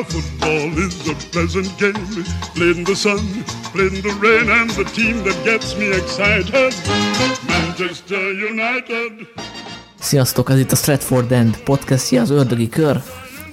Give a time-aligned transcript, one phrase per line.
[0.00, 3.18] Now football is a pleasant game, played in the sun,
[3.72, 6.74] played in the rain, and the team that gets me excited,
[7.48, 8.18] Manchester
[8.50, 9.12] United.
[9.98, 13.02] Sziasztok, ez itt a Stratford End podcastja, az Ördögi Kör.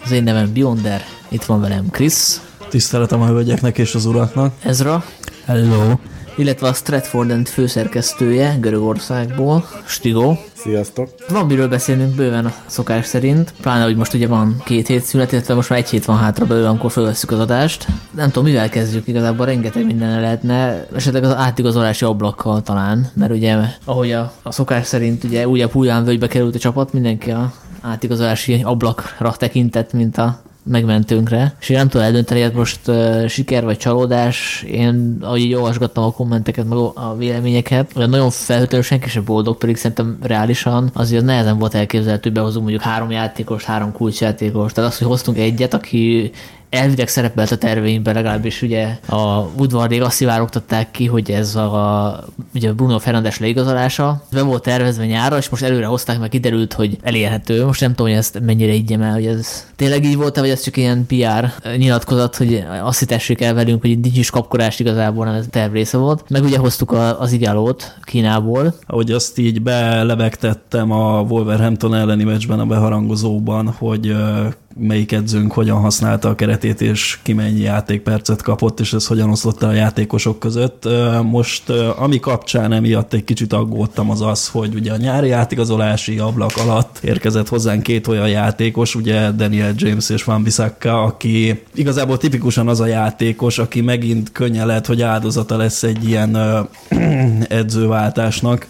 [0.04, 4.54] Az én nevem Bionder, itt van velem Krisz, Tiszteletem a hölgyeknek és az uraknak.
[4.64, 5.06] Ezra,
[5.46, 5.94] Hello.
[6.36, 10.38] illetve a Stratford End főszerkesztője Görögországból, Stigó.
[10.68, 11.10] Sziasztok!
[11.30, 15.32] Van miről beszélnünk bőven a szokás szerint, pláne, hogy most ugye van két hét szünet,
[15.32, 17.88] illetve most már egy hét van hátra belőle, amikor felvesszük az adást.
[18.12, 23.58] Nem tudom, mivel kezdjük, igazából rengeteg minden lehetne, esetleg az átigazolási ablakkal talán, mert ugye,
[23.86, 29.32] ahogy a, a szokás szerint ugye újabb hullámvölgybe került a csapat, mindenki a átigazolási ablakra
[29.32, 34.66] tekintett, mint a megmentőnkre, és én nem tudom eldönteni, hogy most uh, siker vagy csalódás.
[34.68, 39.58] Én, ahogy így olvasgattam a kommenteket, meg a véleményeket, olyan nagyon felhőtlenül senki sem boldog,
[39.58, 44.74] pedig szerintem reálisan azért nehezen volt elképzelhető, behozunk mondjuk három játékos, három kulcsjátékos.
[44.74, 46.32] Tehát az, hogy hoztunk egyet, aki
[46.70, 52.24] elvileg szerepelt a terveinkben, legalábbis ugye a udvarnék azt szivárogtatták ki, hogy ez a
[52.56, 54.24] ugye Bruno Fernandes leigazolása.
[54.32, 57.66] Be volt tervezve nyára, és most előre hozták, meg kiderült, hogy elérhető.
[57.66, 60.62] Most nem tudom, hogy ezt mennyire higgyem el, hogy ez tényleg így volt, vagy ez
[60.62, 65.34] csak ilyen PR nyilatkozat, hogy azt hitessék el velünk, hogy nincs is kapkorás igazából, nem
[65.34, 66.24] ez a terv része volt.
[66.30, 68.74] Meg ugye hoztuk a, az igálót Kínából.
[68.88, 74.16] Ahogy azt így belebegtettem a Wolverhampton elleni meccsben a beharangozóban, hogy
[74.80, 79.64] melyik edzőnk hogyan használta a keretét, és ki mennyi játékpercet kapott, és ez hogyan osztott
[79.64, 80.88] el a játékosok között.
[81.24, 86.58] Most ami kapcsán emiatt egy kicsit aggódtam az az, hogy ugye a nyári átigazolási ablak
[86.58, 92.68] alatt érkezett hozzánk két olyan játékos, ugye Daniel James és Van Bissaka, aki igazából tipikusan
[92.68, 96.38] az a játékos, aki megint könnyen lehet, hogy áldozata lesz egy ilyen
[97.48, 98.68] edzőváltásnak,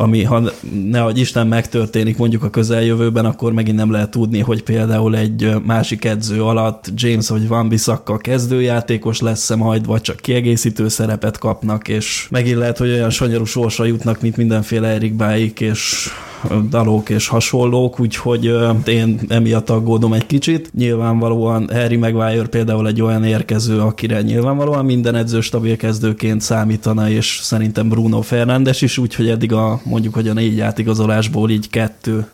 [0.00, 0.42] ami ha
[0.84, 6.04] nehogy Isten megtörténik mondjuk a közeljövőben, akkor megint nem lehet tudni, hogy például egy másik
[6.04, 12.26] edző alatt James vagy Van Bissaka kezdőjátékos lesz-e majd, vagy csak kiegészítő szerepet kapnak, és
[12.30, 16.08] megint lehet, hogy olyan sanyarú sorsra jutnak, mint mindenféle Erik Báik és
[16.68, 18.54] dalók és hasonlók, úgyhogy
[18.86, 20.70] én emiatt aggódom egy kicsit.
[20.74, 27.40] Nyilvánvalóan Harry Maguire például egy olyan érkező, akire nyilvánvalóan minden edző stabil kezdőként számítana, és
[27.42, 32.26] szerintem Bruno Fernandes is, úgyhogy eddig a mondjuk, hogy a négy átigazolásból így kettő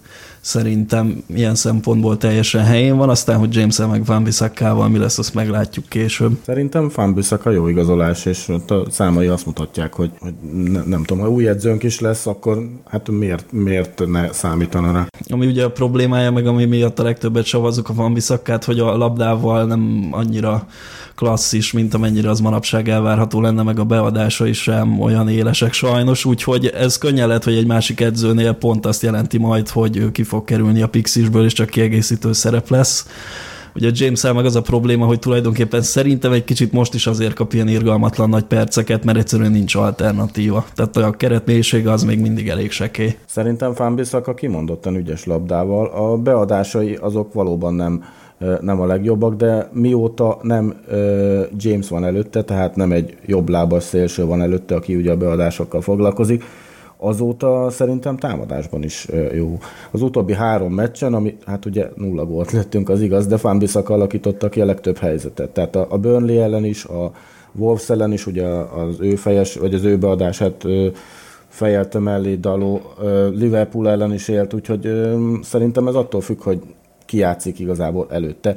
[0.47, 5.35] szerintem ilyen szempontból teljesen helyén van, aztán, hogy james meg Van Bissakával mi lesz, azt
[5.35, 6.39] meglátjuk később.
[6.45, 11.05] Szerintem Fanbüszak a jó igazolás, és ott a számai azt mutatják, hogy, hogy ne, nem
[11.05, 15.07] tudom, ha új edzőnk is lesz, akkor hát miért, miért ne számítana rá?
[15.29, 18.97] Ami ugye a problémája, meg ami miatt a legtöbbet savazzuk a Van Bissakkát, hogy a
[18.97, 20.67] labdával nem annyira
[21.15, 26.25] klasszis, mint amennyire az manapság elvárható lenne, meg a beadása is sem olyan élesek sajnos,
[26.25, 30.23] úgyhogy ez könnyen lehet, hogy egy másik edzőnél pont azt jelenti majd, hogy ő ki
[30.23, 33.07] fog kerülni a Pixisből, és csak kiegészítő szerep lesz.
[33.75, 37.53] Ugye james meg az a probléma, hogy tulajdonképpen szerintem egy kicsit most is azért kap
[37.53, 40.65] ilyen irgalmatlan nagy perceket, mert egyszerűen nincs alternatíva.
[40.75, 43.17] Tehát a keretmélysége az még mindig elég sekély.
[43.27, 45.87] Szerintem Fanbüszak a kimondottan ügyes labdával.
[45.87, 48.05] A beadásai azok valóban nem
[48.61, 50.75] nem a legjobbak, de mióta nem
[51.57, 55.81] James van előtte, tehát nem egy jobb lábas szélső van előtte, aki ugye a beadásokkal
[55.81, 56.45] foglalkozik,
[56.97, 59.59] azóta szerintem támadásban is jó.
[59.91, 64.49] Az utóbbi három meccsen, ami hát ugye nulla gólt lettünk, az igaz, de Fanbissak alakította
[64.49, 65.51] ki a legtöbb helyzetet.
[65.51, 67.13] Tehát a, a Burnley ellen is, a
[67.53, 70.65] Wolves ellen is ugye az ő fejes, vagy az ő beadását
[71.49, 72.81] fejelte mellé Daló,
[73.35, 74.91] Liverpool ellen is élt, úgyhogy
[75.43, 76.61] szerintem ez attól függ, hogy
[77.05, 78.57] ki játszik igazából előtte.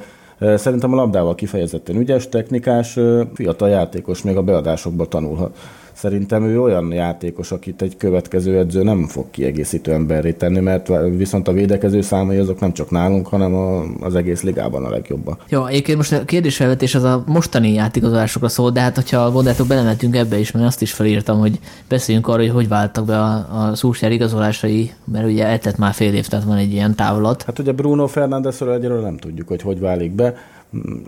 [0.56, 3.00] Szerintem a labdával kifejezetten ügyes, technikás,
[3.34, 5.58] fiatal játékos, még a beadásokból tanulhat.
[6.00, 11.48] Szerintem ő olyan játékos, akit egy következő edző nem fog kiegészítő emberré tenni, mert viszont
[11.48, 15.44] a védekező számai azok nem csak nálunk, hanem a, az egész ligában a legjobbak.
[15.50, 20.16] Jó, egyébként most a kérdésfelvetés az a mostani játékozásokra szól, de hát hogyha gondoljátok, belementünk
[20.16, 23.76] ebbe is, mert azt is felírtam, hogy beszéljünk arról, hogy hogy váltak be a, a
[23.76, 27.44] Szúrsjár igazolásai, mert ugye eltett már fél év, tehát van egy ilyen távlat.
[27.44, 30.36] Hát ugye Bruno Fernándezről egyről nem tudjuk, hogy hogy válik be.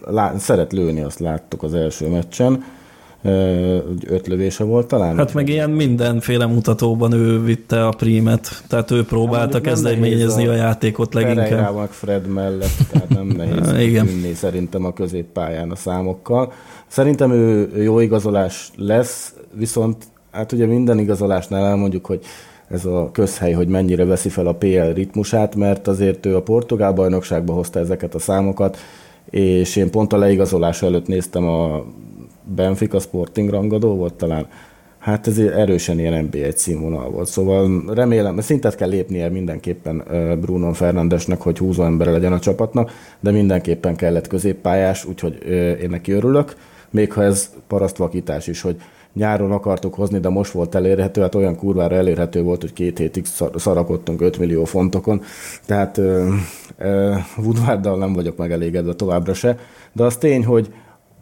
[0.05, 2.79] Lá- szeret lőni, azt láttuk az első meccsen.
[3.23, 5.17] Öt lövése volt talán?
[5.17, 10.51] Hát meg ilyen mindenféle mutatóban ő vitte a prímet, tehát ő próbálta nem kezdeményezni a
[10.51, 11.75] a játékot Pereira leginkább.
[11.75, 14.05] meg Fred mellett, tehát nem nehéz Igen.
[14.05, 16.51] vinni szerintem a középpályán a számokkal.
[16.87, 22.19] Szerintem ő jó igazolás lesz, viszont hát ugye minden igazolásnál elmondjuk, hogy
[22.69, 26.93] ez a közhely, hogy mennyire veszi fel a PL ritmusát, mert azért ő a portugál
[26.93, 28.77] bajnokságba hozta ezeket a számokat,
[29.29, 31.85] és én pont a leigazolása előtt néztem a
[32.55, 34.47] Benfica Sporting rangadó volt talán,
[34.99, 37.27] hát ez erősen ilyen NBA színvonal volt.
[37.27, 40.03] Szóval remélem, szintet kell lépnie mindenképpen
[40.41, 45.37] Bruno Fernandesnek, hogy húzó ember legyen a csapatnak, de mindenképpen kellett középpályás, úgyhogy
[45.81, 46.55] én neki örülök,
[46.89, 48.75] még ha ez parasztvakítás is, hogy
[49.13, 53.25] nyáron akartuk hozni, de most volt elérhető, hát olyan kurvára elérhető volt, hogy két hétig
[53.55, 55.21] szarakodtunk 5 millió fontokon,
[55.65, 56.01] tehát
[57.37, 59.57] Woodwarddal nem vagyok megelégedve továbbra se,
[59.93, 60.73] de az tény, hogy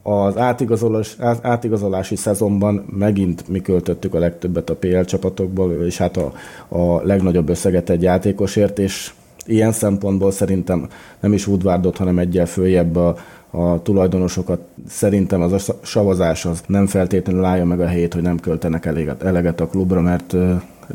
[0.09, 6.31] az átigazolás, átigazolási szezonban megint mi költöttük a legtöbbet a PL csapatokból, és hát a,
[6.67, 9.13] a legnagyobb összeget egy játékosért, és
[9.45, 10.87] ilyen szempontból szerintem
[11.19, 13.15] nem is Woodwardot, hanem egyel följebb a,
[13.51, 14.59] a tulajdonosokat.
[14.87, 19.23] Szerintem az a savazás az nem feltétlenül állja meg a helyét, hogy nem költenek eleget,
[19.23, 20.35] eleget a klubra, mert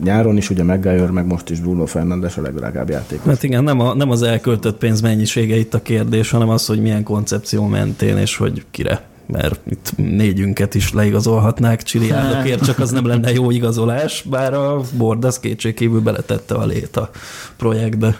[0.02, 3.26] nyáron is ugye Maguire, meg most is Bruno Fernandes a legdrágább játékos.
[3.26, 6.80] Hát igen, nem, a, nem az elköltött pénz mennyisége itt a kérdés, hanem az, hogy
[6.80, 13.06] milyen koncepció mentén, és hogy kire mert itt négyünket is leigazolhatnák csiliárdokért, csak az nem
[13.06, 17.10] lenne jó igazolás, bár a Bord az kétségkívül beletette a lét a
[17.56, 18.18] projektbe.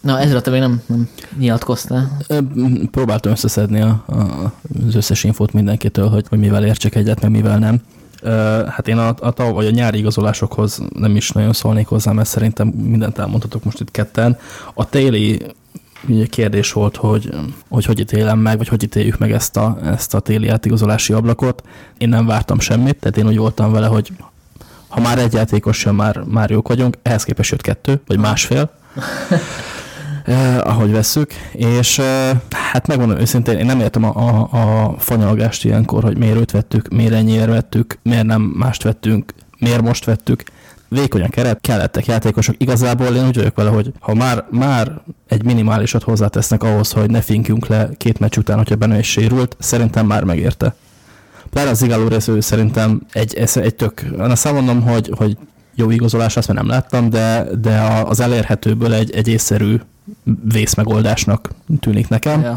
[0.00, 2.16] Na, ezre te még nem, nem nyilatkoztál.
[2.90, 4.52] Próbáltam összeszedni a, a,
[4.86, 7.80] az összes infót mindenkitől, hogy, hogy mivel értsek egyet, meg mivel nem.
[8.66, 12.68] Hát én a, a, vagy a nyári igazolásokhoz nem is nagyon szólnék hozzá, mert szerintem
[12.68, 14.38] mindent elmondhatok most itt ketten.
[14.74, 15.42] A téli
[16.30, 17.30] kérdés volt, hogy,
[17.68, 21.62] hogy hogy ítélem meg, vagy hogy ítéljük meg ezt a, ezt a téli átigazolási ablakot.
[21.98, 24.12] Én nem vártam semmit, tehát én úgy voltam vele, hogy
[24.88, 28.70] ha már egy játékos jön, már, már jók vagyunk, ehhez képest jött kettő, vagy másfél.
[30.28, 35.64] eh, ahogy vesszük, és eh, hát megmondom őszintén, én nem értem a, a, a fanyalgást
[35.64, 40.42] ilyenkor, hogy miért őt vettük, miért ennyiért vettük, miért nem mást vettünk, miért most vettük.
[40.88, 42.54] Vékony a keret, kellettek játékosok.
[42.58, 47.20] Igazából én úgy vagyok vele, hogy ha már, már egy minimálisat hozzátesznek ahhoz, hogy ne
[47.20, 50.74] finkjünk le két meccs után, hogyha benne is sérült, szerintem már megérte.
[51.50, 55.36] Pláne az Igáló résző szerintem egy, egy tök, azt mondom, hogy, hogy
[55.74, 59.76] jó igazolás, azt már nem láttam, de, de az elérhetőből egy, egy észszerű
[60.52, 61.50] vészmegoldásnak
[61.80, 62.40] tűnik nekem.
[62.42, 62.56] Ja.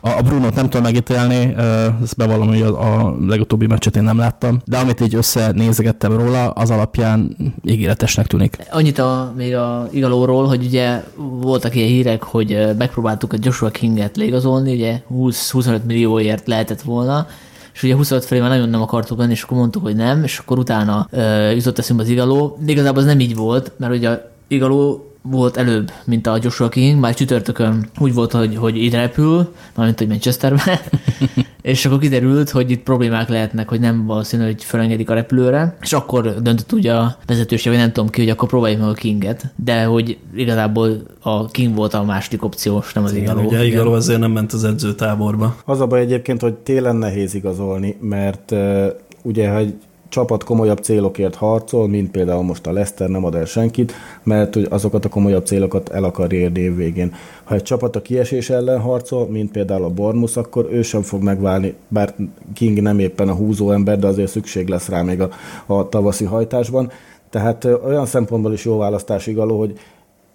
[0.00, 0.22] A, a
[0.54, 1.54] nem tudom megítélni,
[2.02, 6.50] ezt bevallom, hogy a, a legutóbbi meccset én nem láttam, de amit így összenézegettem róla,
[6.50, 8.56] az alapján ígéretesnek tűnik.
[8.70, 11.02] Annyit a, még a Igalóról, hogy ugye
[11.40, 17.26] voltak ilyen hírek, hogy megpróbáltuk a Joshua Kinget légazolni, ugye 20-25 millióért lehetett volna,
[17.74, 20.38] és ugye 25 felé már nagyon nem akartuk venni, és akkor mondtuk, hogy nem, és
[20.38, 22.58] akkor utána uh, jutott eszünkbe az Igaló.
[22.60, 26.68] De igazából az nem így volt, mert ugye a Igaló volt előbb, mint a Joshua
[26.68, 30.80] King, már csütörtökön úgy volt, hogy, hogy ide repül, mármint, hogy Manchesterbe,
[31.62, 35.92] és akkor kiderült, hogy itt problémák lehetnek, hogy nem valószínű, hogy felengedik a repülőre, és
[35.92, 39.52] akkor döntött ugye a vezetőség, hogy nem tudom ki, hogy akkor próbáljuk meg a Kinget,
[39.56, 43.46] de hogy igazából a King volt a második opciós, nem az Igen, Igaló.
[43.46, 45.56] Ugye Igaló azért nem ment az edzőtáborba.
[45.64, 48.86] Az a baj egyébként, hogy télen nehéz igazolni, mert uh,
[49.22, 49.74] ugye, hogy
[50.14, 54.66] csapat komolyabb célokért harcol, mint például most a Leicester nem ad el senkit, mert hogy
[54.70, 57.12] azokat a komolyabb célokat el akar érni év végén.
[57.44, 61.22] Ha egy csapat a kiesés ellen harcol, mint például a Bormus, akkor ő sem fog
[61.22, 62.14] megválni, bár
[62.54, 65.28] King nem éppen a húzó ember, de azért szükség lesz rá még a,
[65.66, 66.90] a tavaszi hajtásban.
[67.30, 69.78] Tehát olyan szempontból is jó választás igaló, hogy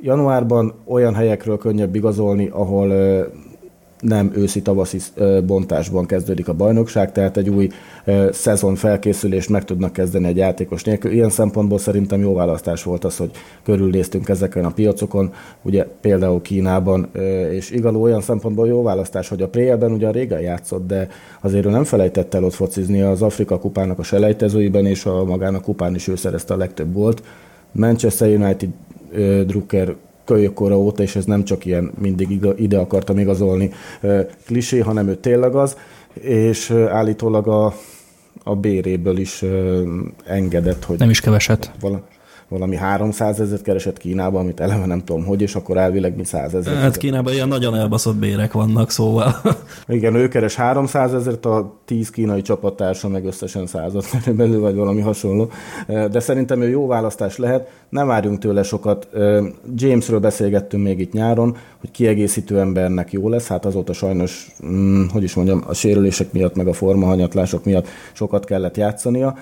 [0.01, 2.91] januárban olyan helyekről könnyebb igazolni, ahol
[3.99, 4.97] nem őszi-tavaszi
[5.45, 7.69] bontásban kezdődik a bajnokság, tehát egy új
[8.31, 11.11] szezon felkészülést meg tudnak kezdeni egy játékos nélkül.
[11.11, 13.31] Ilyen szempontból szerintem jó választás volt az, hogy
[13.63, 17.09] körülnéztünk ezeken a piacokon, ugye például Kínában,
[17.51, 21.07] és Igaló olyan szempontból jó választás, hogy a Préelben ugye régen játszott, de
[21.41, 25.61] azért ő nem felejtett el ott focizni az Afrika kupának a selejtezőiben, és a magának
[25.61, 27.23] kupán is ő szerezte a legtöbb volt.
[27.71, 28.69] Manchester United
[29.47, 29.95] Drucker
[30.29, 33.71] kölyökkora óta, és ez nem csak ilyen mindig ide akartam igazolni
[34.45, 35.77] klisé, hanem ő tényleg az,
[36.21, 37.73] és állítólag a,
[38.43, 39.43] a béréből is
[40.25, 40.99] engedett, hogy...
[40.99, 41.71] Nem is keveset.
[41.79, 42.01] Vala,
[42.49, 46.53] valami 300 ezeret keresett Kínában, amit eleve nem tudom hogy, és akkor elvileg mi 100
[46.53, 46.75] ezer.
[46.75, 49.35] Hát Kínában ilyen nagyon elbaszott bérek vannak, szóval.
[49.87, 53.93] Igen, ő keres 300 ezeret, a 10 kínai csapattársa meg összesen 100
[54.35, 55.49] belül, vagy valami hasonló.
[55.87, 59.07] De szerintem ő jó választás lehet, nem várjunk tőle sokat.
[59.75, 65.23] Jamesről beszélgettünk még itt nyáron, hogy kiegészítő embernek jó lesz, hát azóta sajnos, hm, hogy
[65.23, 69.35] is mondjam, a sérülések miatt, meg a formahanyatlások miatt sokat kellett játszania,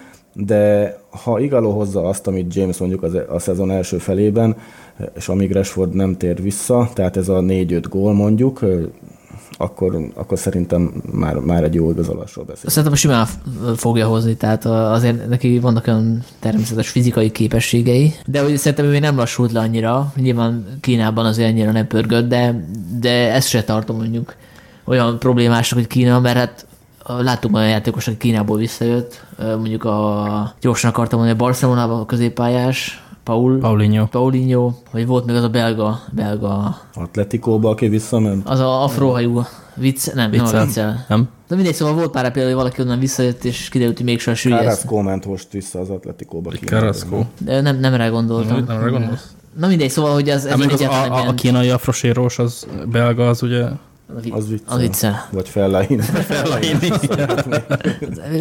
[0.46, 4.56] de ha Igalo hozza azt, amit James mondjuk az, a szezon első felében,
[5.16, 8.60] és amíg Rashford nem tér vissza, tehát ez a 4-5 gól mondjuk,
[9.58, 12.72] akkor, akkor szerintem már, már egy jó igazolásról beszélünk.
[12.72, 13.28] Szerintem simán
[13.76, 19.02] fogja hozni, tehát azért neki vannak olyan természetes fizikai képességei, de hogy szerintem ő még
[19.02, 22.68] nem lassult le annyira, nyilván Kínában azért annyira nem pörgött, de,
[23.00, 24.36] de ezt se tartom mondjuk
[24.86, 26.66] olyan problémásnak, hogy Kína, mert hát
[27.20, 33.02] láttuk olyan játékos, aki Kínából visszajött, mondjuk a gyorsan akartam mondani, a Barcelonában a középpályás,
[33.24, 34.06] Paul, Paulinho.
[34.06, 38.48] Paulinho, vagy volt még az a belga, belga, Atletikóba, aki visszament.
[38.50, 39.42] az a afrohajú
[39.76, 40.66] vicc, nem, nem a Viccel.
[40.66, 41.06] viccel.
[41.08, 41.30] Nem?
[41.48, 44.60] De mindegy, szóval volt pár példa, hogy valaki onnan visszajött, és kiderült, hogy mégsem süllyed.
[44.60, 46.52] Carrasco ment most vissza az Atletikóba.
[46.66, 47.24] Carrasco.
[47.38, 48.64] De nem, nem rá gondoltam.
[48.68, 49.32] Nem arra gondolsz?
[49.58, 53.30] Na mindegy, szóval, hogy ez, ez Hát az, a, a, a kínai afrosérós, az belga,
[53.30, 53.66] az ugye
[54.10, 54.76] a Az viccel.
[54.76, 55.28] A viccel.
[55.32, 55.98] Vagy Fellaini.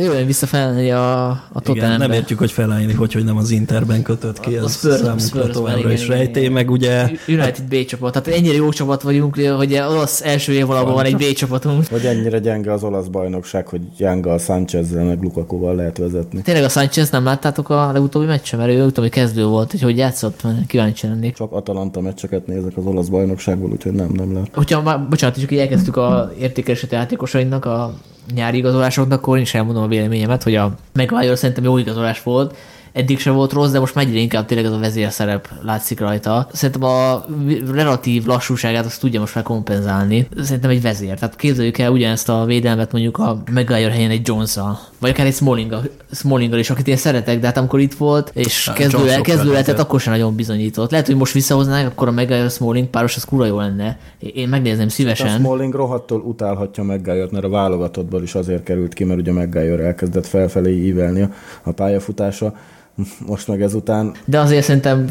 [0.05, 2.07] Jó, én visszafelni a, a Igen, Tottenhambe.
[2.07, 5.27] nem értjük, hogy felállni, hogy, hogy nem az Interben kötött ki, A az Spurs- számunkra
[5.27, 8.13] Spursben, továbbra is rejtély, meg ugye United B csapat.
[8.13, 11.89] Tehát ennyire jó csapat vagyunk, hogy olasz első év alapban van egy B csapatunk.
[11.89, 16.43] Vagy ennyire gyenge az olasz bajnokság, hogy Janga Sánchezzel meg Lukakuval lehet vezetni.
[16.43, 19.97] Tényleg a Sanchez nem láttátok a legutóbbi meccsen, mert ő utóbbi kezdő volt, hogy hogy
[19.97, 21.35] játszott, kíváncsi lennék.
[21.35, 24.49] Csak Atalanta meccseket nézek az olasz bajnokságból, úgyhogy nem, nem lehet.
[24.55, 27.95] Hogyha már, bocsánat, csak így elkezdtük a értékelését játékosainknak, a
[28.35, 32.57] nyári igazolásoknak, akkor én is elmondom a véleményemet, hogy a Maguire szerintem jó igazolás volt,
[32.97, 36.49] eddig sem volt rossz, de most már egyre inkább tényleg ez a vezérszerep látszik rajta.
[36.53, 37.25] Szerintem a
[37.73, 40.29] relatív lassúságát azt tudja most már kompenzálni.
[40.43, 41.19] Szerintem egy vezér.
[41.19, 44.57] Tehát képzeljük el ugyanezt a védelmet mondjuk a Maguire helyen egy jones
[45.01, 45.77] vagy akár egy Smalling,
[46.11, 49.79] smalling is, akit én szeretek, de hát amikor itt volt, és Hát, kezdő, kezdő lehetett,
[49.79, 50.91] akkor sem nagyon bizonyított.
[50.91, 53.99] Lehet, hogy most visszahoznák, akkor a Maguire Smalling páros az kurva jó lenne.
[54.19, 55.39] Én megnézném A szívesen.
[55.39, 60.27] Smalling rohadtól utálhatja maguire mert a válogatottból is azért került ki, mert ugye Maguire elkezdett
[60.27, 61.31] felfelé ívelni a,
[61.63, 62.55] a pályafutása.
[63.27, 65.07] Most meg ezután De azért szerintem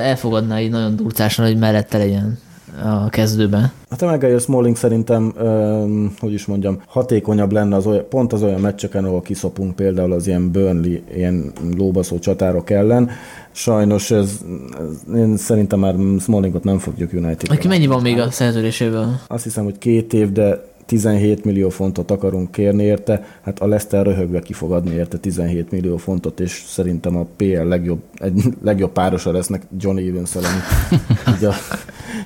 [0.00, 2.38] elfogadná így nagyon durcásan, hogy mellette legyen
[2.82, 3.72] a kezdőben.
[3.90, 8.42] Hát a Maguire Smalling szerintem, öm, hogy is mondjam, hatékonyabb lenne az olyan, pont az
[8.42, 13.10] olyan meccseken, ahol kiszopunk például az ilyen Burnley, ilyen lóbaszó csatárok ellen.
[13.52, 14.40] Sajnos ez,
[14.78, 17.48] ez én szerintem már Smallingot nem fogjuk United.
[17.48, 19.06] Neki mennyi van még a szerződéséből?
[19.26, 24.06] Azt hiszem, hogy két év, de 17 millió fontot akarunk kérni érte, hát a Leicester
[24.06, 24.52] röhögve ki
[24.92, 30.34] érte 17 millió fontot, és szerintem a PL legjobb, egy legjobb párosa lesznek Johnny evans
[30.34, 31.52] így,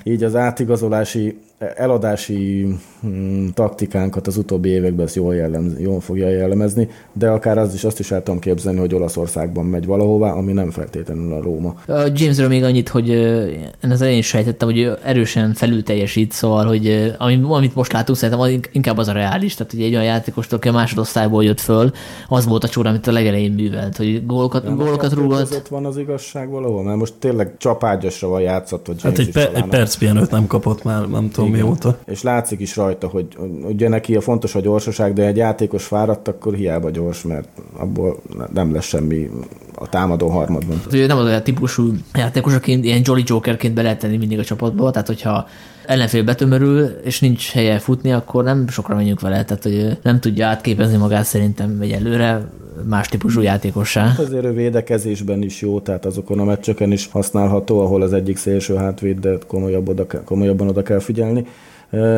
[0.02, 2.66] így az átigazolási, eladási
[3.00, 7.84] hmm, taktikánkat az utóbbi években ezt jól, jellem, jól fogja jellemezni, de akár az is,
[7.84, 11.74] azt is el tudom képzelni, hogy Olaszországban megy valahová, ami nem feltétlenül a Róma.
[11.86, 16.66] A Jamesről még annyit, hogy én az elején is sejtettem, hogy erősen felül teljesít, szóval,
[16.66, 17.14] hogy
[17.48, 20.68] amit most látunk, szerintem az inkább az a reális, tehát hogy egy olyan játékostól, aki
[20.68, 21.90] a másodosztályból jött föl,
[22.28, 25.38] az volt a csóra, amit a legelején művelt, hogy gólokat, Nem gólokat a rúgott.
[25.38, 26.82] között van az igazság valahol?
[26.82, 30.84] Mert most tényleg csapágyasra van játszott, hogy hát egy, pe- egy perc pihenőt nem kapott
[30.84, 31.60] már, nem tudom Igen.
[31.60, 31.98] mióta.
[32.06, 33.26] És látszik is rajta, hogy
[33.62, 38.16] ugye neki a fontos a gyorsaság, de egy játékos fáradt, akkor hiába gyors, mert abból
[38.52, 39.30] nem lesz semmi
[39.74, 40.82] a támadó harmadban.
[40.92, 44.44] Ő nem az olyan típusú játékos, aki ilyen Jolly Jokerként be lehet tenni mindig a
[44.44, 45.46] csapatba, tehát hogyha
[45.86, 50.46] ellenfél betömörül, és nincs helye futni, akkor nem sokra menjünk vele, tehát hogy nem tudja
[50.46, 52.48] átképezni magát szerintem megy előre
[52.84, 54.12] más típusú játékossá.
[54.18, 58.74] Azért ő védekezésben is jó, tehát azokon a meccseken is használható, ahol az egyik szélső
[58.74, 61.46] hátvéd, de komolyabb oda kell, komolyabban oda kell figyelni.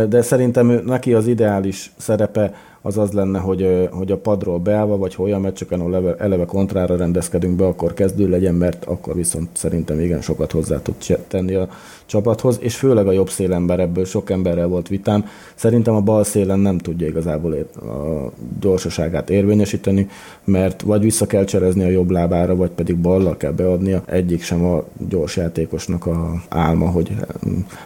[0.09, 4.97] De szerintem ő, neki az ideális szerepe az az lenne, hogy, hogy a padról beállva,
[4.97, 9.15] vagy ha olyan meccseken, ahol eleve, eleve kontrára rendezkedünk be, akkor kezdő legyen, mert akkor
[9.15, 10.95] viszont szerintem igen sokat hozzá tud
[11.29, 11.69] tenni a
[12.07, 15.25] csapathoz, és főleg a jobb szélember, ebből sok emberrel volt vitám.
[15.55, 20.09] Szerintem a bal szélen nem tudja igazából a gyorsaságát érvényesíteni,
[20.45, 24.03] mert vagy vissza kell cserezni a jobb lábára, vagy pedig ballal kell beadnia.
[24.07, 27.17] Egyik sem a gyors játékosnak a álma, hogy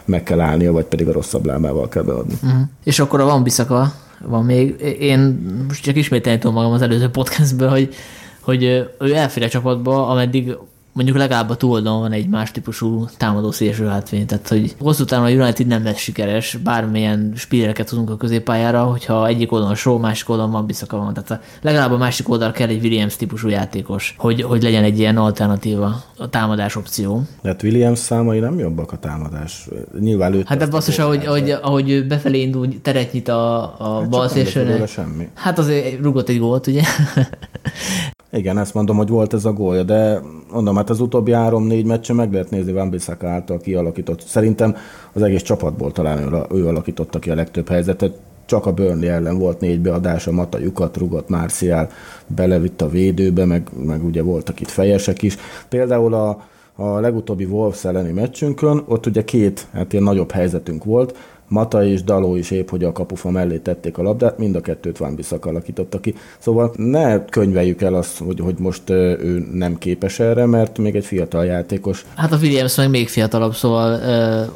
[0.05, 2.33] meg kell állnia, vagy pedig a rosszabb lábával kell beadni.
[2.43, 2.61] Uh-huh.
[2.83, 4.81] És akkor a van Biszaka van még.
[4.99, 5.19] Én
[5.67, 7.95] most csak ismételni tudom magam az előző podcastből, hogy,
[8.41, 8.63] hogy
[8.99, 10.55] ő elfér a csapatba, ameddig
[10.95, 14.25] mondjuk legalább a túloldalon van egy más típusú támadó szélső hátvény.
[14.25, 19.27] Tehát, hogy hosszú távon a United nem lesz sikeres, bármilyen spillereket tudunk a középpályára, hogyha
[19.27, 21.13] egyik oldalon show, másik oldalon van Biszaka van.
[21.13, 25.17] Tehát legalább a másik oldal kell egy Williams típusú játékos, hogy, hogy legyen egy ilyen
[25.17, 27.21] alternatíva, a támadás opció.
[27.41, 29.67] De hát Williams számai nem jobbak a támadás.
[29.99, 30.43] Nyilván ő.
[30.45, 34.87] Hát de basszus, ahogy, ahogy, ahogy befelé indul, teret nyit a, a hát bal szélsőnek.
[34.87, 35.29] semmi.
[35.33, 36.81] Hát azért rugott egy gólt, ugye?
[38.35, 42.13] Igen, ezt mondom, hogy volt ez a gólja, de mondom, hát az utóbbi három-négy meccse
[42.13, 44.21] meg lehet nézni Van Bissaka által kialakított.
[44.21, 44.75] Szerintem
[45.13, 48.17] az egész csapatból talán ő, ő alakította ki a legtöbb helyzetet.
[48.45, 51.89] Csak a Burnley ellen volt négy beadása, Mata lyukat rugott, Marcial
[52.27, 55.37] belevitt a védőbe, meg, meg ugye voltak itt fejesek is.
[55.69, 56.41] Például a,
[56.75, 62.03] a legutóbbi Wolves elleni meccsünkön, ott ugye két hát ilyen nagyobb helyzetünk volt, Mata és
[62.03, 65.49] Daló is épp, hogy a kapufa mellé tették a labdát, mind a kettőt Van Bissaka
[65.49, 66.15] alakította ki.
[66.39, 71.05] Szóval ne könyveljük el azt, hogy, hogy most ő nem képes erre, mert még egy
[71.05, 72.05] fiatal játékos.
[72.15, 73.99] Hát a Williams meg még fiatalabb, szóval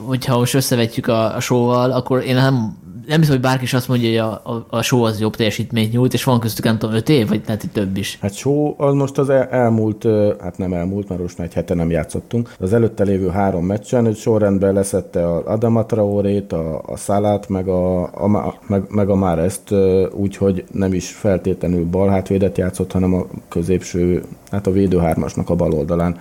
[0.05, 2.77] hogyha most összevetjük a, a showval, akkor én nem
[3.09, 5.91] nem hiszem, hogy bárki is azt mondja, hogy a, a, a show az jobb teljesítményt
[5.91, 8.17] nyújt, és van köztük nem tudom, öt év, vagy lehet, több is.
[8.21, 10.07] Hát show az most az el, elmúlt,
[10.41, 12.53] hát nem elmúlt, mert most már egy hete nem játszottunk.
[12.59, 17.67] Az előtte lévő három meccsen, hogy sorrendben leszette a Adama Traorét, a, a Szalát, meg
[17.67, 19.73] a, a, meg, meg a Márezt,
[20.11, 25.73] úgyhogy nem is feltétlenül bal hátvédet játszott, hanem a középső, hát a védőhármasnak a bal
[25.73, 26.17] oldalán.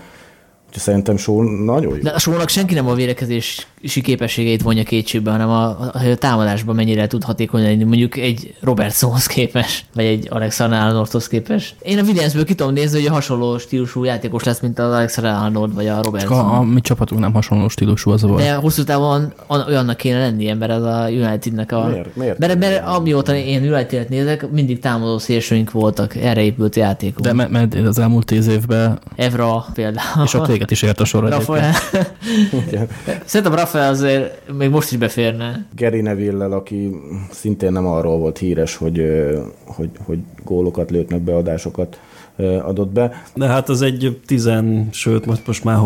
[0.69, 2.03] Úgyhogy szerintem Só nagyon jó.
[2.03, 6.75] De a sónak senki nem a védekezési képességeit vonja kétségbe, hanem a, a, a támadásban
[6.75, 11.75] mennyire tud hatékony lenni, mondjuk egy Robertsonhoz képes, vagy egy Alexander Arnoldhoz képes.
[11.83, 15.33] Én a Williamsből ki tudom nézni, hogy a hasonló stílusú játékos lesz, mint az Alexander
[15.35, 16.39] Arnold, vagy a Csak Robertson.
[16.39, 18.43] a, a mi csapatunk nem hasonló stílusú az a baj.
[18.43, 21.87] De hosszú távon an- olyannak kéne lennie, mert ez a Unitednek a...
[21.87, 22.17] Miért?
[22.17, 22.39] Miért?
[22.39, 27.27] Mert, mert amióta én United-et nézek, mindig támadó szélsőink voltak, erre épült a játékunk.
[27.27, 30.25] De mert, mert az elmúlt tíz évben, Evra például.
[30.25, 31.29] és ott véget is ért a sor.
[31.29, 31.73] Rafael.
[33.25, 35.67] Szerintem Rafael azért még most is beférne.
[35.77, 36.91] Gary neville aki
[37.31, 39.03] szintén nem arról volt híres, hogy,
[39.65, 42.01] hogy, hogy gólokat lőtt meg beadásokat
[42.47, 43.23] adott be.
[43.35, 45.79] De hát az egy tizen, sőt most, most már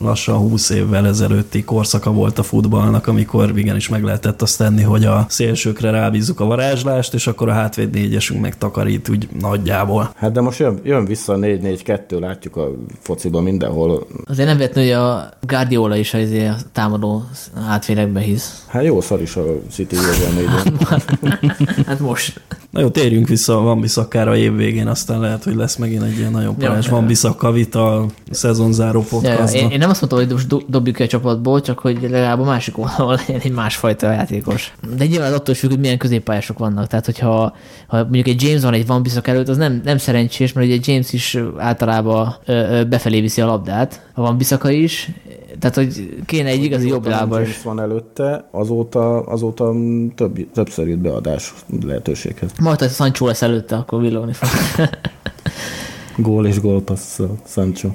[0.00, 5.04] lassan 20 évvel ezelőtti korszaka volt a futballnak, amikor igenis meg lehetett azt tenni, hogy
[5.04, 10.12] a szélsőkre rábízzuk a varázslást, és akkor a hátvéd négyesünk meg takarít úgy nagyjából.
[10.16, 14.06] Hát de most jön, jön vissza a 4-4-2, látjuk a fociban mindenhol.
[14.24, 17.24] Azért nem vetni, hogy a Guardiola is az a támadó
[17.68, 18.64] átfélekbe hisz.
[18.68, 19.96] Hát jó szar is a City
[20.36, 20.48] négy.
[21.86, 22.40] Hát most.
[22.70, 26.12] Na jó, térjünk vissza a Van Bisszakára a év végén, aztán lehet, hogy lesz megint
[26.12, 27.06] egy ilyen nagyon parás Ja, Van.
[27.06, 29.58] Bissaka vita szezonzáró ja, podcastba.
[29.58, 32.44] én, én, nem azt mondtam, hogy most dobjuk ki a csapatból, csak hogy legalább a
[32.44, 34.72] másik oldalon legyen egy másfajta játékos.
[34.96, 36.86] De nyilván attól is függ, hogy milyen középpályások vannak.
[36.86, 37.54] Tehát, hogyha
[37.86, 40.78] ha mondjuk egy James van egy Van Bissaka előtt, az nem, nem szerencsés, mert ugye
[40.82, 45.10] James is általában ö, ö, befelé viszi a labdát, a Van Bissaka is.
[45.58, 47.40] Tehát, hogy kéne egy igazi jobb lábas.
[47.40, 49.74] James van előtte, azóta, azóta
[50.14, 52.50] több, többször jut beadás lehetőséghez.
[52.60, 54.48] Majd, ha Sancho lesz előtte, akkor villogni fog.
[56.16, 57.88] Gól és gól passz Sancho.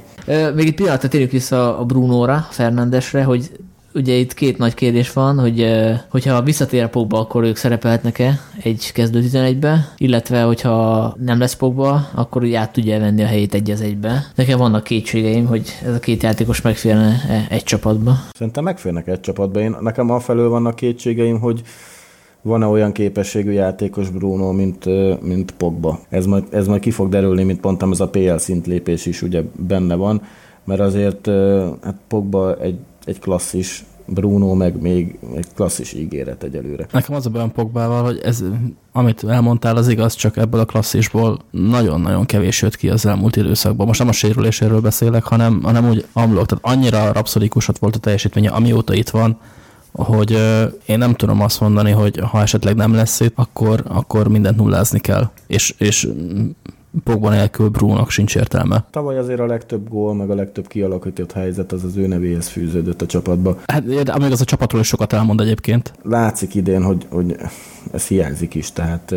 [0.56, 3.52] Még egy pillanatra térjük vissza a Brunóra, Fernandesre, hogy
[3.94, 5.66] ugye itt két nagy kérdés van, hogy
[6.10, 12.10] hogyha visszatér a Pogba, akkor ők szerepelhetnek-e egy kezdő 11-be, illetve hogyha nem lesz Pogba,
[12.15, 14.26] akkor ugye át tudja venni a helyét egy az egybe.
[14.36, 18.18] Nekem vannak kétségeim, hogy ez a két játékos megférne egy csapatba.
[18.32, 19.60] Szerintem megférnek egy csapatba.
[19.60, 21.62] Én, nekem afelől vannak kétségeim, hogy
[22.45, 24.86] van-e olyan képességű játékos Bruno, mint,
[25.21, 25.99] mint Pogba.
[26.10, 29.43] Ez majd, ez majd ki fog derülni, mint mondtam, ez a PL szintlépés is ugye
[29.67, 30.21] benne van,
[30.63, 31.25] mert azért
[31.81, 36.86] hát Pogba egy, egy klasszis, Bruno meg még egy klasszis ígéret egyelőre.
[36.91, 38.43] Nekem az a bajom Pogbával, hogy ez,
[38.91, 43.88] amit elmondtál, az igaz, csak ebből a klasszisból nagyon-nagyon kevés jött ki az elmúlt időszakban.
[43.88, 46.45] Most nem a sérüléséről beszélek, hanem, hanem úgy amlok.
[46.45, 49.38] Tehát annyira rapszodikusat volt a teljesítménye, amióta itt van,
[49.95, 50.31] hogy
[50.86, 54.99] én nem tudom azt mondani, hogy ha esetleg nem lesz itt, akkor, akkor mindent nullázni
[54.99, 55.29] kell.
[55.47, 56.49] És, és mm,
[57.03, 58.86] Pogba nélkül Brúnak sincs értelme.
[58.91, 63.01] Tavaly azért a legtöbb gól, meg a legtöbb kialakított helyzet az az ő nevéhez fűződött
[63.01, 63.58] a csapatba.
[63.65, 65.93] Hát, amíg az a csapatról is sokat elmond egyébként.
[66.03, 67.36] látszik idén, hogy, hogy
[67.91, 69.12] ez hiányzik is, tehát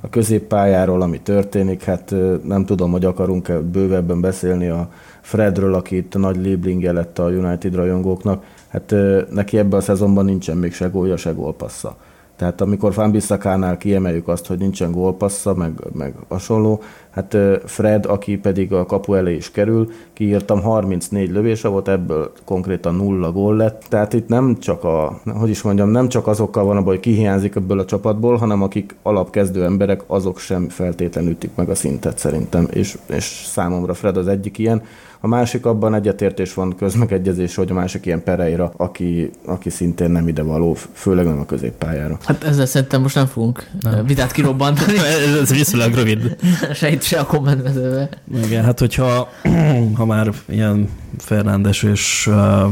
[0.00, 6.18] a középpályáról, ami történik, hát nem tudom, hogy akarunk-e bővebben beszélni a Fredről, aki itt
[6.18, 8.94] nagy lieblinge lett a United rajongóknak, hát
[9.30, 11.96] neki ebben a szezonban nincsen még se gólja, se gólpassza.
[12.36, 18.36] Tehát amikor Van Bissakánál kiemeljük azt, hogy nincsen gólpassza, meg, meg hasonló, hát Fred, aki
[18.36, 23.84] pedig a kapu elé is kerül, kiírtam 34 lövése volt, ebből konkrétan nulla gól lett.
[23.88, 27.12] Tehát itt nem csak a, hogy is mondjam, nem csak azokkal van a baj, ki
[27.12, 32.18] hiányzik ebből a csapatból, hanem akik alapkezdő emberek, azok sem feltétlenül ütik meg a szintet
[32.18, 32.68] szerintem.
[32.70, 34.82] És, és számomra Fred az egyik ilyen.
[35.24, 40.28] A másik abban egyetértés van, közmegegyezés, hogy a másik ilyen Pereira, aki, aki szintén nem
[40.28, 42.18] ide való, főleg nem a középpályára.
[42.24, 44.06] Hát ezzel szerintem most nem fogunk nem.
[44.06, 44.96] vitát kirobbantani,
[45.40, 46.36] ez, viszonylag rövid.
[46.74, 48.08] se itt, se a kommentmezőbe.
[48.44, 49.28] Igen, hát hogyha
[49.98, 52.70] ha már ilyen Fernándes és uh,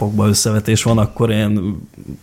[0.00, 1.78] Pogba összevetés van, akkor én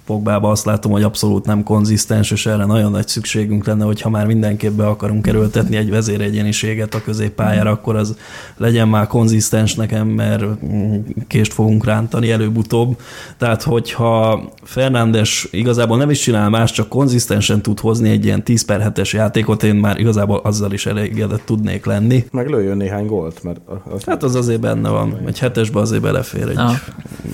[0.06, 4.10] Pogbába azt látom, hogy abszolút nem konzisztens, és erre nagyon nagy szükségünk lenne, hogy ha
[4.10, 8.16] már mindenképp be akarunk erőltetni egy vezéregyeniséget a középpályára, akkor az
[8.58, 10.96] legyen már konzisztens nekem, mert mm,
[11.28, 13.00] kést fogunk rántani előbb-utóbb.
[13.38, 18.66] Tehát, hogyha Fernándes igazából nem is csinál más, csak konzisztensen tud hozni egy ilyen 10
[18.66, 22.26] per 7-es játékot, én már igazából azzal is elégedett tudnék lenni.
[22.32, 23.60] Meg lőjön néhány gólt, mert
[23.90, 25.18] az Hát az azért benne van.
[25.26, 26.76] Egy hetesbe azért belefér egy Ah.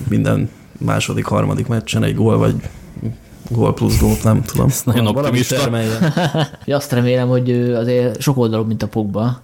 [0.08, 0.33] minden
[0.78, 2.54] második, harmadik meccsen egy gól, vagy
[3.50, 4.68] gól plusz gólt, nem tudom.
[4.84, 5.70] nagyon Valami optimista.
[6.64, 9.40] Hogy azt remélem, hogy ő azért sok oldalú, mint a Pogba.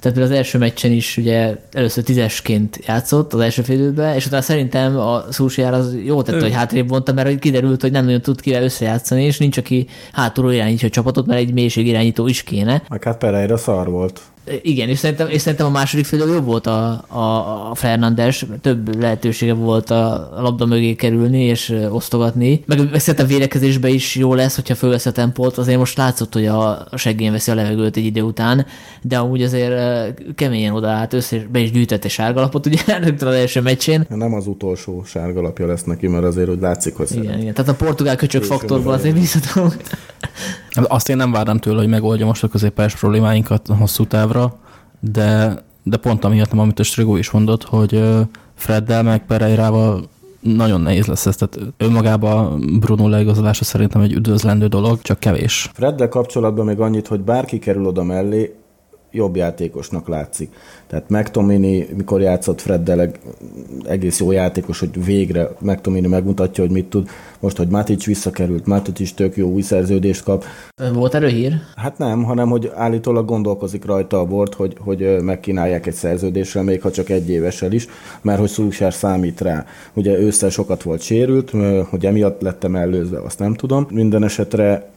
[0.00, 4.42] Tehát például az első meccsen is ugye először tízesként játszott az első félidőben, és utána
[4.42, 8.40] szerintem a Szúsiár az jó tette, hogy hátrébb vonta, mert kiderült, hogy nem nagyon tud
[8.40, 12.82] kivel összejátszani, és nincs, aki hátulról irányítja a csapatot, mert egy mélység irányító is kéne.
[12.88, 14.20] Meg hát Pereira szar volt.
[14.62, 19.00] Igen, és szerintem, és szerintem a második fél jobb volt a, a, a Fernandes, több
[19.00, 22.64] lehetősége volt a labda mögé kerülni és osztogatni.
[22.66, 25.58] Meg szerintem védekezésben is jó lesz, hogyha fölvesz a tempót.
[25.58, 28.66] Azért most látszott, hogy a seggén veszi a levegőt egy idő után,
[29.02, 29.74] de amúgy azért
[30.34, 34.06] keményen odaállt össze, és be is gyűjtette sárgalapot, ugye rögtön az első meccsén.
[34.08, 37.54] Nem az utolsó sárgalapja lesz neki, mert azért úgy látszik, hogy igen, igen.
[37.54, 39.68] Tehát a portugál köcsök faktorból azért visszatom.
[40.74, 44.56] Azt én nem várnám tőle, hogy megoldja most a középpályás problémáinkat hosszú távra,
[45.00, 48.02] de, de pont amiatt, amit a Strigó is mondott, hogy
[48.54, 50.02] Freddel meg Pereirával
[50.40, 51.36] nagyon nehéz lesz ez.
[51.36, 55.70] Tehát önmagában Bruno leigazolása szerintem egy üdvözlendő dolog, csak kevés.
[55.72, 58.54] Freddel kapcsolatban még annyit, hogy bárki kerül oda mellé,
[59.14, 60.54] jobb játékosnak látszik.
[60.86, 63.10] Tehát McTomini, mikor játszott Freddel,
[63.84, 67.08] egész jó játékos, hogy végre McTomini megmutatja, hogy mit tud.
[67.40, 70.44] Most, hogy Matic visszakerült, Matic is tök jó új szerződést kap.
[70.92, 71.52] Volt erről hír?
[71.76, 76.82] Hát nem, hanem hogy állítólag gondolkozik rajta a bort, hogy, hogy megkínálják egy szerződésre, még
[76.82, 77.86] ha csak egy évessel is,
[78.22, 79.66] mert hogy Szulsár számít rá.
[79.94, 81.52] Ugye ősszel sokat volt sérült,
[81.90, 83.86] hogy emiatt lettem előzve, azt nem tudom.
[83.90, 84.92] Minden esetre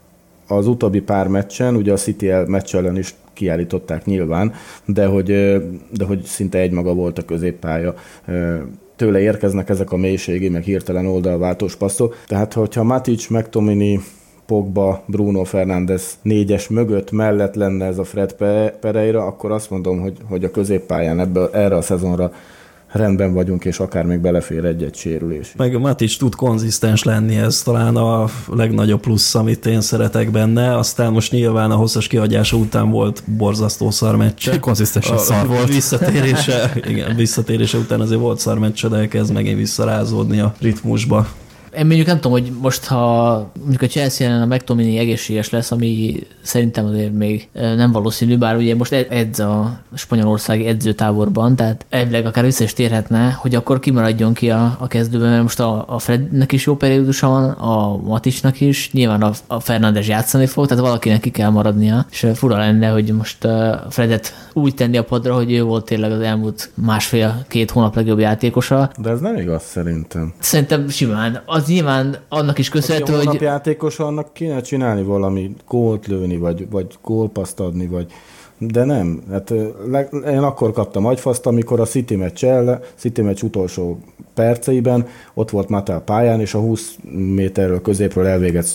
[0.48, 4.54] az utóbbi pár meccsen, ugye a City meccs ellen is kiállították nyilván,
[4.86, 5.26] de hogy,
[5.92, 7.94] de hogy szinte egymaga volt a középpálya
[8.96, 12.16] tőle érkeznek ezek a mélységi, meg hirtelen oldalváltós passzok.
[12.28, 14.00] Tehát, hogyha Matic, McTomini,
[14.46, 18.34] Pogba, Bruno Fernández négyes mögött mellett lenne ez a Fred
[18.80, 22.32] Pereira, akkor azt mondom, hogy, hogy a középpályán ebbe, erre a szezonra
[22.92, 25.54] rendben vagyunk, és akár még belefér egy-egy sérülés.
[25.58, 30.78] Meg Matic tud konzisztens lenni, ez talán a legnagyobb plusz, amit én szeretek benne.
[30.78, 34.60] Aztán most nyilván a hosszas kihagyása után volt borzasztó szarmeccse.
[34.60, 35.68] Konzisztensen szar volt.
[35.68, 41.28] Visszatérése, igen, visszatérése után azért volt szarmeccse, de elkezd megint visszarázódni a ritmusba.
[41.78, 45.72] Én mondjuk nem tudom, hogy most, ha mondjuk a Chelsea ellen a McTominay egészséges lesz,
[45.72, 52.26] ami szerintem azért még nem valószínű, bár ugye most edz a spanyolországi edzőtáborban, tehát elvileg
[52.26, 56.00] akár vissza is térhetne, hogy akkor kimaradjon ki a, a kezdőben, mert most a, a
[56.00, 60.84] Frednek is jó periódusa van, a Matisnak is, nyilván a, a Fernandes játszani fog, tehát
[60.84, 65.36] valakinek ki kell maradnia, és fura lenne, hogy most a Fredet úgy tenni a padra,
[65.36, 68.92] hogy ő volt tényleg az elmúlt másfél-két hónap legjobb játékosa.
[68.98, 70.34] De ez nem igaz szerintem.
[70.40, 71.42] Szerintem simán.
[71.46, 73.38] Az nyilván annak is köszönhető, hogy...
[73.38, 78.12] A játékos annak kéne csinálni valami gólt lőni, vagy, vagy gólpaszt adni, vagy
[78.58, 79.22] de nem.
[79.32, 79.54] Hát,
[80.28, 84.00] én akkor kaptam agyfaszt, amikor a City meccs, el, City meccs utolsó
[84.34, 88.26] perceiben ott volt Mata pályán, és a 20 méterről középről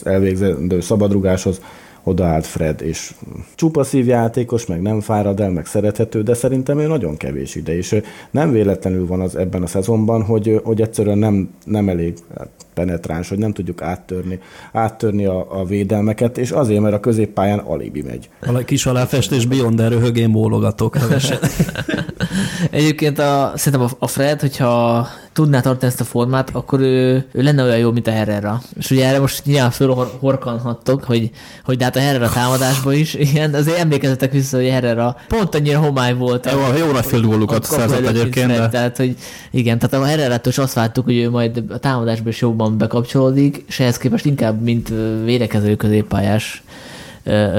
[0.04, 1.60] elvégzendő szabadrugáshoz
[2.02, 3.14] odaállt Fred, és
[3.54, 8.00] csupa szívjátékos, meg nem fárad el, meg szerethető, de szerintem ő nagyon kevés ide, és
[8.30, 12.14] nem véletlenül van az ebben a szezonban, hogy, hogy egyszerűen nem, nem elég
[12.74, 14.38] penetráns, hogy nem tudjuk áttörni,
[14.72, 18.28] áttörni a, a védelmeket, és azért, mert a középpályán alibi megy.
[18.40, 20.96] A kis aláfestés Beyonder röhögén bólogatok.
[22.70, 27.62] Egyébként a, szerintem a Fred, hogyha tudná tartani ezt a formát, akkor ő, ő lenne
[27.62, 28.60] olyan jó, mint a Herrera.
[28.78, 31.30] És ugye erre most nyilván fölhorkanhattok, hogy,
[31.64, 35.78] hogy de hát a Herrera támadásban is, igen, azért emlékezetek vissza, hogy Herrera pont annyira
[35.78, 36.50] homály volt.
[36.52, 38.48] Jó, a, jó nagy földgólukat szerzett egyébként.
[38.48, 38.68] De...
[38.68, 39.16] Tehát, hogy
[39.50, 43.64] igen, tehát a herrera is azt vártuk, hogy ő majd a támadásban is jobban bekapcsolódik,
[43.68, 44.92] és ehhez képest inkább, mint
[45.24, 46.62] védekező középpályás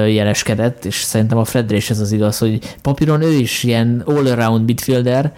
[0.08, 5.34] jeleskedett, és szerintem a Fredre ez az igaz, hogy papíron ő is ilyen all-around midfielder,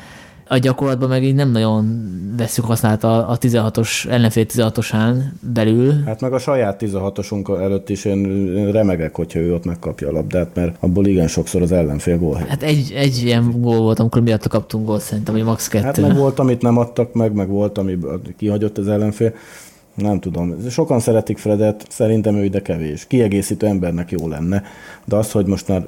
[0.47, 2.03] a gyakorlatban meg így nem nagyon
[2.37, 5.17] veszük használat a, a 16-os, ellenfél 16-osán
[5.53, 6.03] belül.
[6.05, 10.55] Hát meg a saját 16-osunk előtt is én remegek, hogyha ő ott megkapja a labdát,
[10.55, 12.35] mert abból igen sokszor az ellenfél gól.
[12.47, 15.67] Hát egy, egy ilyen gól volt, amikor miatt kaptunk gólt szerintem, hogy max.
[15.67, 15.85] kettő.
[15.85, 17.97] Hát meg volt, amit nem adtak meg, meg volt, ami
[18.37, 19.33] kihagyott az ellenfél.
[19.95, 20.55] Nem tudom.
[20.69, 23.07] Sokan szeretik Fredet, szerintem ő ide kevés.
[23.07, 24.63] Kiegészítő embernek jó lenne,
[25.05, 25.85] de az, hogy most már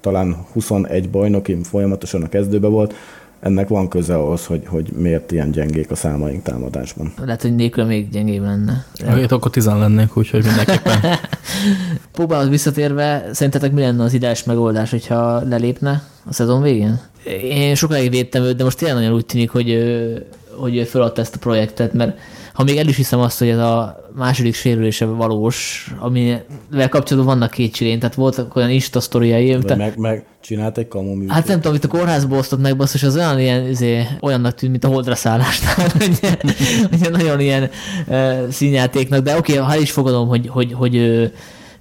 [0.00, 2.94] talán 21 bajnokim folyamatosan a kezdőbe volt,
[3.40, 7.12] ennek van köze ahhoz, hogy, hogy miért ilyen gyengék a számaink támadásban.
[7.24, 8.84] Lehet, hogy nélkül még gyengébb lenne.
[9.06, 11.00] Hát akkor tizen lennénk, úgyhogy mindenképpen.
[12.12, 17.00] Próbálod visszatérve, szerintetek mi lenne az ideális megoldás, hogyha lelépne a szezon végén?
[17.42, 19.78] Én sokáig védtem őt, de most tényleg nagyon úgy tűnik, hogy,
[20.56, 22.18] hogy feladta ezt a projektet, mert
[22.56, 27.50] ha még el is hiszem azt, hogy ez a második sérülése valós, amivel kapcsolatban vannak
[27.50, 29.58] kétségén, tehát voltak olyan Insta sztoriai.
[29.58, 29.74] Te...
[29.74, 31.30] Meg, meg csinált egy kamu műtét.
[31.30, 34.70] Hát nem tudom, itt a kórházból osztott meg, basszus, az olyan ilyen, izé, olyannak tűnt,
[34.72, 36.18] mint a holdra szállásnál, hogy,
[37.00, 37.70] hogy nagyon ilyen
[38.06, 41.32] uh, színjátéknak, de oké, okay, ha is fogadom, hogy, hogy, hogy, hogy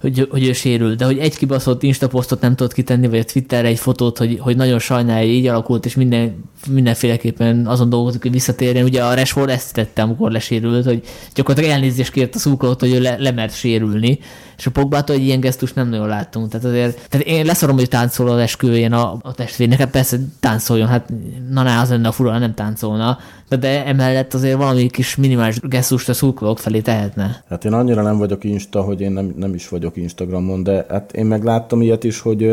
[0.06, 3.68] hogy, hogy ő sérül, de hogy egy kibaszott instaposztot nem tudott kitenni, vagy a Twitterre
[3.68, 8.84] egy fotót, hogy, hogy nagyon sajnálja, így alakult, és minden, mindenféleképpen azon dolgozik, hogy visszatérjen.
[8.84, 13.02] Ugye a Rashford ezt tette, amikor lesérült, hogy gyakorlatilag elnézést kért a szúkolót, hogy ő
[13.02, 14.20] le, lemert sérülni,
[14.58, 16.50] és a Pogbától egy ilyen gesztus nem nagyon láttunk.
[16.50, 20.88] Tehát azért, tehát én leszorom, hogy táncol az esküvőjén a, a testvérnek, hát persze táncoljon,
[20.88, 21.14] hát
[21.50, 23.18] na, na az lenne a fura, nem táncolna,
[23.50, 27.44] de, de emellett azért valami kis minimális gesztust a szurkolók felé tehetne.
[27.50, 31.14] Hát én annyira nem vagyok Insta, hogy én nem, nem is vagyok Instagramon, de hát
[31.14, 32.44] én megláttam ilyet is, hogy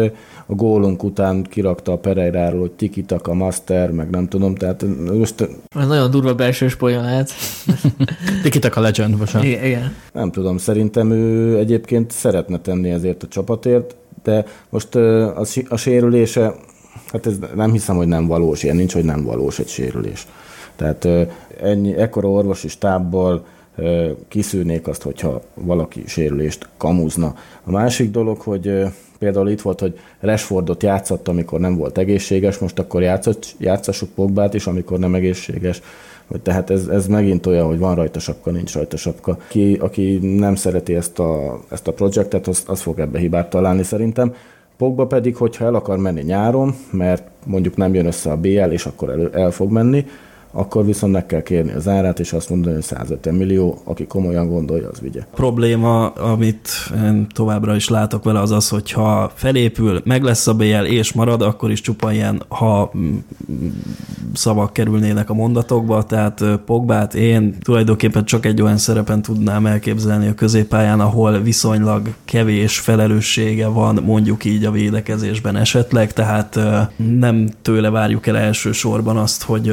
[0.47, 4.85] a gólunk után kirakta a Pereiráról, hogy tikitak a master, meg nem tudom, tehát
[5.19, 5.49] most...
[5.69, 7.31] Ez nagyon durva belsős poén lehet.
[8.43, 9.95] tikitak a legend, igen, igen.
[10.13, 16.55] Nem tudom, szerintem ő egyébként szeretne tenni ezért a csapatért, de most a, a sérülése,
[17.13, 20.27] hát ez nem hiszem, hogy nem valós, ilyen nincs, hogy nem valós egy sérülés.
[20.77, 21.09] Tehát
[21.63, 23.45] ennyi, ekkora orvosi stábbal
[24.29, 27.35] kiszűrnék azt, hogyha valaki sérülést kamuzna.
[27.65, 28.85] A másik dolog, hogy
[29.19, 34.55] például itt volt, hogy Rashfordot játszott, amikor nem volt egészséges, most akkor játszott, játszassuk Pogbát
[34.55, 35.83] is, amikor nem egészséges.
[36.43, 39.39] Tehát ez, ez megint olyan, hogy van rajta sapka, nincs rajta sapka.
[39.49, 43.83] Ki, aki nem szereti ezt a, ezt a projektet, az, az fog ebbe hibát találni
[43.83, 44.35] szerintem.
[44.77, 48.87] Pogba pedig, hogyha el akar menni nyáron, mert mondjuk nem jön össze a BL, és
[48.87, 50.07] akkor el, el fog menni,
[50.53, 54.49] akkor viszont meg kell kérni az árát, és azt mondani, hogy 150 millió, aki komolyan
[54.49, 55.21] gondolja, az vigye.
[55.21, 56.69] A probléma, amit
[57.05, 61.12] én továbbra is látok vele, az az, hogy ha felépül, meg lesz a BL és
[61.12, 63.17] marad, akkor is csupa ilyen, ha mm,
[64.35, 70.35] szavak kerülnének a mondatokba, tehát Pogbát én tulajdonképpen csak egy olyan szerepen tudnám elképzelni a
[70.35, 76.59] középpályán, ahol viszonylag kevés felelőssége van mondjuk így a védekezésben esetleg, tehát
[76.97, 79.73] nem tőle várjuk el elsősorban azt, hogy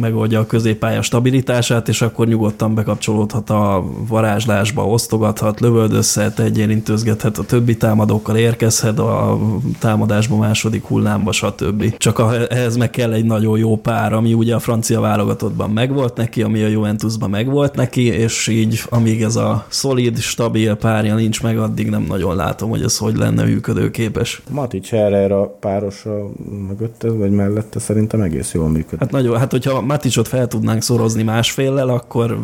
[0.00, 7.76] megoldja a középpálya stabilitását, és akkor nyugodtan bekapcsolódhat a varázslásba, osztogathat, lövöldözhet, egyérintőzgethet a többi
[7.76, 9.38] támadókkal, érkezhet a
[9.78, 11.96] támadásba második hullámba, stb.
[11.96, 16.42] Csak ehhez meg kell egy nagyon jó pár, ami ugye a francia válogatottban megvolt neki,
[16.42, 21.58] ami a Juventusban megvolt neki, és így amíg ez a szolid, stabil párja nincs meg,
[21.58, 24.42] addig nem nagyon látom, hogy ez hogy lenne működőképes.
[24.50, 26.30] Matic a párosa
[26.68, 28.98] mögötte, vagy mellette szerintem egész jól működik.
[28.98, 32.40] Hát nagyon, hát hogyha Maticot fel tudnánk szorozni másféllel, akkor,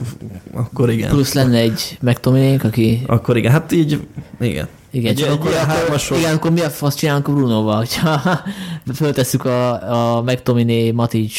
[0.53, 1.09] akkor igen.
[1.09, 3.03] Plusz lenne egy megtominénk, aki...
[3.07, 4.07] Akkor igen, hát így,
[4.41, 4.69] igen.
[4.93, 8.21] Igen, csak akkor, akkor, igen, akkor mi a fasz csinálunk a Brunoval, hogyha
[8.95, 11.33] föltesszük a, a McTominay, Matic,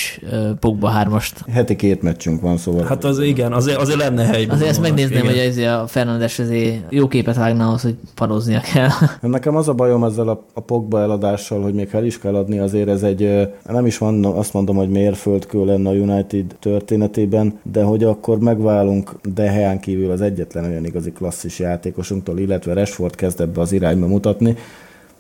[0.59, 1.43] Pogba hármast.
[1.51, 2.85] Heti két meccsünk van, szóval.
[2.85, 4.45] Hát az igen, azért, azért lenne hely.
[4.49, 5.29] Azért ezt megnézném, igen.
[5.29, 8.89] hogy ez a Fernandes azért jó képet vágna ahhoz, hogy paroznia kell.
[9.21, 12.59] Nekem az a bajom ezzel a, a Pogba eladással, hogy még el is kell adni,
[12.59, 17.83] azért ez egy, nem is van, azt mondom, hogy mérföldkő lenne a United történetében, de
[17.83, 23.61] hogy akkor megválunk Deheán kívül az egyetlen olyan igazi klasszis játékosunktól, illetve Rashford kezd ebbe
[23.61, 24.57] az irányba mutatni,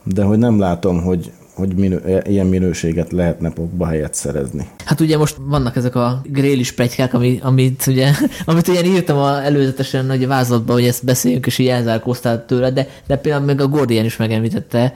[0.03, 4.67] de hogy nem látom, hogy, hogy minő, ilyen minőséget lehetne Pogba helyet szerezni.
[4.85, 8.11] Hát ugye most vannak ezek a grélis plegykák, ami, amit ugye,
[8.45, 12.71] amit ugye írtam a, előzetesen hogy a vázlatban, hogy ezt beszéljünk, és így elzárkóztál tőle,
[12.71, 14.93] de, de például még a Gordian is megemlítette,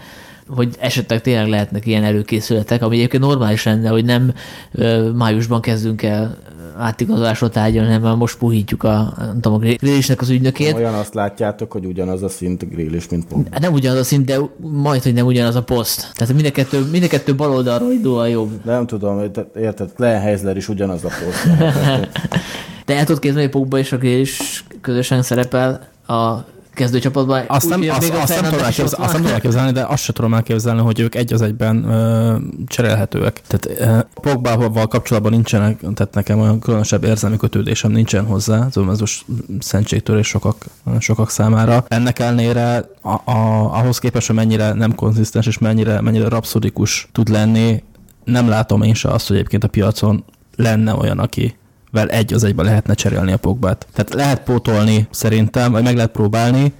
[0.48, 4.34] hogy esetleg tényleg lehetnek ilyen előkészületek, ami egyébként normális lenne, hogy nem
[4.72, 6.38] ö, májusban kezdünk el
[6.78, 10.74] átigazolásról tárgyalni, hanem most puhítjuk a, nem tudom, a Grillisnek az ügynökét.
[10.74, 13.60] Olyan azt látjátok, hogy ugyanaz a szint Grillis, mint Pogba.
[13.60, 16.12] Nem ugyanaz a szint, de majd, hogy nem ugyanaz a poszt.
[16.14, 18.66] Tehát mind a kettő, mind a kettő bal oldalról indul a jobb.
[18.66, 19.22] Nem tudom,
[19.56, 21.58] érted, Glenn Heisler is ugyanaz a poszt.
[22.86, 27.44] de el tudod képzelni, hogy Pogba és a Grillis közösen szerepel a kezdőcsapatban.
[27.48, 30.34] Azt nem, azt, azt, nem tudom elképzelni, azt nem tudom elképzelni, de azt sem tudom
[30.34, 32.36] elképzelni, hogy ők egy az egyben ö,
[32.68, 33.42] cserélhetőek.
[33.48, 39.00] Tehát ö, Pogbával kapcsolatban nincsenek, tehát nekem olyan különösebb érzelmi kötődésem nincsen hozzá, tudom, ez
[39.00, 39.26] most
[39.60, 40.66] szentségtörés sokak,
[41.00, 41.86] sokak számára.
[41.88, 47.30] Ennek ellenére a, a, ahhoz képest, hogy mennyire nem konzisztens és mennyire, mennyire rapszodikus tud
[47.30, 47.84] lenni,
[48.24, 50.24] nem látom én se azt, hogy egyébként a piacon
[50.56, 51.56] lenne olyan, aki
[51.96, 53.88] vel egy az egyben lehetne cserélni a Pogbát.
[53.94, 56.74] Tehát lehet pótolni szerintem, vagy meg lehet próbálni,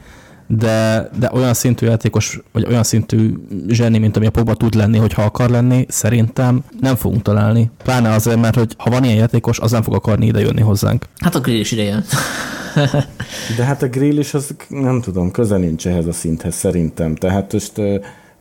[0.48, 3.34] de, de olyan szintű játékos, vagy olyan szintű
[3.68, 7.72] zseni, mint ami a Pogba tud lenni, hogy ha akar lenni, szerintem nem fogunk találni.
[7.84, 11.06] Pláne azért, mert hogy ha van ilyen játékos, az nem fog akarni ide jönni hozzánk.
[11.18, 12.04] Hát a grill is ide jön.
[13.58, 17.16] de hát a grill is, az nem tudom, köze nincs ehhez a szinthez szerintem.
[17.16, 17.82] Tehát most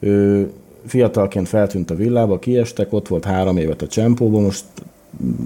[0.00, 0.50] ő
[0.86, 4.64] fiatalként feltűnt a villába, kiestek, ott volt három évet a csempóban, most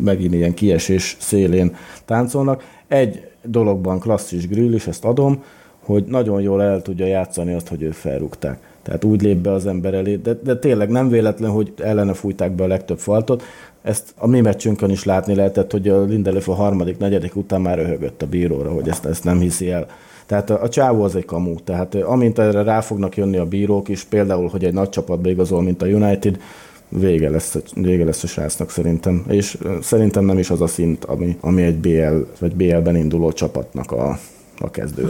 [0.00, 2.64] megint ilyen kiesés szélén táncolnak.
[2.88, 5.42] Egy dologban klasszis grill is, ezt adom,
[5.84, 8.58] hogy nagyon jól el tudja játszani azt, hogy ő felrúgták.
[8.82, 12.52] Tehát úgy lép be az ember elé, de, de tényleg nem véletlen, hogy ellene fújták
[12.52, 13.42] be a legtöbb faltot.
[13.82, 17.78] Ezt a mi meccsünkön is látni lehetett, hogy a Lindelöf a harmadik, negyedik után már
[17.78, 19.86] röhögött a bíróra, hogy ezt, ezt nem hiszi el.
[20.26, 23.88] Tehát a, a csávó az egy kamu, tehát amint erre rá fognak jönni a bírók
[23.88, 26.40] is, például, hogy egy nagy csapatba igazol, mint a United,
[26.88, 29.24] vége lesz, vége lesz a srácnak szerintem.
[29.28, 33.92] És szerintem nem is az a szint, ami, ami egy BL, vagy BL-ben induló csapatnak
[33.92, 34.18] a,
[34.60, 35.08] a kezdő.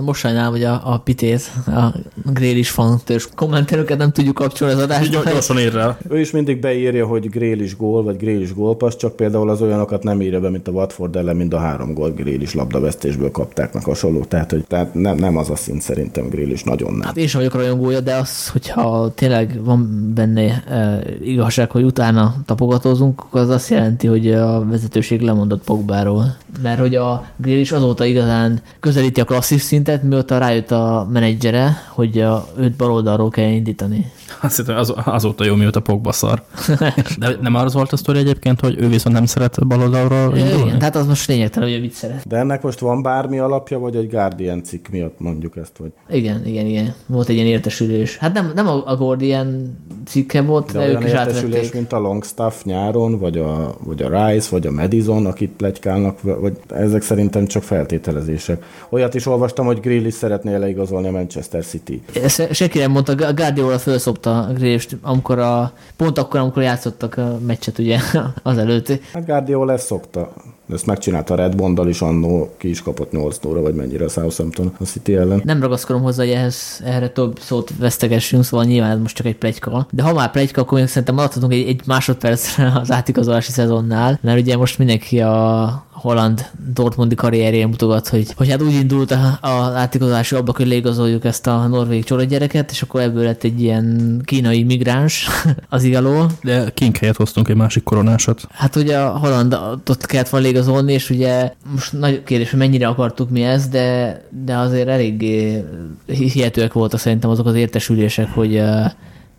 [0.00, 1.94] Most sajnálom, hogy a, a pitét, a
[2.32, 5.10] Grél is fantös kommentelőket nem tudjuk kapcsolni az adást.
[5.10, 5.98] Gyorsan ír rá.
[6.08, 10.22] Ő is mindig beírja, hogy Grélis gól, vagy Grélis gólpassz, csak például az olyanokat nem
[10.22, 14.24] írja be, mint a Watford ellen, mind a három gól Grélis labdavesztésből kapták meg hasonló.
[14.24, 17.00] Tehát, hogy tehát nem, nem az a szint szerintem Grélis, nagyon nem.
[17.00, 22.34] Hát én sem vagyok rajongója, de az, hogyha tényleg van benne e, igazság, hogy utána
[22.46, 26.36] tapogatózunk, az azt jelenti, hogy a vezetőség lemondott Pogbáról.
[26.62, 32.20] Mert hogy a Grélis azóta igazán közelíti a klasszis szintet, mióta rájött a menedzsere, hogy
[32.20, 34.12] a, őt baloldalról kell indítani.
[34.40, 36.42] Azt hiszem, az, azóta jó, mióta Pogba szar.
[37.18, 40.66] De nem az volt a sztori egyébként, hogy ő viszont nem szeret baloldalról indulni?
[40.66, 42.28] Igen, tehát az most lényegtelen, hogy ő mit szeret.
[42.28, 45.72] De ennek most van bármi alapja, vagy egy Guardian cikk miatt mondjuk ezt?
[45.78, 45.92] Vagy...
[46.10, 46.94] Igen, igen, igen.
[47.06, 48.16] Volt egy ilyen értesülés.
[48.16, 51.74] Hát nem, nem a, a Guardian cikke volt, De, de, olyan ők is értesülés, átvették.
[51.74, 56.56] mint a Longstaff nyáron, vagy a, vagy a Rice, vagy a Madison, akit plegykálnak, vagy
[56.68, 58.61] ezek szerintem csak feltételezések.
[58.90, 62.02] Olyat is olvastam, hogy Grealish szeretné leigazolni a Manchester City.
[62.22, 67.38] Ezt senki nem mondta, a Guardiola felszopta Grést, amikor a, pont akkor, amikor játszottak a
[67.46, 67.98] meccset ugye
[68.42, 69.00] azelőtt.
[69.12, 70.32] Hát Guardiola ezt szokta.
[70.72, 74.08] Ezt megcsinálta a Red Bondal is annó, ki is kapott 8 óra, vagy mennyire a
[74.08, 75.42] Southampton a City ellen.
[75.44, 79.36] Nem ragaszkodom hozzá, hogy ehhez, erre több szót vesztegessünk, szóval nyilván ez most csak egy
[79.36, 79.86] plegyka.
[79.90, 84.40] De ha már plegyka, akkor még szerintem maradhatunk egy, egy másodpercre az átigazolási szezonnál, mert
[84.40, 89.74] ugye most mindenki a holland Dortmundi karrierjén mutogat, hogy, hogy hát úgy indult a- az
[89.74, 94.62] átigazolási ablak, hogy leigazoljuk ezt a norvég gyereket, és akkor ebből lett egy ilyen kínai
[94.62, 95.28] migráns
[95.68, 96.26] az igaló.
[96.42, 98.40] De King helyett hoztunk egy másik koronásat.
[98.50, 103.30] Hát ugye a Hollandot kellett volna igazolni, és ugye most nagy kérdés, hogy mennyire akartuk
[103.30, 105.64] mi ezt, de, de azért eléggé
[106.06, 108.62] hihetőek voltak szerintem azok az értesülések, hogy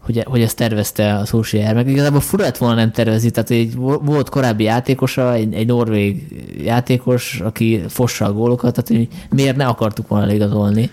[0.04, 3.76] hogy, hogy ezt tervezte a Solskjaer, meg igazából fura lett volna nem tervezni, tehát egy,
[3.76, 6.26] volt korábbi játékosa, egy, egy norvég
[6.63, 10.89] játékos, aki fossa a gólokat, tehát hogy miért ne akartuk volna igazolni.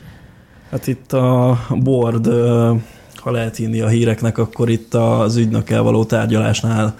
[0.71, 2.27] Hát itt a board,
[3.15, 6.95] ha lehet hinni a híreknek, akkor itt az ügynökkel való tárgyalásnál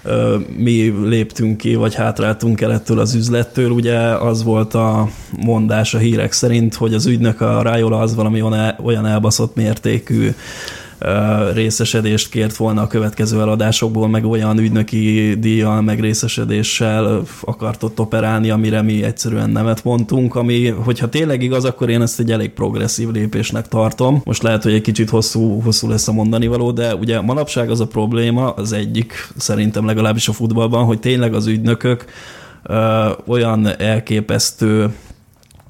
[0.57, 3.69] mi léptünk ki, vagy hátráltunk el ettől az üzlettől.
[3.69, 8.41] Ugye az volt a mondás a hírek szerint, hogy az ügynök a Rájola az valami
[8.41, 10.29] olyan- elbaszott mértékű
[11.53, 18.49] részesedést kért volna a következő eladásokból, meg olyan ügynöki díjjal, meg részesedéssel akart ott operálni,
[18.49, 23.09] amire mi egyszerűen nemet mondtunk, ami, hogyha tényleg igaz, akkor én ezt egy elég progresszív
[23.09, 24.21] lépésnek tartom.
[24.23, 27.79] Most lehet, hogy egy kicsit hosszú, hosszú lesz a mondani való, de ugye manapság az
[27.79, 32.05] a probléma, az egyik szerintem legalábbis a futballban, hogy tényleg az ügynökök
[32.63, 34.93] ö, olyan elképesztő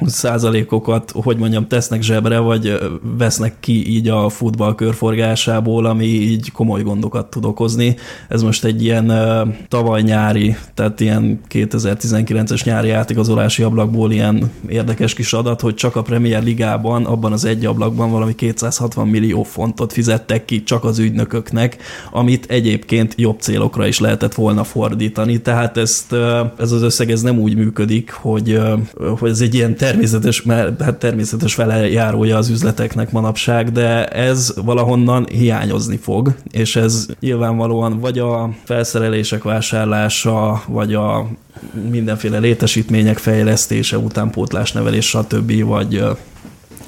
[0.05, 2.79] százalékokat, hogy mondjam, tesznek zsebre, vagy
[3.17, 7.95] vesznek ki így a futball körforgásából, ami így komoly gondokat tud okozni.
[8.27, 9.11] Ez most egy ilyen
[9.67, 16.01] tavaly nyári, tehát ilyen 2019-es nyári átigazolási ablakból ilyen érdekes kis adat, hogy csak a
[16.01, 21.77] Premier Ligában, abban az egy ablakban valami 260 millió fontot fizettek ki csak az ügynököknek,
[22.11, 25.41] amit egyébként jobb célokra is lehetett volna fordítani.
[25.41, 26.13] Tehát ezt,
[26.57, 28.59] ez az összeg ez nem úgy működik, hogy,
[29.19, 35.25] hogy ez egy ilyen természetes, mert hát természetes velejárója az üzleteknek manapság, de ez valahonnan
[35.29, 41.27] hiányozni fog, és ez nyilvánvalóan vagy a felszerelések vásárlása, vagy a
[41.89, 46.03] mindenféle létesítmények fejlesztése, utánpótlás nevelés, stb., vagy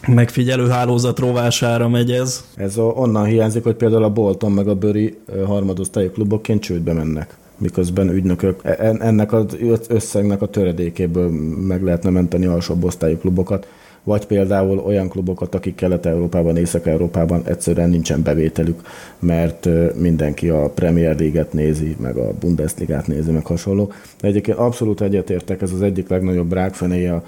[0.08, 2.44] megfigyelő hálózat rovására megy ez.
[2.56, 8.10] Ez onnan hiányzik, hogy például a Bolton meg a Böri harmadosztályú klubokként csődbe mennek miközben
[8.10, 11.30] ügynökök e- en- ennek az összegnek a töredékéből
[11.68, 13.68] meg lehetne menteni alsóbb osztályú klubokat,
[14.04, 18.82] vagy például olyan klubokat, akik Kelet-Európában, Észak-Európában egyszerűen nincsen bevételük,
[19.20, 23.92] mert mindenki a Premier League-et nézi, meg a Bundesligát nézi, meg hasonló.
[24.22, 27.24] De egyébként abszolút egyetértek, ez az egyik legnagyobb rákfenéje a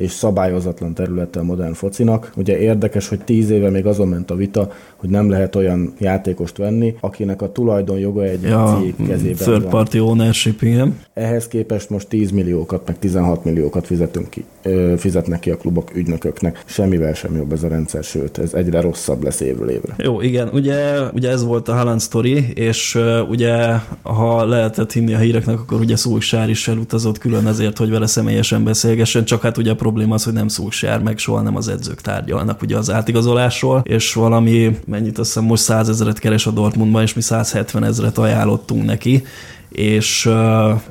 [0.00, 2.32] és szabályozatlan területe a modern focinak.
[2.36, 6.56] Ugye érdekes, hogy tíz éve még azon ment a vita, hogy nem lehet olyan játékost
[6.56, 9.70] venni, akinek a tulajdonjoga egy Ja, cég kezében third van.
[9.70, 10.98] party ownership, igen.
[11.14, 15.96] Ehhez képest most 10 milliókat, meg 16 milliókat fizetünk ki, ö, fizetnek ki a klubok
[15.96, 16.62] ügynököknek.
[16.66, 19.94] Semmivel sem jobb ez a rendszer, sőt, ez egyre rosszabb lesz évről évre.
[19.98, 23.56] Jó, igen, ugye, ugye ez volt a Haaland story, és uh, ugye,
[24.02, 28.64] ha lehetett hinni a híreknek, akkor ugye Szulsár is elutazott külön ezért, hogy vele személyesen
[28.64, 32.00] beszélgessen, csak hát ugye a probléma az, hogy nem Szulsár, meg soha nem az edzők
[32.00, 37.02] tárgyalnak ugye az átigazolásról, és valami, mennyit azt hiszem most 100 ezeret keres a Dortmundban,
[37.02, 39.24] és mi 170 ezeret ajánlottunk neki,
[39.70, 40.30] és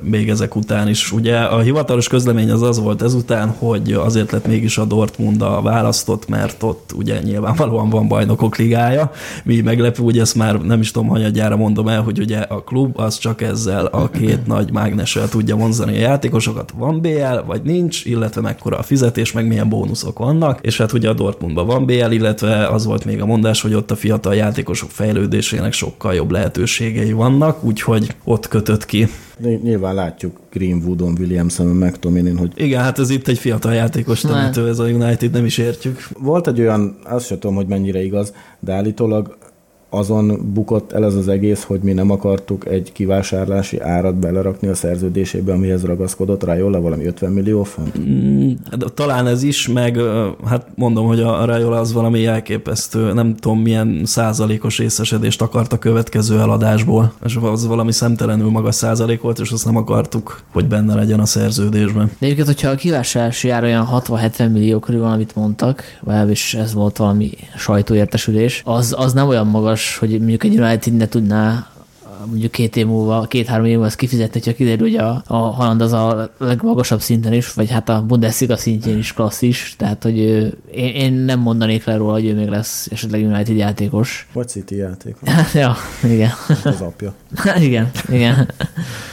[0.00, 1.12] még ezek után is.
[1.12, 5.62] Ugye a hivatalos közlemény az az volt ezután, hogy azért lett mégis a Dortmund a
[5.62, 9.10] választott, mert ott ugye nyilvánvalóan van bajnokok ligája.
[9.44, 12.98] Mi meglepő, ugye ezt már nem is tudom, hanyadjára mondom el, hogy ugye a klub
[12.98, 18.04] az csak ezzel a két nagy mágnessel tudja mondani a játékosokat, van BL, vagy nincs,
[18.04, 22.10] illetve mekkora a fizetés, meg milyen bónuszok vannak, és hát ugye a Dortmundban van BL,
[22.10, 27.12] illetve az volt még a mondás, hogy ott a fiatal játékosok fejlődésének sokkal jobb lehetőségei
[27.12, 29.08] vannak, úgyhogy ott kötött ki.
[29.62, 32.52] Nyilván látjuk Greenwoodon, Williamson, McTominay, hogy...
[32.56, 36.08] Igen, hát ez itt egy fiatal játékos temető, ez a United, nem is értjük.
[36.18, 39.36] Volt egy olyan, azt sem tudom, hogy mennyire igaz, de állítólag
[39.90, 44.74] azon bukott el ez az egész, hogy mi nem akartuk egy kivásárlási árat belerakni a
[44.74, 47.98] szerződésébe, amihez ragaszkodott Rajola, valami 50 millió font?
[47.98, 48.50] Mm,
[48.94, 49.98] talán ez is, meg
[50.46, 55.78] hát mondom, hogy a Rajola az valami elképesztő, nem tudom milyen százalékos részesedést akart a
[55.78, 60.94] következő eladásból, és az valami szemtelenül magas százalék volt, és azt nem akartuk, hogy benne
[60.94, 62.10] legyen a szerződésben.
[62.18, 65.82] De egyébként, hogyha a kivásárlási ár olyan 60-70 millió körül van, amit mondtak,
[66.28, 70.96] és ez volt valami sajtóértesülés, az, az nem olyan magas, magas, hogy mondjuk egy United
[70.96, 71.68] ne tudná
[72.26, 75.80] mondjuk két év múlva, két-három év múlva ezt kifizetni, hogyha kiderül, hogy a, a haland
[75.80, 80.18] az a legmagasabb szinten is, vagy hát a Bundesliga szintjén is klasszis, tehát hogy
[80.72, 84.28] én, én nem mondanék le róla, hogy ő még lesz esetleg United játékos.
[84.32, 85.28] Vagy City játékos.
[85.54, 86.30] ja, igen.
[86.64, 87.14] Az apja.
[87.68, 88.50] igen, igen.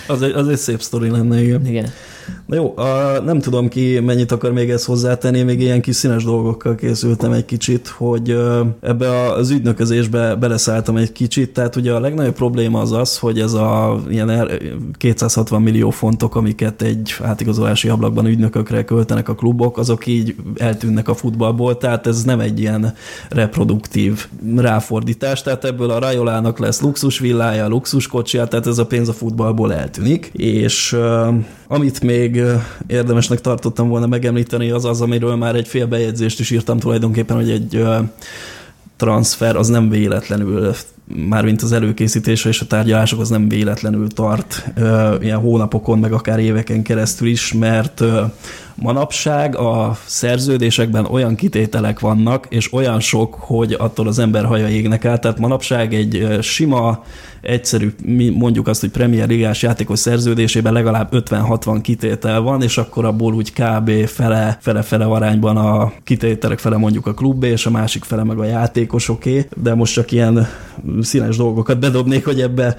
[0.08, 1.66] Az egy, az egy szép sztori lenne, igen.
[1.66, 1.90] Igen.
[2.48, 6.24] Na jó, a, nem tudom ki mennyit akar még ezt hozzátenni, még ilyen kis színes
[6.24, 8.38] dolgokkal készültem egy kicsit, hogy
[8.82, 13.54] ebbe az ügynöközésbe beleszálltam egy kicsit, tehát ugye a legnagyobb probléma az az, hogy ez
[13.54, 14.50] a ilyen
[14.98, 21.16] 260 millió fontok, amiket egy átigazolási ablakban ügynökökre költenek a klubok, azok így eltűnnek a
[21.16, 22.94] futballból, tehát ez nem egy ilyen
[23.30, 24.26] reproduktív
[24.56, 30.30] ráfordítás, tehát ebből a Rajolának lesz luxusvillája, luxuskocsija, tehát ez a pénz a futballból eltűnik,
[30.34, 30.98] és
[31.68, 36.50] amit még még érdemesnek tartottam volna megemlíteni, az az, amiről már egy fél bejegyzést is
[36.50, 37.86] írtam tulajdonképpen, hogy egy
[38.96, 40.74] transfer az nem véletlenül,
[41.30, 44.66] mármint az előkészítése és a tárgyalások az nem véletlenül tart
[45.22, 48.04] ilyen hónapokon, meg akár éveken keresztül is, mert
[48.82, 55.06] manapság a szerződésekben olyan kitételek vannak, és olyan sok, hogy attól az ember haja égnek
[55.06, 57.04] át, tehát manapság egy sima
[57.42, 57.94] egyszerű,
[58.34, 63.54] mondjuk azt, hogy Premier Ligás játékos szerződésében legalább 50-60 kitétel van, és akkor abból úgy
[63.54, 63.92] kb.
[64.06, 68.44] fele, fele-fele arányban a kitételek fele mondjuk a klubé, és a másik fele meg a
[68.44, 70.48] játékosoké, de most csak ilyen
[71.02, 72.76] színes dolgokat bedobnék, hogy ebbe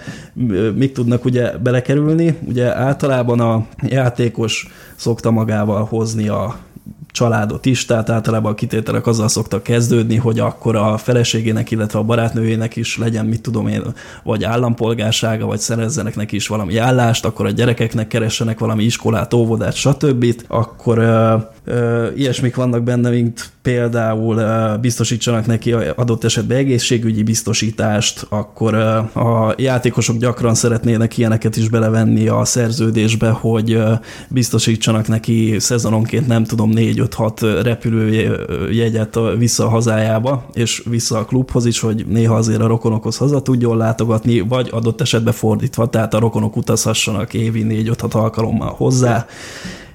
[0.75, 2.39] mik tudnak ugye belekerülni.
[2.49, 6.68] Ugye általában a játékos szokta magával hozni a
[7.13, 12.03] családot is, tehát általában a kitételek azzal szoktak kezdődni, hogy akkor a feleségének, illetve a
[12.03, 13.83] barátnőjének is legyen, mit tudom én,
[14.23, 19.75] vagy állampolgársága, vagy szerezzenek neki is valami állást, akkor a gyerekeknek keressenek valami iskolát, óvodát,
[19.75, 20.27] stb.
[20.47, 21.35] Akkor ö,
[21.65, 28.97] ö, ilyesmik vannak benne, mint például ö, biztosítsanak neki adott esetben egészségügyi biztosítást, akkor ö,
[29.21, 33.93] a játékosok gyakran szeretnének ilyeneket is belevenni a szerződésbe, hogy ö,
[34.29, 41.67] biztosítsanak neki szezononként nem tudom, négy 5-6 repülőjegyet vissza a hazájába, és vissza a klubhoz
[41.67, 46.19] is, hogy néha azért a rokonokhoz haza tudjon látogatni, vagy adott esetben fordítva, tehát a
[46.19, 49.27] rokonok utazhassanak évi 4-5-6 alkalommal hozzá,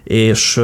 [0.04, 0.62] és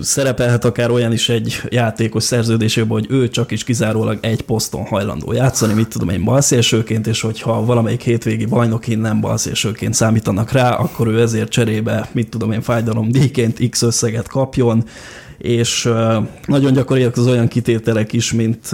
[0.00, 5.32] szerepelhet akár olyan is egy játékos szerződésében, hogy ő csak is kizárólag egy poszton hajlandó
[5.32, 11.06] játszani, mit tudom én, balszélsőként, és hogyha valamelyik hétvégi bajnokin nem balszélsőként számítanak rá, akkor
[11.06, 14.84] ő ezért cserébe, mit tudom én, fájdalomdíjként X összeget kapjon,
[15.42, 15.90] és
[16.46, 18.70] nagyon gyakoriak az olyan kitételek is, mint,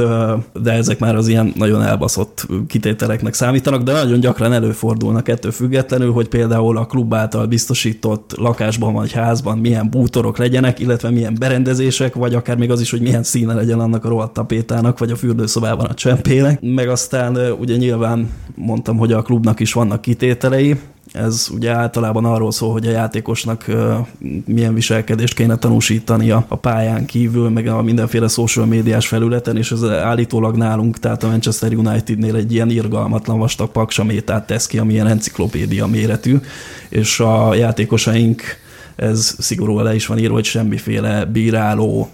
[0.62, 6.12] de ezek már az ilyen nagyon elbaszott kitételeknek számítanak, de nagyon gyakran előfordulnak ettől függetlenül,
[6.12, 12.14] hogy például a klub által biztosított lakásban vagy házban milyen bútorok legyenek, illetve milyen berendezések,
[12.14, 15.16] vagy akár még az is, hogy milyen színe legyen annak a rohadt tapétának, vagy a
[15.16, 16.60] fürdőszobában a csempének.
[16.60, 20.76] Meg aztán ugye nyilván mondtam, hogy a klubnak is vannak kitételei,
[21.12, 23.66] ez ugye általában arról szól, hogy a játékosnak
[24.44, 29.84] milyen viselkedést kéne tanúsítani a pályán kívül, meg a mindenféle social médiás felületen, és ez
[29.84, 35.06] állítólag nálunk, tehát a Manchester Unitednél egy ilyen irgalmatlan vastag paksamétát tesz ki, ami ilyen
[35.06, 36.38] enciklopédia méretű,
[36.88, 38.42] és a játékosaink
[38.98, 42.08] ez szigorúan le is van írva, hogy semmiféle bíráló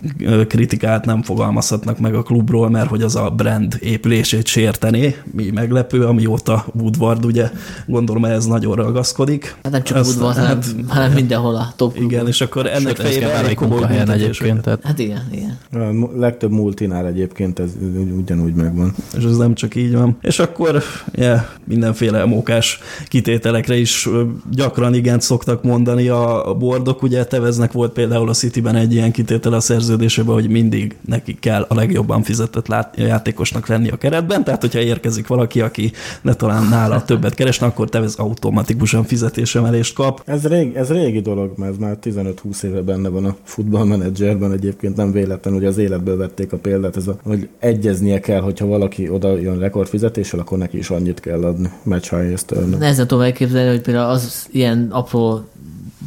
[0.49, 6.05] kritikát nem fogalmazhatnak meg a klubról, mert hogy az a brand épülését sértené, mi meglepő,
[6.05, 7.51] amióta Woodward, ugye
[7.87, 9.57] gondolom ez nagyon ragaszkodik.
[9.63, 12.13] Hát nem csak Aztán, Woodward, hát, hanem, hanem mindenhol a top klubok.
[12.13, 14.61] Igen, és akkor ennek fejében elég komoly egyébként.
[14.61, 14.81] Tehát.
[14.83, 15.59] Hát igen, igen.
[15.73, 17.71] A legtöbb multinál egyébként ez
[18.17, 18.95] ugyanúgy megvan.
[19.17, 20.17] És ez nem csak így van.
[20.21, 20.83] És akkor
[21.13, 22.79] yeah, mindenféle mókás
[23.09, 24.09] kitételekre is
[24.51, 27.03] gyakran igent szoktak mondani a bordok.
[27.03, 31.67] Ugye Teveznek volt például a Cityben egy ilyen kitétel a szerződésében, hogy mindig neki kell
[31.69, 32.67] a legjobban fizetett
[32.97, 37.89] játékosnak lenni a keretben, tehát hogyha érkezik valaki, aki ne talán nála többet keresne, akkor
[37.89, 40.23] Tevez automatikusan fizetésemelést kap.
[40.25, 44.97] Ez, rég, ez régi dolog, mert ez már 15-20 éve benne van a futballmenedzserben egyébként
[44.97, 49.09] nem véletlen, hogy az életből vették a példát, ez a, hogy egyeznie kell, hogyha valaki
[49.09, 52.55] oda jön rekordfizetéssel, akkor neki is annyit kell adni, match highest.
[52.79, 55.45] Nehezen tudom elképzelni, hogy például az ilyen apró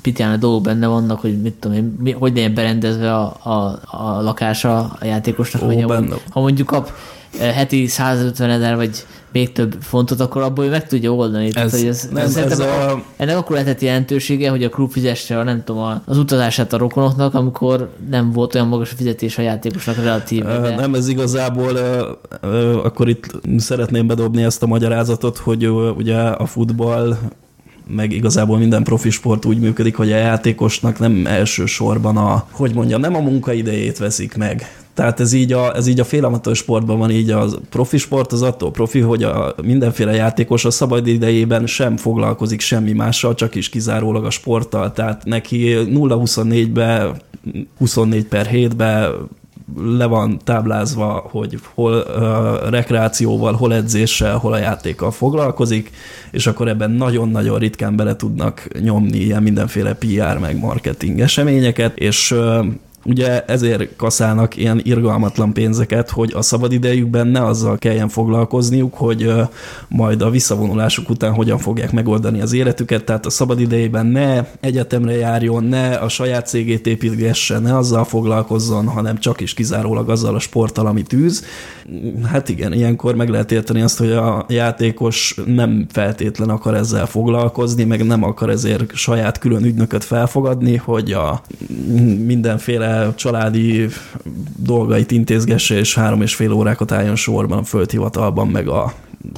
[0.07, 4.21] pityán dolgok benne vannak, hogy mit tudom én, mi, hogy legyen berendezve a, a, a
[4.21, 6.91] lakása a játékosnak, Ó, vagy ha mondjuk kap
[7.39, 11.45] eh, heti 150 ezer, vagy még több fontot, akkor abból meg tudja oldani.
[11.45, 13.03] Ez, Tehát, hogy ez, nem, ez, ez a...
[13.17, 17.33] Ennek akkor lehetett jelentősége, hogy a klub fizesse a, nem tudom, az utazását a rokonoknak,
[17.33, 20.59] amikor nem volt olyan magas a fizetés a játékosnak relatíve.
[20.59, 20.75] De...
[20.75, 21.77] Nem, ez igazából,
[22.83, 27.17] akkor itt szeretném bedobni ezt a magyarázatot, hogy ugye a futball
[27.89, 33.01] meg igazából minden profi sport úgy működik, hogy a játékosnak nem elsősorban a, hogy mondjam,
[33.01, 34.85] nem a munkaidejét veszik meg.
[34.93, 38.41] Tehát ez így a, ez így a félamatos sportban van, így a profi sport az
[38.41, 43.69] attól profi, hogy a mindenféle játékos a szabad idejében sem foglalkozik semmi mással, csak is
[43.69, 44.91] kizárólag a sporttal.
[44.91, 47.15] Tehát neki 0-24-be,
[47.77, 49.09] 24 per 7-be
[49.75, 55.91] le van táblázva, hogy hol uh, rekreációval, hol edzéssel, hol a játékkal foglalkozik,
[56.31, 62.31] és akkor ebben nagyon-nagyon ritkán bele tudnak nyomni ilyen mindenféle PR meg marketing eseményeket, és
[62.31, 62.65] uh,
[63.07, 69.31] ugye ezért kaszálnak ilyen irgalmatlan pénzeket, hogy a szabadidejükben ne azzal kelljen foglalkozniuk, hogy
[69.87, 75.63] majd a visszavonulásuk után hogyan fogják megoldani az életüket, tehát a szabadidejében ne egyetemre járjon,
[75.63, 80.85] ne a saját cégét építgesse, ne azzal foglalkozzon, hanem csak is kizárólag azzal a sporttal,
[80.85, 81.45] amit űz.
[82.31, 87.83] Hát igen, ilyenkor meg lehet érteni azt, hogy a játékos nem feltétlen akar ezzel foglalkozni,
[87.83, 91.41] meg nem akar ezért saját külön ügynököt felfogadni, hogy a
[92.25, 93.87] mindenféle családi
[94.55, 98.93] dolgait intézgesse, és három és fél órákat álljon sorban a földhivatalban, meg a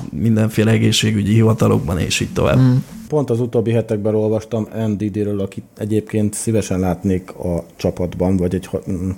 [0.10, 2.58] mindenféle egészségügyi hivatalokban, és így tovább.
[2.58, 2.76] Mm.
[3.08, 8.70] Pont az utóbbi hetekben olvastam NDD-ről, akit egyébként szívesen látnék a csapatban, vagy egy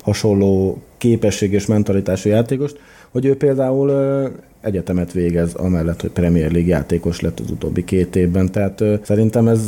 [0.04, 2.80] hasonló képesség és mentalitású játékost,
[3.12, 3.92] hogy ő például
[4.62, 8.52] egyetemet végez, amellett, hogy Premier League játékos lett az utóbbi két évben.
[8.52, 9.62] Tehát szerintem ez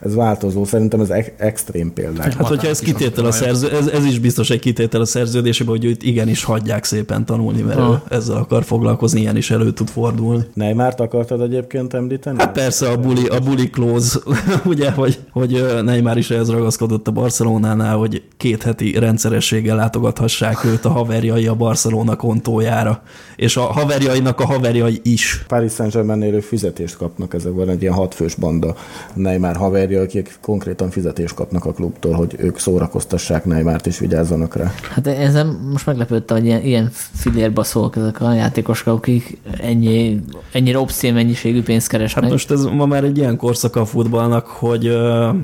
[0.00, 2.22] ez változó, szerintem ez ek- extrém példa.
[2.22, 5.84] Hát, hogyha ez kitétel a szerző, ez, ez is biztos egy kitétel a szerződésében, hogy
[5.84, 8.02] őt igenis hagyják szépen tanulni, mert ha.
[8.08, 10.44] ezzel akar foglalkozni, ilyen is elő tud fordulni.
[10.54, 12.38] Neymart akartad egyébként említeni?
[12.38, 14.18] Hát persze a buli, a buli close,
[14.64, 20.84] ugye, hogy, hogy Neymar is ehhez ragaszkodott a Barcelonánál, hogy két heti rendszerességgel látogathassák őt
[20.84, 23.02] a haverjai a Barcelona kontójára,
[23.36, 25.44] és a haverjainak a haverjai is.
[25.48, 28.74] Paris Saint-Germain élő fizetést kapnak, ezek van egy ilyen hatfős banda
[29.14, 34.56] Neymar haver emberi, akik konkrétan fizetést kapnak a klubtól, hogy ők szórakoztassák Neymárt és vigyázzanak
[34.56, 34.72] rá.
[34.94, 40.20] Hát ezen most meglepődtem, hogy ilyen, ilyen filérba szólnak ezek a játékosok, akik ennyi,
[40.52, 42.22] ennyire obszén mennyiségű pénzt keresnek.
[42.22, 45.34] Hát most ez ma már egy ilyen korszak a futballnak, hogy uh,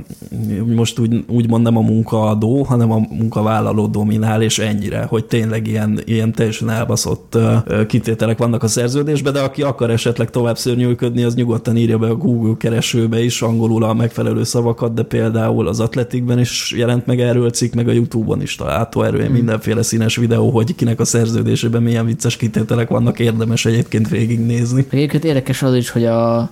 [0.74, 6.00] most úgy, úgy mondom a munkaadó, hanem a munkavállaló dominál, és ennyire, hogy tényleg ilyen,
[6.04, 11.34] ilyen teljesen elbaszott uh, kitételek vannak a szerződésben, de aki akar esetleg tovább szörnyűködni, az
[11.34, 15.80] nyugodtan írja be a Google keresőbe is angolul a megfelelő megfelelő szavakat, de például az
[15.80, 19.32] atletikben is jelent meg erről cikk, meg a Youtube-on is található erről hmm.
[19.32, 24.86] mindenféle színes videó, hogy kinek a szerződésében milyen vicces kitételek vannak, érdemes egyébként végignézni.
[24.90, 26.50] Egyébként érdekes az is, hogy a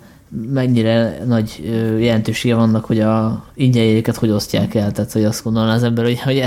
[0.53, 1.63] mennyire nagy
[1.99, 4.93] jelentősége vannak, hogy a ingyenjegyeket hogy osztják el.
[4.93, 6.43] Tehát, hogy azt gondolná az ember, hogy, hogy,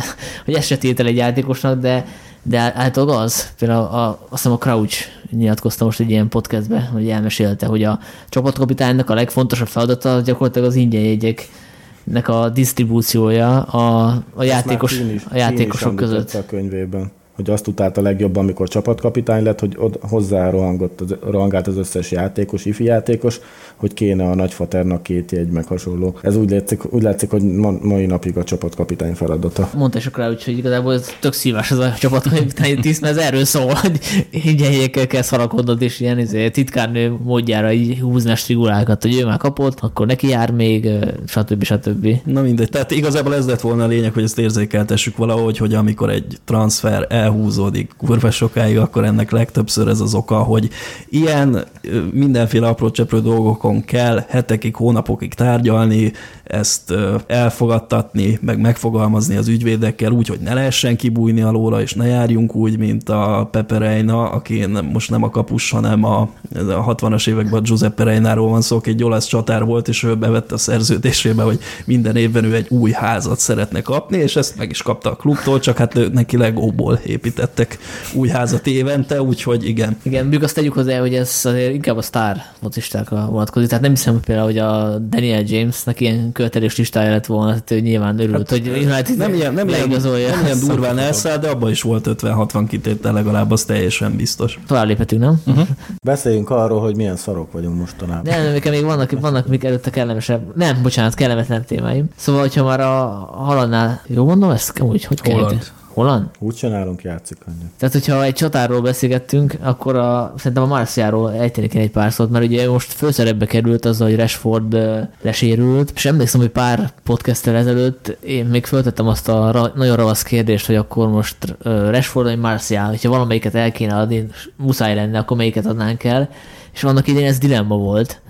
[0.46, 2.06] hogy ez se tétel egy játékosnak, de
[2.48, 7.10] de általában az, például a, azt hiszem a Crouch nyilatkozta most egy ilyen podcastben, hogy
[7.10, 14.43] elmesélte, hogy a csapatkapitánynak a legfontosabb feladata gyakorlatilag az ingyen jegyeknek a disztribúciója a, a,
[14.43, 16.34] játékos, a játékosok között.
[16.34, 21.68] A könyvében hogy azt utálta legjobban, amikor csapatkapitány lett, hogy od, hozzá rohangott, az, rohangált
[21.68, 23.40] az összes játékos, ifi játékos,
[23.76, 26.18] hogy kéne a nagyfaternak két jegy, meg hasonló.
[26.22, 29.70] Ez úgy látszik, úgy látszik hogy ma, mai napig a csapatkapitány feladata.
[29.76, 33.46] Mondta is rá, hogy igazából ez tök szívás ez a csapatkapitány tiszt, mert ez erről
[33.46, 34.00] szól, hogy
[34.32, 39.38] így kell szarakodnod, és ilyen izé, titkárnő módjára így húzni a strigulákat, hogy ő már
[39.38, 40.90] kapott, akkor neki jár még,
[41.26, 41.64] stb.
[41.64, 42.08] stb.
[42.24, 46.10] Na mindegy, tehát igazából ez lett volna a lényeg, hogy ezt érzékeltessük valahogy, hogy amikor
[46.10, 50.70] egy transfer elhúzódik kurva sokáig, akkor ennek legtöbbször ez az oka, hogy
[51.10, 51.66] ilyen
[52.12, 56.12] mindenféle apró cseprő dolgokon kell hetekig, hónapokig tárgyalni,
[56.44, 56.94] ezt
[57.28, 62.78] elfogadtatni, meg megfogalmazni az ügyvédekkel úgy, hogy ne lehessen kibújni alóla, és ne járjunk úgy,
[62.78, 66.22] mint a Pepe Reina, aki most nem a kapus, hanem a,
[66.56, 70.54] a 60-as években Giuseppe Reináról van szó, aki egy olasz csatár volt, és ő bevette
[70.54, 74.82] a szerződésébe, hogy minden évben ő egy új házat szeretne kapni, és ezt meg is
[74.82, 77.78] kapta a klubtól, csak hát neki legóból építettek
[78.13, 79.97] új házat évente, úgyhogy igen.
[80.01, 83.68] Igen, még azt tegyük hozzá, hogy ez azért inkább a sztár focistákra vonatkozik.
[83.68, 87.72] Tehát nem hiszem hogy például, hogy a Daniel Jamesnek ilyen követelés listája lett volna, tehát
[87.72, 91.49] ő nyilván örült, hát, hogy United nem ilyen, nem ilyen, nem ilyen durván elszáll, de
[91.49, 94.59] abban is volt 50-60 kitétel legalább, az teljesen biztos.
[94.68, 95.41] Tovább léphetünk, nem?
[95.45, 95.68] Uh-huh.
[96.03, 98.24] Beszéljünk arról, hogy milyen szarok vagyunk mostanában.
[98.24, 102.05] Nem, nekem még vannak, vannak még előtte kellemesebb, nem, bocsánat, kellemetlen témáim.
[102.15, 102.95] Szóval, hogyha már a
[103.32, 104.80] haladnál, jó mondom ezt?
[104.80, 105.51] Úgy, hogy kell?
[105.98, 106.26] Holland?
[106.39, 107.72] Úgy csinálunk, játszik annyit.
[107.78, 112.45] Tehát, hogyha egy csatáról beszélgettünk, akkor a, szerintem a Marciáról ejteni egy pár szót, mert
[112.45, 114.78] ugye most főszerepbe került az, hogy Rashford
[115.22, 120.24] lesérült, és emlékszem, hogy pár podcasttel ezelőtt én még föltettem azt a ra, nagyon ravasz
[120.24, 125.38] kérdést, hogy akkor most Rashford vagy Marcial, hogyha valamelyiket el kéne adni, muszáj lenne, akkor
[125.38, 126.30] melyiket adnánk el,
[126.74, 128.22] és annak idején ez dilemma volt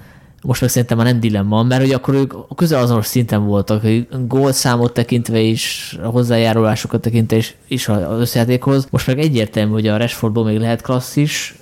[0.43, 4.07] most meg szerintem már nem dilemma, mert hogy akkor ők közel azonos szinten voltak, hogy
[4.27, 8.87] gólszámot tekintve is, a hozzájárulásokat tekintve is, is az összejátékhoz.
[8.89, 11.55] Most meg egyértelmű, hogy a Rashfordból még lehet klasszis,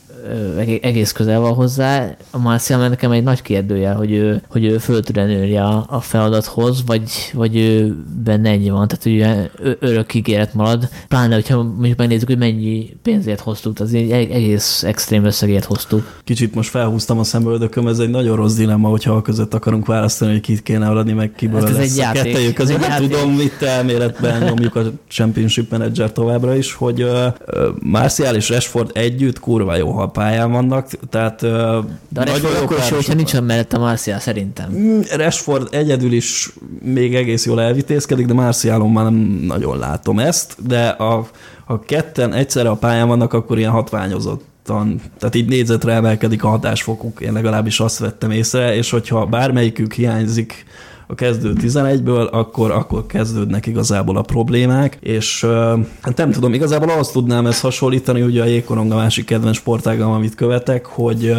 [0.81, 2.15] egész közel van hozzá.
[2.31, 6.01] A Marcial nekem egy nagy kérdője, hogy ő, hogy ő föl tud nőni a, a
[6.01, 9.49] feladathoz, vagy, vagy ő benne ennyi van, tehát ugye
[9.79, 10.89] örök ígéret marad.
[11.07, 16.19] Pláne, hogyha mondjuk megnézzük, hogy mennyi pénzért hoztuk, az egy egész extrém összegért hoztuk.
[16.23, 20.31] Kicsit most felhúztam a szemböldököm, ez egy nagyon rossz dilemma, hogyha a között akarunk választani,
[20.31, 22.23] hogy kit kéne adni, meg kiből hát ez lesz egy játék.
[22.23, 22.79] kettejük között.
[22.79, 23.09] Nem játék.
[23.09, 27.25] tudom, mit elméletben nyomjuk a Championship Manager továbbra is, hogy uh,
[27.79, 33.13] Marcial és Rashford együtt kurva jó pályán vannak, tehát De a Rashford akkor is, hogyha
[33.13, 34.71] nincs mellett a Marcial szerintem.
[34.71, 40.55] Mm, Rashford egyedül is még egész jól elvitézkedik, de Marcialon már nem nagyon látom ezt,
[40.67, 41.27] de a,
[41.65, 44.43] a ketten egyszerre a pályán vannak, akkor ilyen hatványozott
[45.17, 50.65] tehát így négyzetre emelkedik a hatásfokuk, én legalábbis azt vettem észre, és hogyha bármelyikük hiányzik
[51.07, 55.45] a kezdő 11-ből, akkor, akkor kezdődnek igazából a problémák, és
[56.01, 60.11] hát nem tudom, igazából azt tudnám ezt hasonlítani, ugye a jégkorong a másik kedvenc sportágam,
[60.11, 61.35] amit követek, hogy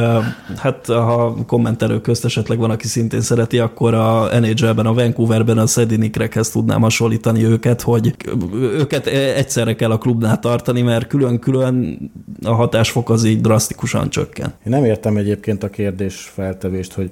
[0.57, 5.67] hát ha kommentelő közt esetleg van, aki szintén szereti, akkor a NHL-ben, a Vancouverben a
[5.67, 8.15] Szedinikrekhez tudnám hasonlítani őket, hogy
[8.53, 11.99] őket egyszerre kell a klubnál tartani, mert külön-külön
[12.43, 14.47] a hatásfok az így drasztikusan csökken.
[14.47, 17.11] Én nem értem egyébként a kérdés feltevést, hogy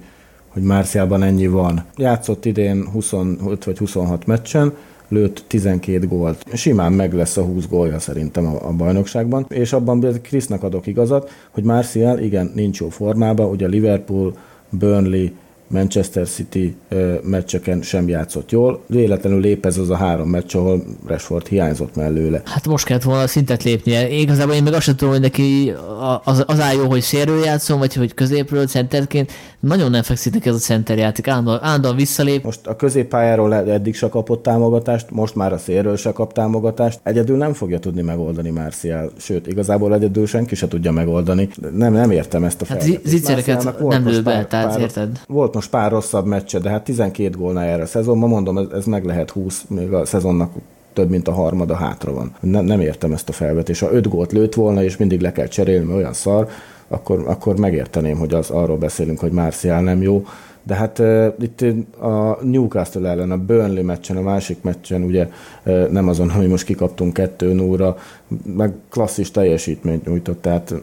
[0.55, 1.85] hogy Márciában ennyi van.
[1.97, 4.73] Játszott idén 25 vagy 26 meccsen,
[5.09, 6.45] lőtt 12 gólt.
[6.53, 11.31] Simán meg lesz a 20 gólja szerintem a, a bajnokságban, és abban Krisznak adok igazat,
[11.51, 14.37] hogy Marcial igen, nincs jó formában, ugye Liverpool,
[14.69, 15.29] Burnley,
[15.67, 16.77] Manchester City
[17.23, 18.83] meccseken sem játszott jól.
[18.87, 22.43] Véletlenül lép ez az a három meccs, ahol Rashford hiányzott mellőle.
[22.45, 24.09] Hát most kellett volna szintet lépnie.
[24.09, 25.73] Igazából én meg azt sem tudom, hogy neki
[26.25, 29.33] az, az áll jó, hogy szérről játszom, vagy hogy középről centerként.
[29.61, 31.29] Nagyon nem fekszik neki ez a center játék.
[31.29, 32.45] Állandóan, állandóan visszalép.
[32.45, 37.01] Most a középpályáról eddig se kapott támogatást, most már a szérről se kap támogatást.
[37.03, 39.13] Egyedül nem fogja tudni megoldani Marcial.
[39.17, 41.49] Sőt, igazából egyedül senki se tudja megoldani.
[41.77, 45.21] Nem, nem értem ezt a hát zicsereket nem lő be, tehát érted?
[45.27, 48.85] Volt most pár rosszabb meccse, de hát 12 gólnál erre a szezonban, mondom, ez, ez
[48.85, 50.53] meg lehet 20, még a szezonnak
[50.93, 52.35] több, mint a harmada hátra van.
[52.41, 53.81] Nem, nem értem ezt a felvetést.
[53.81, 56.49] Ha 5 gólt lőtt volna, és mindig le kell cserélni, olyan szar,
[56.89, 60.25] akkor, akkor megérteném, hogy az arról beszélünk, hogy Marcial nem jó.
[60.63, 61.61] De hát uh, itt
[62.01, 65.29] a Newcastle ellen, a Burnley meccsen, a másik meccsen ugye
[65.65, 67.97] uh, nem azon, hogy most kikaptunk kettő nóra,
[68.57, 70.75] meg klasszis teljesítményt nyújtott, tehát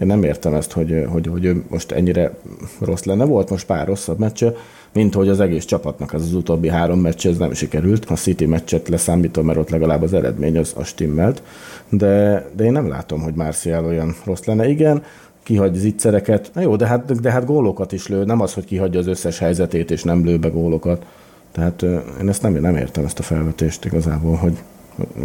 [0.00, 2.32] én nem értem ezt, hogy, hogy, hogy ő most ennyire
[2.80, 3.24] rossz lenne.
[3.24, 4.54] Volt most pár rosszabb meccse,
[4.92, 8.04] mint hogy az egész csapatnak az, az utóbbi három meccs ez nem sikerült.
[8.04, 11.42] A City meccset leszámítom, mert ott legalább az eredmény az, az stimmelt.
[11.88, 14.68] De, de én nem látom, hogy Marcial olyan rossz lenne.
[14.68, 15.02] Igen,
[15.42, 16.50] kihagy zicsereket.
[16.54, 18.24] Na jó, de hát, de hát gólokat is lő.
[18.24, 21.06] Nem az, hogy kihagyja az összes helyzetét és nem lő be gólokat.
[21.52, 21.82] Tehát
[22.20, 24.58] én ezt nem, nem értem, ezt a felvetést igazából, hogy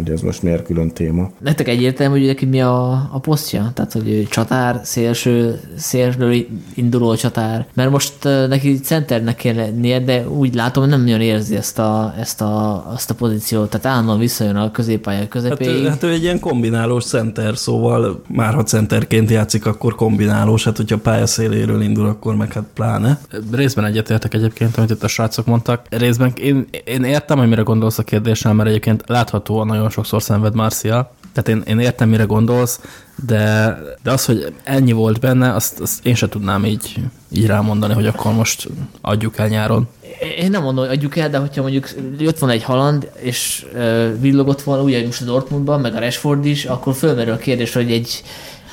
[0.00, 1.30] Ugye ez most miért külön téma.
[1.38, 3.70] Nektek egyértelmű, hogy neki mi a, a posztja?
[3.74, 7.66] Tehát, hogy csatár, szélső, szélső induló csatár.
[7.74, 8.14] Mert most
[8.48, 12.84] neki centernek kell lennie, de úgy látom, hogy nem nagyon érzi ezt a, ezt a,
[12.92, 13.70] azt a pozíciót.
[13.70, 15.84] Tehát állandóan visszajön a középpálya Hát, közepéig.
[15.84, 20.76] ő- hát ő egy ilyen kombinálós center, szóval már ha centerként játszik, akkor kombinálós, hát
[20.76, 23.18] hogyha pályaszéléről indul, akkor meg hát pláne.
[23.52, 25.82] Részben egyetértek egyébként, amit itt a srácok mondtak.
[25.90, 30.54] Részben én, én értem, hogy mire gondolsz a kérdéssel, mert egyébként láthatóan nagyon sokszor szenved
[30.54, 31.12] Marcia.
[31.32, 32.80] Tehát én, én értem, mire gondolsz,
[33.26, 37.94] de, de az, hogy ennyi volt benne, azt, azt én se tudnám így, így rámondani,
[37.94, 38.68] hogy akkor most
[39.00, 39.88] adjuk el nyáron.
[40.38, 41.88] Én nem mondom, hogy adjuk el, de hogyha mondjuk
[42.18, 43.66] jött van egy haland, és
[44.20, 47.92] villogott volna, ugye most a Dortmundban, meg a Rashford is, akkor fölmerül a kérdés, hogy
[47.92, 48.22] egy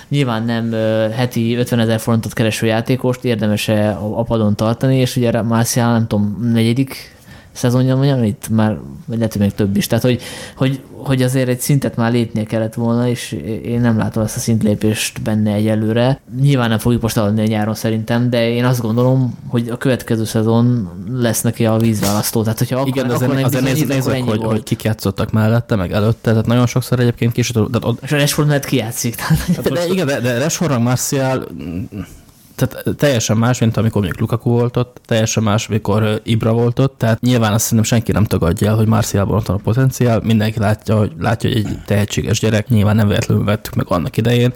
[0.08, 0.72] nyilván nem
[1.12, 6.50] heti 50 ezer forintot kereső játékost érdemes-e a padon tartani, és ugye Marcial, nem tudom,
[6.54, 7.16] negyedik
[7.54, 8.78] szezonja mondjam, itt már
[9.08, 9.88] lehet, hogy még több is.
[9.88, 10.22] Tehát, hogy,
[10.56, 13.32] hogy, hogy azért egy szintet már lépnie kellett volna, és
[13.66, 16.20] én nem látom ezt a szintlépést benne egyelőre.
[16.42, 20.24] Nyilván nem fogjuk most adni a nyáron szerintem, de én azt gondolom, hogy a következő
[20.26, 22.44] szezon lesz neki a vízválasztó.
[22.44, 24.52] Tehát, hogyha akkor, Igen, de akkor azért, azért nézzük, ennyi hogy, volt.
[24.52, 28.18] hogy kik játszottak mellette, meg előtte, tehát nagyon sokszor egyébként később, de, ott- És a
[28.18, 29.16] Rashford mellett kijátszik.
[29.16, 31.84] Tehát, de, igen, de, de Rashford, meg Martial, mm,
[32.56, 36.98] tehát teljesen más, mint amikor mondjuk Lukaku volt ott, teljesen más, amikor Ibra volt ott,
[36.98, 40.60] tehát nyilván azt szerintem senki nem tagadja el, hogy Martialban ott van a potenciál, mindenki
[40.60, 44.54] látja, hogy, látja, hogy egy tehetséges gyerek, nyilván nem véletlenül vettük meg annak idején,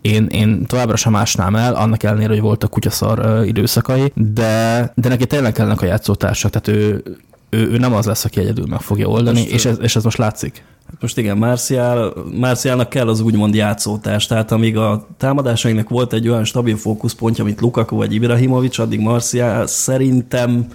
[0.00, 5.26] én, én továbbra sem másnám el, annak ellenére, hogy voltak kutyaszar időszakai, de, de neki
[5.26, 7.02] tényleg kellene a játszótársak, tehát ő,
[7.50, 10.04] ő, ő nem az lesz, aki egyedül meg fogja oldani, Most, és ez, és ez
[10.04, 10.64] most látszik.
[11.00, 16.44] Most igen, Marcial, Marcialnak kell az úgymond játszótárs, tehát amíg a támadásainknak volt egy olyan
[16.44, 20.66] stabil fókuszpontja, mint Lukaku vagy Ibrahimovic, addig Marcial szerintem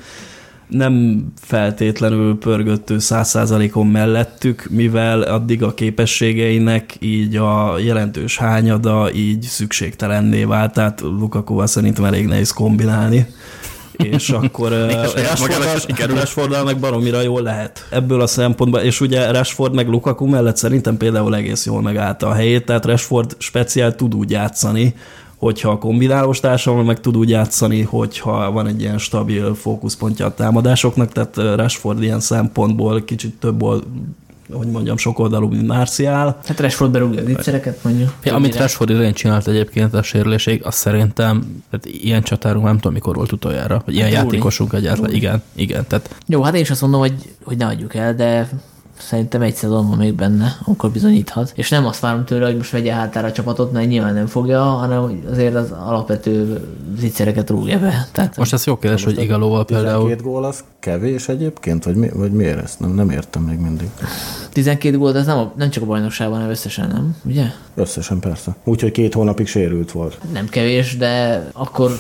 [0.68, 9.14] nem feltétlenül pörgött ő száz százalékon mellettük, mivel addig a képességeinek így a jelentős hányada
[9.14, 13.26] így szükségtelenné vált, tehát Lukakuval szerintem elég nehéz kombinálni.
[14.04, 14.70] És akkor
[15.16, 17.88] Rashford, Rashford meg baromira jól lehet.
[17.90, 22.34] Ebből a szempontból, és ugye Rashford meg Lukaku mellett szerintem például egész jól megállta a
[22.34, 24.96] helyét, tehát Rashford speciál tud úgy játszani,
[25.38, 30.34] hogyha a kombinálós társadalom meg tud úgy játszani, hogyha van egy ilyen stabil fókuszpontja a
[30.34, 33.62] támadásoknak, tehát Rashford ilyen szempontból kicsit több
[34.54, 36.40] hogy mondjam, sokoldalú, mint Marcial.
[36.46, 38.14] Hát Rashford berúgja a viccereket, mondjuk.
[38.24, 42.94] Ja, amit Rashford idején csinált egyébként a sérüléség, az szerintem, tehát ilyen csatárunk nem tudom,
[42.94, 46.70] mikor volt utoljára, hogy ilyen Hát játékosunk egyáltalán, igen, igen, tehát Jó, hát én is
[46.70, 48.50] azt mondom, hogy, hogy ne adjuk el, de
[49.08, 51.52] szerintem egy szezon van még benne, akkor bizonyíthat.
[51.56, 54.62] És nem azt várom tőle, hogy most vegye hátára a csapatot, mert nyilván nem fogja,
[54.62, 56.62] hanem hogy azért az alapvető
[56.98, 58.08] zicsereket rúgja be.
[58.12, 61.84] Tehát most ez jó kérdés, hogy Igalóval például 12 gól az kevés egyébként?
[61.84, 62.80] Vagy, mi, vagy miért ezt?
[62.80, 63.90] Nem, nem értem még mindig.
[64.52, 67.16] 12 gólt, ez nem, a, nem csak a bajnokságban, hanem összesen, nem?
[67.26, 67.46] Ugye?
[67.76, 68.56] Összesen persze.
[68.64, 70.18] Úgyhogy két hónapig sérült volt.
[70.34, 71.92] Nem kevés, de akkor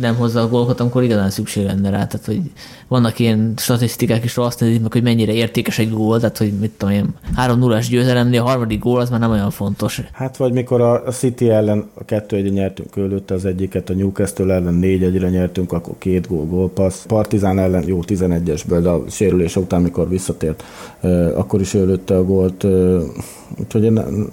[0.00, 2.06] nem hozza a gólokat, amikor igazán szükség lenne rá.
[2.06, 2.40] Tehát, hogy
[2.88, 6.70] vannak ilyen statisztikák is, azt nézik meg, hogy mennyire értékes egy gól, tehát, hogy mit
[6.70, 10.02] tudom én, 3 0 győzelemnél a harmadik gól az már nem olyan fontos.
[10.12, 14.54] Hát vagy mikor a City ellen a kettő egyre nyertünk előtte az egyiket, a Newcastle
[14.54, 17.04] ellen négy egyre nyertünk, akkor két gól, gólpassz.
[17.06, 20.64] Partizán ellen jó 11-esből, de a sérülése után, mikor visszatért,
[21.34, 22.66] akkor is ő lőtte a gólt,
[23.58, 23.86] úgyhogy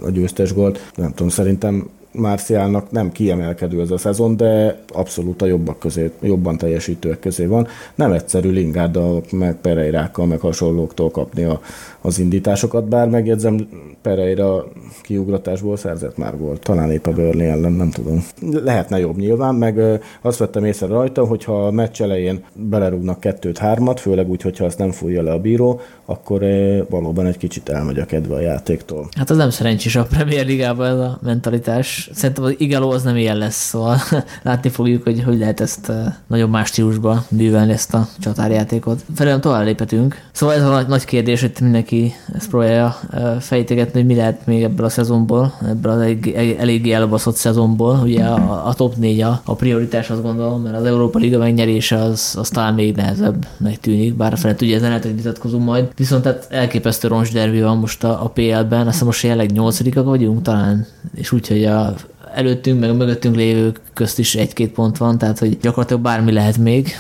[0.04, 5.46] a győztes gólt, nem tudom, szerintem Márciálnak nem kiemelkedő ez a szezon, de abszolút a
[5.46, 7.68] jobbak közé, jobban teljesítőek közé van.
[7.96, 11.62] Nem egyszerű Lingárdal, meg Pereirákkal, meg hasonlóktól kapni a,
[12.02, 13.68] az indításokat, bár megjegyzem,
[14.02, 14.66] Pereira
[15.02, 16.62] kiugratásból szerzett már volt.
[16.62, 18.26] Talán épp a Burnley ellen, nem tudom.
[18.64, 24.00] Lehetne jobb nyilván, meg azt vettem észre rajta, hogyha a meccs elején belerúgnak kettőt, hármat,
[24.00, 26.44] főleg úgy, hogyha azt nem fújja le a bíró, akkor
[26.90, 29.08] valóban egy kicsit elmegy a kedve a játéktól.
[29.18, 32.01] Hát az nem szerencsés a Premier Ligában ez a mentalitás.
[32.14, 33.98] Szerintem az Igalo az nem ilyen lesz, szóval
[34.44, 35.92] látni fogjuk, hogy hogy lehet ezt
[36.28, 39.04] nagyon más stílusban művelni ezt a csatárjátékot.
[39.16, 40.16] Felőlem tovább léphetünk.
[40.32, 43.00] Szóval ez a nagy, kérdés, hogy mindenki ezt próbálja
[43.40, 48.00] fejtegetni, hogy mi lehet még ebből a szezonból, ebből az elég, eléggé elbaszott szezonból.
[48.04, 51.98] Ugye a, a top 4 a, a prioritás, azt gondolom, mert az Európa Liga megnyerése
[51.98, 55.92] az, az talán még nehezebbnek tűnik, bár felett ugye ezen lehet, hogy vitatkozunk majd.
[55.96, 60.42] Viszont tehát elképesztő roncsderbi van most a, a PL-ben, azt hiszem most jelenleg nyolcadikak vagyunk
[60.42, 60.86] talán,
[61.16, 61.91] és úgyhogy a
[62.34, 66.58] előttünk, meg a mögöttünk lévők közt is egy-két pont van, tehát hogy gyakorlatilag bármi lehet
[66.58, 66.94] még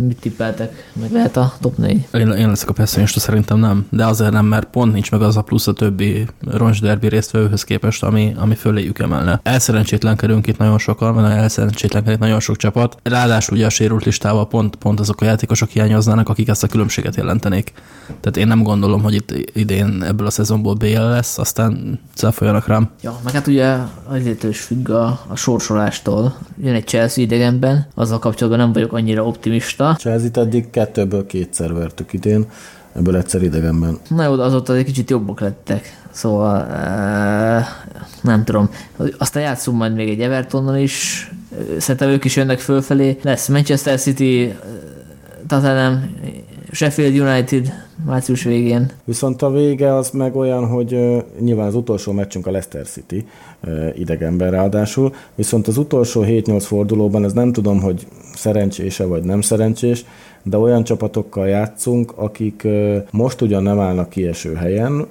[0.00, 0.90] Mit tippeltek?
[1.00, 2.06] Meg lehet a top 4?
[2.12, 3.86] Én, én leszek a pessimista, szerintem nem.
[3.90, 8.02] De azért nem, mert pont nincs meg az a plusz a többi roncsderbi résztvevőhöz képest,
[8.02, 9.40] ami, ami föléjük emelne.
[9.42, 12.96] Elszerencsétlenkedünk itt nagyon sokan, mert elszerencsétlenkedik nagyon sok csapat.
[13.02, 17.16] Ráadásul ugye a sérült listával pont, pont azok a játékosok hiányoznának, akik ezt a különbséget
[17.16, 17.72] jelentenék.
[18.06, 22.90] Tehát én nem gondolom, hogy itt idén ebből a szezonból BL lesz, aztán cáfoljanak rám.
[23.02, 26.36] Ja, meg hát ugye azért is függ a, a sorsolástól.
[26.62, 29.73] Jön egy Chelsea idegenben, azzal kapcsolatban nem vagyok annyira optimista.
[29.76, 32.46] Chelsea-t eddig kettőből kétszer vertük idén,
[32.92, 33.98] ebből egyszer idegenben.
[34.08, 36.02] Na jó, azóta egy kicsit jobbak lettek.
[36.10, 37.66] Szóval eh,
[38.22, 38.70] nem tudom.
[39.18, 41.30] Aztán játszunk majd még egy Evertonnal is.
[41.78, 43.18] Szerintem ők is jönnek fölfelé.
[43.22, 44.56] Lesz Manchester City, eh,
[45.46, 46.16] Tottenham,
[46.70, 47.72] Sheffield United
[48.06, 48.90] március végén.
[49.04, 53.26] Viszont a vége az meg olyan, hogy uh, nyilván az utolsó meccsünk a Leicester City
[53.64, 58.06] uh, idegenben ráadásul, viszont az utolsó 7-8 fordulóban ez nem tudom, hogy
[58.44, 60.04] szerencsése vagy nem szerencsés,
[60.42, 62.66] de olyan csapatokkal játszunk, akik
[63.10, 65.06] most ugyan nem állnak kieső helyen,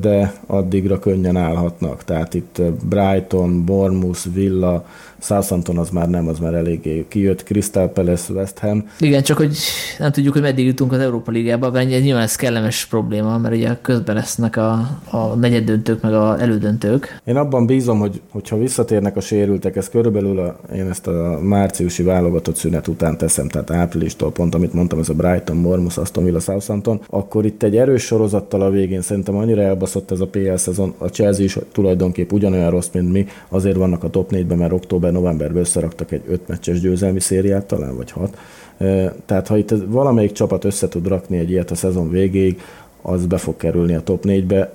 [0.00, 2.04] de addigra könnyen állhatnak.
[2.04, 4.84] Tehát itt Brighton, Bournemouth, Villa,
[5.20, 8.88] Southampton az már nem, az már eléggé kijött, Crystal Palace, West Ham.
[8.98, 9.56] Igen, csak hogy
[9.98, 13.76] nem tudjuk, hogy meddig jutunk az Európa Ligába, mert nyilván ez kellemes probléma, mert ugye
[13.82, 14.70] közben lesznek a,
[15.10, 17.20] a negyeddöntők, meg a elődöntők.
[17.24, 22.02] Én abban bízom, hogy hogyha visszatérnek a sérültek, ez körülbelül a, én ezt a márciusi
[22.02, 26.40] válogatott szünet után teszem, tehát áprilistól pont, amit mondtam, ez a Brighton, Bournemouth, Aston Villa,
[26.40, 30.94] Southampton, akkor itt egy erős sorozattal a végén szerintem annyira elbaszott ez a PL szezon,
[30.98, 35.09] a Chelsea is tulajdonképp ugyanolyan rossz, mint mi, azért vannak a top 4-ben, mert október
[35.10, 38.38] október-novemberben összeraktak egy öt meccses győzelmi szériát, talán vagy hat.
[39.26, 42.60] Tehát ha itt valamelyik csapat össze tud rakni egy ilyet a szezon végéig,
[43.02, 44.72] az be fog kerülni a top 4-be.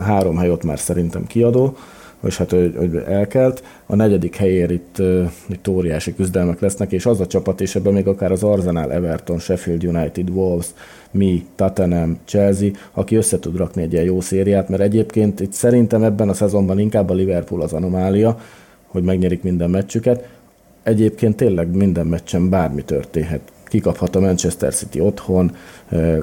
[0.00, 1.76] Három hely ott már szerintem kiadó,
[2.24, 3.62] és hát hogy, hogy elkelt.
[3.86, 5.02] A negyedik helyér itt,
[5.48, 9.38] itt óriási küzdelmek lesznek, és az a csapat, és ebben még akár az Arsenal, Everton,
[9.38, 10.66] Sheffield United, Wolves,
[11.10, 16.02] mi, Tottenham, Chelsea, aki össze tud rakni egy ilyen jó szériát, mert egyébként itt szerintem
[16.02, 18.38] ebben a szezonban inkább a Liverpool az anomália,
[18.96, 20.28] hogy megnyerik minden meccsüket.
[20.82, 23.40] Egyébként tényleg minden meccsen bármi történhet.
[23.64, 25.56] Kikaphat a Manchester City otthon,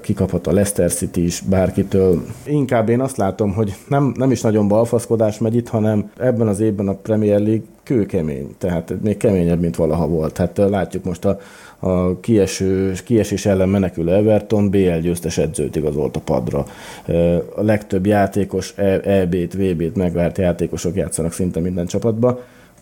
[0.02, 2.26] kikaphat a Leicester City is bárkitől.
[2.46, 6.60] Inkább én azt látom, hogy nem, nem is nagyon balfaszkodás megy itt, hanem ebben az
[6.60, 10.38] évben a Premier League kőkemény, tehát még keményebb, mint valaha volt.
[10.38, 11.40] Hát látjuk most a,
[11.80, 16.66] a kieső, kiesés ellen menekülő Everton BL győztes edzőt igazolt a padra.
[17.56, 22.40] A legtöbb játékos EB-t, VB-t megvárt játékosok játszanak szinte minden csapatba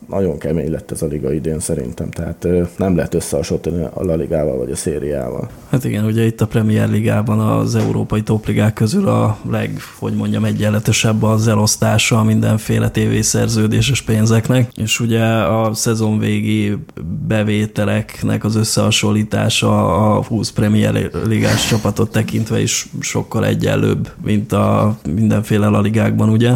[0.09, 2.47] nagyon kemény lett ez a liga idén szerintem, tehát
[2.77, 5.49] nem lehet összehasonlítani a La Ligával vagy a szériával.
[5.69, 10.45] Hát igen, ugye itt a Premier Ligában az európai topligák közül a leg, hogy mondjam,
[10.45, 16.77] egyenletesebb az elosztása mindenféle tévészerződéses pénzeknek, és ugye a szezon végi
[17.27, 25.67] bevételeknek az összehasonlítása a 20 Premier Ligás csapatot tekintve is sokkal egyenlőbb, mint a mindenféle
[25.67, 26.51] La Ligákban, ugye?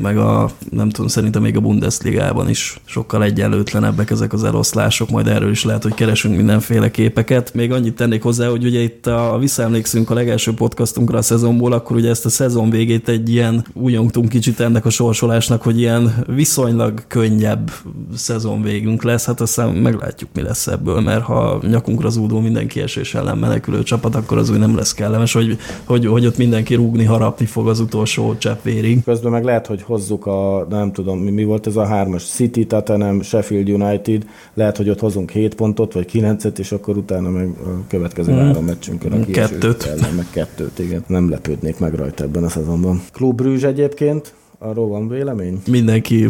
[0.00, 5.26] Meg a, nem tudom, szerintem még a Bundesligában is sokkal egyenlőtlenebbek ezek az eloszlások, majd
[5.26, 7.54] erről is lehet, hogy keresünk mindenféle képeket.
[7.54, 11.96] Még annyit tennék hozzá, hogy ugye itt a, visszaemlékszünk a legelső podcastunkra a szezonból, akkor
[11.96, 17.02] ugye ezt a szezon végét egy ilyen, úgy kicsit ennek a sorsolásnak, hogy ilyen viszonylag
[17.06, 17.70] könnyebb
[18.14, 23.14] szezon végünk lesz, hát aztán meglátjuk, mi lesz ebből, mert ha nyakunkra zúdó mindenki esés
[23.14, 27.04] ellen menekülő csapat, akkor az úgy nem lesz kellemes, hogy, hogy, hogy ott mindenki rúgni,
[27.04, 29.04] harapni fog az utolsó csepp vérig.
[29.04, 32.66] Közben meg lehet, hogy hozzuk a, nem tudom, mi, mi volt ez a hármas, City,
[32.66, 37.48] Tottenham, Sheffield United, lehet, hogy ott hozunk 7 pontot, vagy 9-et, és akkor utána meg
[37.64, 38.36] a következő mm.
[38.36, 39.82] három meccsünkön a kettőt.
[39.82, 41.04] Ellen, meg kettőt, igen.
[41.06, 43.02] Nem lepődnék meg rajta ebben a szezonban.
[43.12, 45.62] Klub Brüzs egyébként, arról van vélemény?
[45.70, 46.28] Mindenki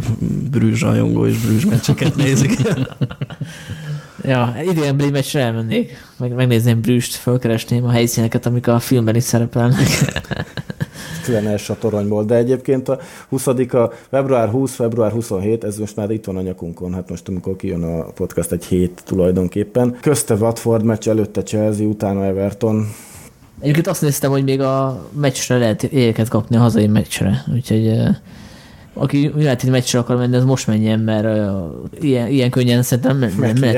[0.50, 2.56] Brüzs rajongó és Brüzs meccseket nézik.
[4.22, 9.22] Ja, idén Bli meccsre elmennék, meg, megnézném Brüst, fölkeresném a helyszíneket, amik a filmben is
[9.22, 9.86] szerepelnek.
[11.24, 12.98] Klenes a toronyból, de egyébként a
[13.28, 17.28] 20 a február 20, február 27, ez most már itt van a nyakunkon, hát most
[17.28, 19.96] amikor kijön a podcast egy hét tulajdonképpen.
[20.00, 22.86] Közte Watford meccs, előtte Chelsea, utána Everton,
[23.60, 27.98] Egyébként azt néztem, hogy még a meccsre lehet éjeket kapni a hazai meccsre, úgyhogy
[28.98, 31.64] aki United meccsre akar menni, az most menjen, mert uh,
[32.00, 33.70] ilyen, ilyen könnyen szerintem nem, nem.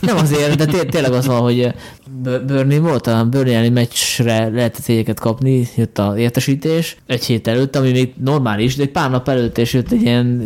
[0.00, 1.74] Nem azért, de té- tényleg az van, hogy
[2.22, 7.90] Burnley volt, a Burnley meccsre lehetett éjeket kapni, jött a értesítés egy hét előtt, ami
[7.90, 10.42] még normális, de egy pár nap előtt és jött egy ilyen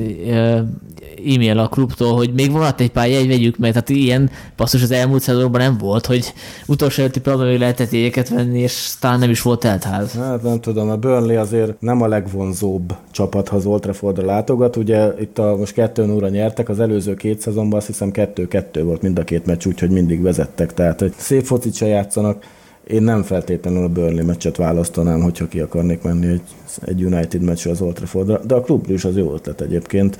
[1.35, 3.71] e-mail a klubtól, hogy még van egy pár jegy, vegyük meg.
[3.71, 6.33] Tehát ilyen passzus az elmúlt szezonban nem volt, hogy
[6.67, 10.13] utolsó előtti problémával lehetett jegyeket venni, és talán nem is volt teltház.
[10.13, 14.77] Hát nem tudom, a Burnley azért nem a legvonzóbb csapat, ha az Old Traffordra látogat.
[14.77, 19.03] Ugye itt a, most 2 0 nyertek, az előző két szezonban azt hiszem 2-2 volt
[19.03, 20.75] mind a két meccs, úgyhogy mindig vezettek.
[20.75, 22.45] Tehát hogy szép focit se játszanak,
[22.87, 26.43] én nem feltétlenül a Burnley meccset választanám, hogyha ki akarnék menni egy,
[26.85, 30.19] egy United meccsre az Old Traffordra, de a klub is az jó ötlet egyébként.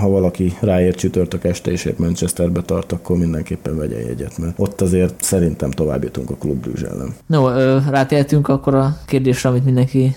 [0.00, 4.80] Ha valaki ráért csütörtök este és épp Manchesterbe tart, akkor mindenképpen vegye egyet, mert ott
[4.80, 7.14] azért szerintem tovább jutunk a klub ellen.
[7.26, 7.48] No,
[7.90, 10.16] rátértünk akkor a kérdésre, amit mindenki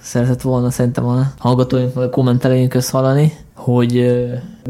[0.00, 4.20] szeretett volna szerintem a hallgatóink vagy a kommentelőink közt hallani, hogy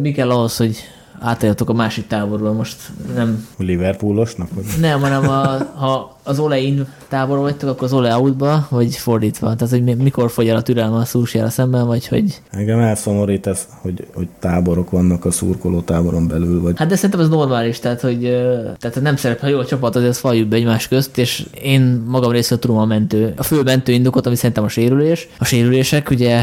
[0.00, 0.76] mi kell ahhoz, hogy
[1.22, 2.76] átálljatok a másik táborba, most
[3.14, 3.46] nem...
[3.56, 4.48] Liverpoolosnak?
[4.54, 4.64] Vagy?
[4.80, 9.54] Nem, hanem a, ha az Ole-in táborba vagytok, akkor az Ole outba, vagy fordítva?
[9.54, 12.40] Tehát, hogy mikor fogy el a türelme a szúsjára szemben, vagy hogy...
[12.50, 16.74] Engem elszomorít ez, hogy, hogy táborok vannak a szurkoló táboron belül, vagy...
[16.78, 18.20] Hát de szerintem ez normális, tehát, hogy
[18.78, 22.30] tehát nem szerep, ha jó a csapat, azért faljuk be egymás közt, és én magam
[22.30, 25.28] részéről tudom a mentő, a fő mentő indokot, ami szerintem a sérülés.
[25.38, 26.42] A sérülések, ugye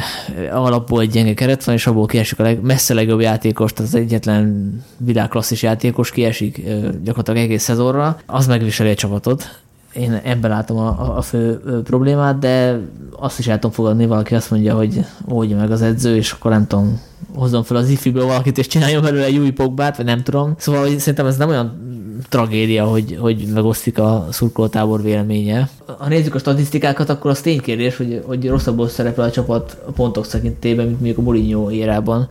[0.51, 3.99] alapból egy gyenge keret van, és abból kiesik a leg, messze legjobb játékos, tehát az
[3.99, 6.61] egyetlen világklasszis játékos kiesik
[7.03, 9.59] gyakorlatilag egész szezonra, az megviseli a csapatot
[9.93, 12.79] én ebben látom a, a fő problémát, de
[13.19, 16.51] azt is el tudom fogadni, valaki azt mondja, hogy oldja meg az edző, és akkor
[16.51, 17.01] nem tudom,
[17.35, 20.53] hozzon fel az ifiből valakit, és csináljon belőle egy új pogbát, vagy nem tudom.
[20.57, 21.87] Szóval hogy szerintem ez nem olyan
[22.29, 25.69] tragédia, hogy, hogy megosztik a szurkolótábor véleménye.
[25.97, 30.25] Ha nézzük a statisztikákat, akkor az ténykérdés, hogy, hogy rosszabbul szerepel a csapat a pontok
[30.25, 32.27] szekintében, mint mondjuk a Mourinho érában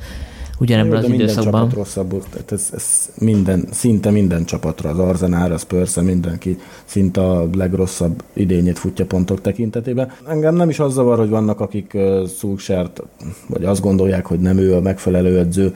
[0.58, 1.52] ugyanebben az minden időszakban.
[1.52, 7.20] csapat rosszabbul, tehát ez, ez minden, szinte minden csapatra, az Arzenál, az Persze, mindenki szinte
[7.20, 10.12] a legrosszabb idényét futja pontok tekintetében.
[10.28, 13.02] Engem nem is az zavar, hogy vannak, akik uh, Szulksert,
[13.46, 15.74] vagy azt gondolják, hogy nem ő a megfelelő edző,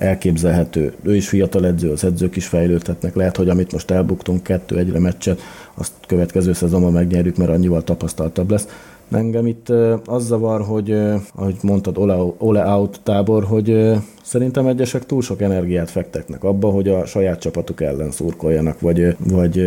[0.00, 0.92] elképzelhető.
[1.02, 3.14] Ő is fiatal edző, az edzők is fejlődhetnek.
[3.14, 5.40] Lehet, hogy amit most elbuktunk kettő egyre meccset,
[5.74, 8.66] azt következő szezonban megnyerjük, mert annyival tapasztaltabb lesz.
[9.10, 9.68] Engem itt
[10.04, 10.96] az zavar, hogy
[11.34, 11.98] ahogy mondtad,
[12.38, 13.92] Ole, Out tábor, hogy
[14.22, 19.62] szerintem egyesek túl sok energiát fektetnek abba, hogy a saját csapatuk ellen szurkoljanak, vagy, vagy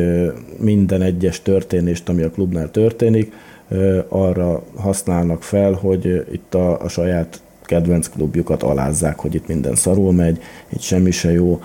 [0.58, 3.34] minden egyes történést, ami a klubnál történik,
[4.08, 10.12] arra használnak fel, hogy itt a, a saját kedvenc klubjukat alázzák, hogy itt minden szarul
[10.12, 10.40] megy,
[10.70, 11.62] itt semmi se jó,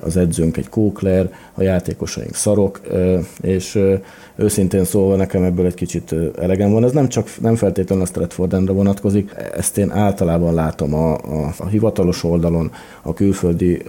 [0.00, 2.80] az edzőnk egy kókler, a játékosaink szarok,
[3.40, 3.78] és
[4.36, 6.84] őszintén szólva nekem ebből egy kicsit elegem van.
[6.84, 11.54] Ez nem csak nem feltétlenül a Stratford Endre vonatkozik, ezt én általában látom a, a,
[11.58, 12.70] a hivatalos oldalon,
[13.02, 13.82] a külföldi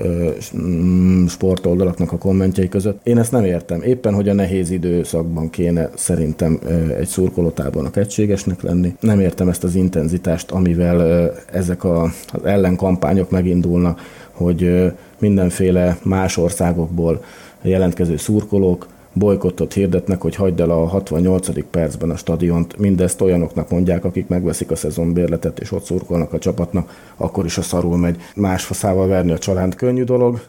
[0.57, 2.99] mm, sportoldalaknak a kommentjei között.
[3.03, 3.81] Én ezt nem értem.
[3.81, 6.59] Éppen, hogy a nehéz időszakban kéne szerintem
[6.99, 8.95] egy szurkolótábornak egységesnek lenni.
[8.99, 13.99] Nem értem ezt az intenzitást, amivel ezek a, az ellenkampányok megindulnak,
[14.31, 17.23] hogy mindenféle más országokból
[17.61, 21.69] jelentkező szurkolók bolykottot hirdetnek, hogy hagyd el a 68.
[21.69, 22.77] percben a stadiont.
[22.77, 27.61] Mindezt olyanoknak mondják, akik megveszik a szezonbérletet és ott szurkolnak a csapatnak, akkor is a
[27.61, 28.17] szarul megy.
[28.35, 30.41] Más faszával verni a család könnyű dolog,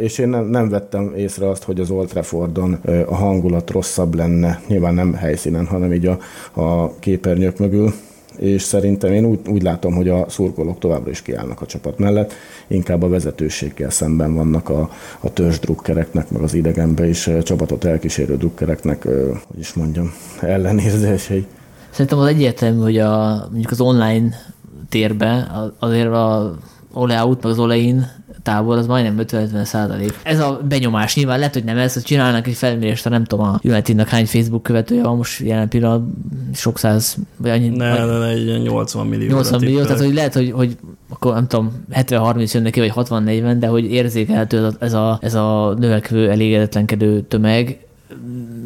[0.00, 2.72] és én nem, nem vettem észre azt, hogy az Old Traffordon
[3.06, 6.18] a hangulat rosszabb lenne, nyilván nem helyszínen, hanem így a,
[6.60, 7.92] a képernyők mögül,
[8.40, 12.32] és szerintem én úgy, úgy látom, hogy a szurkolók továbbra is kiállnak a csapat mellett,
[12.66, 18.36] inkább a vezetőséggel szemben vannak a, a törzs drukkereknek, meg az idegenbe is csapatot elkísérő
[18.36, 19.04] drukkereknek,
[19.46, 21.46] hogy is mondjam, ellenérzései.
[21.90, 24.28] Szerintem az egyértelmű, hogy a, mondjuk az online
[24.88, 26.58] térbe azért a
[26.92, 28.06] Ole Out, meg az Ole In
[28.42, 30.18] tábor, az majdnem 50-50 százalék.
[30.22, 33.58] Ez a benyomás nyilván lehet, hogy nem ez, hogy csinálnak egy felmérést, nem tudom, a
[33.62, 36.02] Unitednak hány Facebook követője van most jelen pillanat,
[36.54, 37.68] sok száz, vagy annyi.
[37.68, 39.28] Ne, vagy, ne, ne, egy 80 millió.
[39.28, 40.76] 80 millió, tehát hogy lehet, hogy, hogy
[41.08, 45.74] akkor nem tudom, 70-30 jön neki, vagy 60-40, de hogy érzékelhető ez a, ez a
[45.78, 47.78] növekvő, elégedetlenkedő tömeg,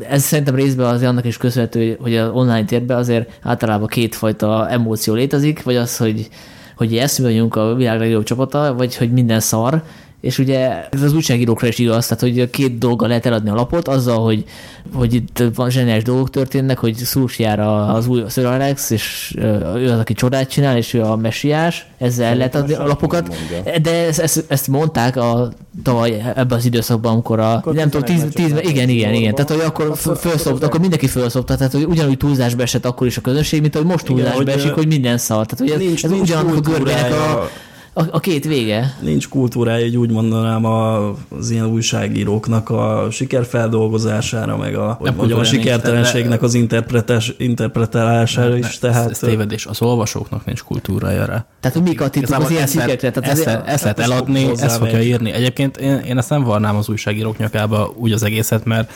[0.08, 5.14] ez szerintem részben azért annak is köszönhető, hogy az online térben azért általában kétfajta emóció
[5.14, 6.28] létezik, vagy az, hogy
[6.76, 9.82] hogy ezt mi vagyunk a világ legjobb csapata, vagy hogy minden szar,
[10.24, 13.88] és ugye ez az újságírókra is igaz, tehát hogy két dolga lehet eladni a lapot,
[13.88, 14.44] azzal, hogy,
[14.92, 17.02] hogy itt van zseniás dolgok történnek, hogy
[17.36, 19.34] jár az új Sir Alex, és
[19.76, 23.36] ő az, aki csodát csinál, és ő a messiás, ezzel el lehet adni a lapokat.
[23.82, 25.52] De ezt, ezt, ezt mondták a
[25.82, 29.50] tavaly ebben az időszakban, amikor a, akkor nem tudom, tíz, tíz, igen, igen, igen, tehát
[29.50, 33.60] hogy akkor felszobt, akkor mindenki felszopta, tehát hogy ugyanúgy túlzásba esett akkor is a közönség,
[33.60, 35.46] mint hogy most túlzásba esik, hogy minden szar.
[35.46, 37.48] Tehát hogy ez, ez ugyanannak a görgének a
[37.96, 38.96] A, a két vége.
[39.00, 45.44] Nincs kultúrája, így úgy mondanám az ilyen újságíróknak a sikerfeldolgozására, meg a, hogy mondjam, a
[45.44, 48.78] sikertelenségnek az interpretás, interpretálására is.
[48.78, 49.66] Tehát, ez tévedés.
[49.66, 51.46] Az olvasóknak nincs kultúrája rá.
[51.60, 53.10] Tehát mik a titok az ilyen sikerekre?
[53.10, 55.32] Tehát ezt, ezt, ezt lehet eladni, ezt fogja írni.
[55.32, 58.92] Egyébként én, én ezt nem varnám az újságírók nyakába úgy az egészet, mert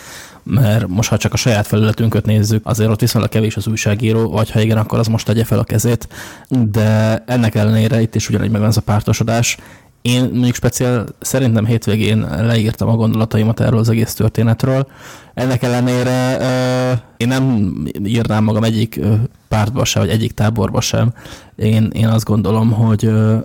[0.49, 4.51] mert most ha csak a saját felületünket nézzük, azért ott viszonylag kevés az újságíró, vagy
[4.51, 6.09] ha igen, akkor az most tegye fel a kezét,
[6.49, 9.57] de ennek ellenére itt is ugyanígy megvan ez a pártosodás.
[10.03, 14.87] Én mondjuk speciál szerintem hétvégén leírtam a gondolataimat erről az egész történetről.
[15.35, 17.73] Ennek ellenére uh, én nem
[18.05, 19.01] írnám magam egyik
[19.49, 21.13] pártba sem, vagy egyik táborba sem.
[21.57, 23.43] Én, én azt gondolom, hogy uh,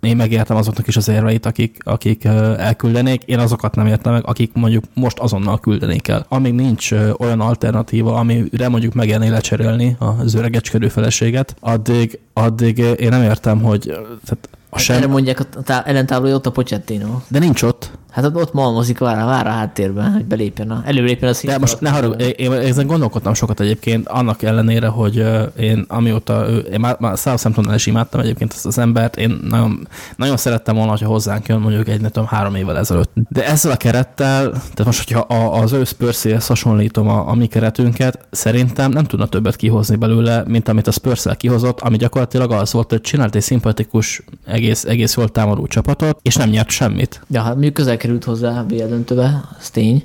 [0.00, 2.24] én megértem azoknak is az érveit, akik, akik
[2.58, 6.26] elküldenék, én azokat nem értem meg, akik mondjuk most azonnal küldenék el.
[6.28, 13.22] Amíg nincs olyan alternatíva, amire mondjuk megérné lecserélni az öregecskedő feleséget, addig, addig én nem
[13.22, 13.80] értem, hogy
[14.24, 14.96] tehát a sem...
[14.96, 17.20] Erre mondják, a tá- ellentáblója ott a Pochettino.
[17.28, 17.90] De nincs ott.
[18.16, 21.46] Hát ott, ott malmozik, vár, vár a háttérben, hogy belépjen, a, előlépjen a.
[21.46, 25.24] De most ne harag, én, én ezen gondolkodtam sokat egyébként, annak ellenére, hogy
[25.58, 30.36] én amióta, én már, már Southamptonnál is imádtam egyébként ezt az embert, én nagyon, nagyon
[30.36, 33.10] szerettem volna, hogyha hozzánk jön mondjuk egy, nem tudom, három évvel ezelőtt.
[33.28, 38.26] De ezzel a kerettel, tehát most, hogyha az ő spurs hasonlítom a, a mi keretünket,
[38.30, 42.90] szerintem nem tudna többet kihozni belőle, mint amit a spurs kihozott, ami gyakorlatilag az volt,
[42.90, 47.20] hogy csinált egy szimpatikus, egész, egész jól támadó csapatot, és nem nyert semmit.
[47.30, 50.02] Ja, hát mondjuk közel került hozzá a BL döntőbe, az tény.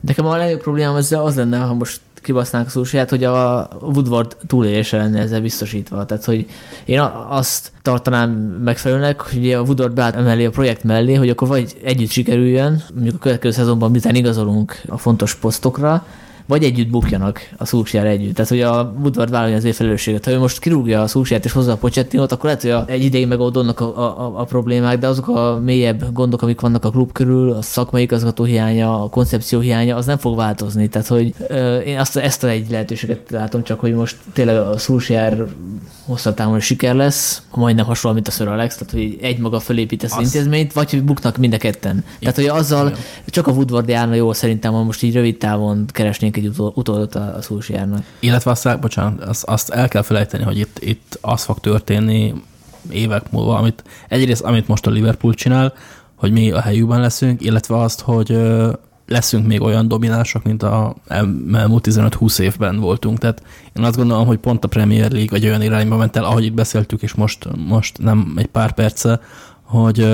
[0.00, 4.36] Nekem a legnagyobb problémám ezzel az lenne, ha most kibasznánk a szósaját, hogy a Woodward
[4.46, 6.06] túlélése lenne ezzel biztosítva.
[6.06, 6.46] Tehát, hogy
[6.84, 8.30] én azt tartanám
[8.64, 13.14] megfelelőnek, hogy a Woodward beállt emellé a projekt mellé, hogy akkor vagy együtt sikerüljön, mondjuk
[13.14, 16.04] a következő szezonban miután igazolunk a fontos posztokra,
[16.46, 18.34] vagy együtt bukjanak a Szulcsjár együtt.
[18.34, 20.24] Tehát, hogy a Woodward vállalja az ő felelősséget.
[20.24, 23.26] Ha ő most kirúgja a Szulcsját és hozza a Pochettinot, akkor lehet, hogy egy ideig
[23.26, 27.52] megoldódnak a, a, a, problémák, de azok a mélyebb gondok, amik vannak a klub körül,
[27.52, 30.88] a szakmai igazgató hiánya, a koncepció hiánya, az nem fog változni.
[30.88, 34.78] Tehát, hogy ö, én azt, ezt a egy lehetőséget látom, csak hogy most tényleg a
[34.78, 35.46] Szulcsjár
[36.06, 40.16] hosszabb távon siker lesz, majdnem hasonló, mint a Sir Alex, tehát hogy egy maga fölépítesz
[40.16, 42.04] az intézményt, vagy hogy buknak mind a ketten.
[42.18, 42.94] Tehát, hogy azzal
[43.26, 47.36] csak a Woodward járna jó szerintem, ha most így rövid távon keresnénk egy utódot a,
[47.40, 48.02] Szulsjárnak.
[48.20, 52.34] Illetve azt, bocsánat, azt, azt el kell felejteni, hogy itt, itt az fog történni
[52.90, 55.72] évek múlva, amit egyrészt, amit most a Liverpool csinál,
[56.14, 58.38] hogy mi a helyükben leszünk, illetve azt, hogy
[59.06, 60.94] leszünk még olyan dominánsak, mint a
[61.52, 63.18] elmúlt 15-20 évben voltunk.
[63.18, 63.42] Tehát
[63.76, 66.52] én azt gondolom, hogy pont a Premier League egy olyan irányba ment el, ahogy itt
[66.52, 69.20] beszéltük, és most, most nem egy pár perce,
[69.70, 70.06] hogy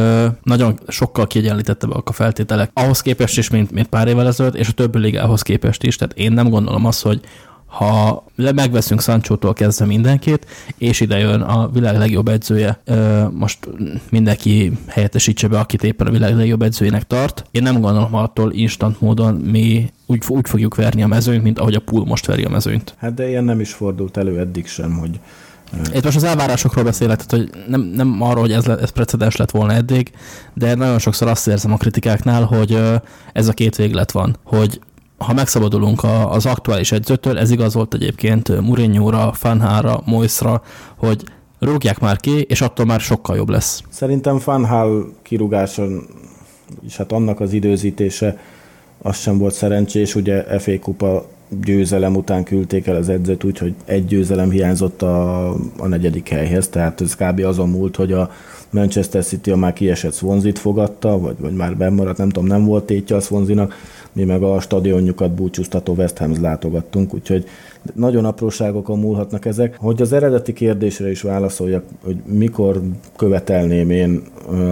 [0.43, 4.73] nagyon sokkal kiegyenlítettebbek a feltételek ahhoz képest is, mint, mint pár évvel ezelőtt, és a
[4.73, 5.97] többi ligához képest is.
[5.97, 7.21] Tehát én nem gondolom azt, hogy
[7.67, 10.47] ha megveszünk Sancsótól kezdve mindenkit,
[10.79, 12.83] és ide jön a világ legjobb edzője,
[13.31, 13.59] most
[14.11, 17.45] mindenki helyettesítse be, akit éppen a világ legjobb edzőjének tart.
[17.51, 21.75] Én nem gondolom, attól instant módon mi úgy, úgy fogjuk verni a mezőnyt, mint ahogy
[21.75, 22.95] a pool most veri a mezőnyt.
[22.99, 25.21] Hát de ilyen nem is fordult elő eddig sem, hogy
[25.93, 29.51] itt most az elvárásokról beszélek, tehát hogy nem, nem arról, hogy ez, ez precedens lett
[29.51, 30.11] volna eddig,
[30.55, 32.79] de nagyon sokszor azt érzem a kritikáknál, hogy
[33.33, 34.81] ez a két véglet van, hogy
[35.19, 40.63] ha megszabadulunk az aktuális edzőtől, ez igaz volt egyébként Mourinho-ra, Fanhára, Moisra,
[40.97, 41.25] hogy
[41.59, 43.83] rúgják már ki, és attól már sokkal jobb lesz.
[43.89, 45.87] Szerintem Fanhal kirúgása,
[46.87, 48.39] és hát annak az időzítése,
[49.03, 51.27] az sem volt szerencsés, ugye FA Kupa
[51.65, 57.01] győzelem után küldték el az edzőt, úgyhogy egy győzelem hiányzott a, a negyedik helyhez, tehát
[57.01, 57.41] ez kb.
[57.41, 58.31] azon múlt, hogy a
[58.71, 62.85] Manchester City a már kiesett swansea fogadta, vagy, vagy már bemaradt, nem tudom, nem volt
[62.85, 63.69] tétje a swansea
[64.17, 67.45] mi meg a stadionjukat búcsúztató West Ham's látogattunk, úgyhogy
[67.95, 69.77] nagyon apróságokon múlhatnak ezek.
[69.79, 72.83] Hogy az eredeti kérdésre is válaszoljak, hogy mikor
[73.17, 74.23] követelném én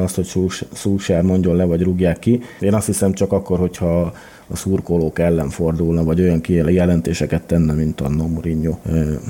[0.02, 2.40] azt, hogy Szúsár mondjon le, vagy rúgják ki.
[2.60, 4.12] Én azt hiszem csak akkor, hogyha
[4.48, 8.76] a szurkolók ellen fordulna, vagy olyan kijelentéseket tenne, mint a Mourinho,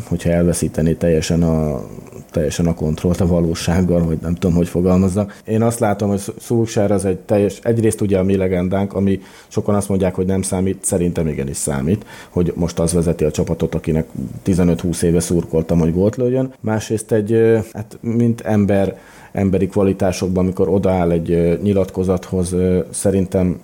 [0.08, 1.84] hogyha elveszítené teljesen a
[2.34, 5.40] teljesen a kontrollt a valósággal, hogy nem tudom, hogy fogalmazzak.
[5.44, 9.74] Én azt látom, hogy Szulsár az egy teljes, egyrészt ugye a mi legendánk, ami sokan
[9.74, 14.06] azt mondják, hogy nem számít, szerintem igenis számít, hogy most az vezeti a csapatot, akinek
[14.46, 16.52] 15-20 éve szurkoltam, hogy gólt lőjön.
[16.60, 18.98] Másrészt egy, hát mint ember,
[19.32, 22.54] emberi kvalitásokban, amikor odaáll egy nyilatkozathoz,
[22.90, 23.60] szerintem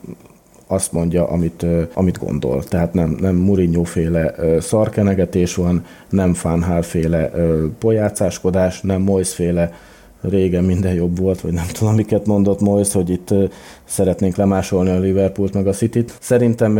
[0.71, 2.65] azt mondja, amit, amit gondol.
[2.65, 7.31] Tehát nem, nem Mourinho féle szarkenegetés van, nem Fanhal féle
[7.79, 9.73] pojácáskodás, nem Moyes féle
[10.21, 13.35] régen minden jobb volt, vagy nem tudom, miket mondott Moyes, hogy itt
[13.85, 16.17] szeretnénk lemásolni a Liverpoolt meg a City-t.
[16.21, 16.77] Szerintem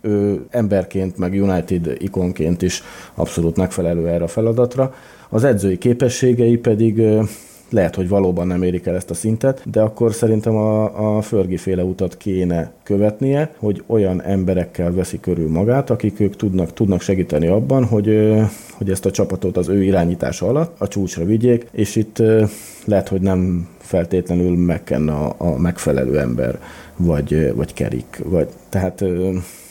[0.00, 2.82] ő emberként, meg United ikonként is
[3.14, 4.94] abszolút megfelelő erre a feladatra.
[5.28, 7.02] Az edzői képességei pedig
[7.70, 11.56] lehet, hogy valóban nem érik el ezt a szintet, de akkor szerintem a, a Förgi
[11.56, 17.46] féle utat kéne követnie, hogy olyan emberekkel veszi körül magát, akik ők tudnak, tudnak segíteni
[17.46, 18.32] abban, hogy,
[18.72, 22.22] hogy ezt a csapatot az ő irányítása alatt a csúcsra vigyék, és itt
[22.84, 26.58] lehet, hogy nem feltétlenül megkenne a, a megfelelő ember,
[26.96, 29.04] vagy, vagy kerik, vagy tehát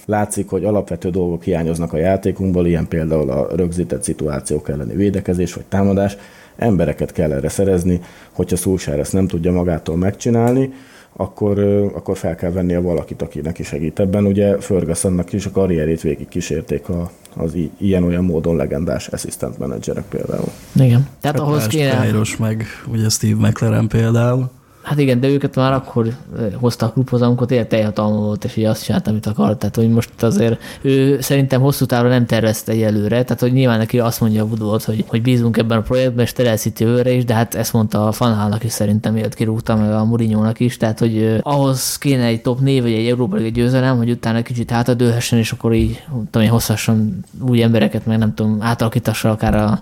[0.06, 5.66] látszik, hogy alapvető dolgok hiányoznak a játékunkból, ilyen például a rögzített szituációk elleni védekezés vagy
[5.66, 6.18] támadás,
[6.56, 8.02] embereket kell erre szerezni,
[8.32, 10.74] hogyha Szulsár ezt nem tudja magától megcsinálni,
[11.16, 11.60] akkor,
[11.94, 14.26] akkor fel kell venni a valakit, aki neki segít ebben.
[14.26, 20.52] Ugye Fergusonnak is a karrierét végig kísérték a, az ilyen-olyan módon legendás assistant menedzserek például.
[20.76, 21.08] Igen.
[21.22, 22.12] Tehát hát ahhoz kéne...
[22.40, 24.50] meg ugye Steve McLaren például.
[24.84, 26.08] Hát igen, de őket már akkor
[26.54, 29.60] hozta a klubhoz, amikor tényleg teljhatalma volt, és így azt csinált, amit akart.
[29.60, 33.78] Tehát, hogy most azért ő szerintem hosszú távra nem tervezte egy előre, tehát, hogy nyilván
[33.78, 37.26] neki azt mondja a Woodward, hogy, hogy bízunk ebben a projektben, és terelszíti őre is,
[37.26, 41.00] de hát ezt mondta a Fanhálnak is szerintem, miért kirúgta, meg a mourinho is, tehát,
[41.00, 45.52] hogy ahhoz kéne egy top név, vagy egy Európai győzelem, hogy utána kicsit hátadőhessen, és
[45.52, 49.82] akkor így, tudom hosszasan új embereket, meg nem tudom, átalakítassa akár a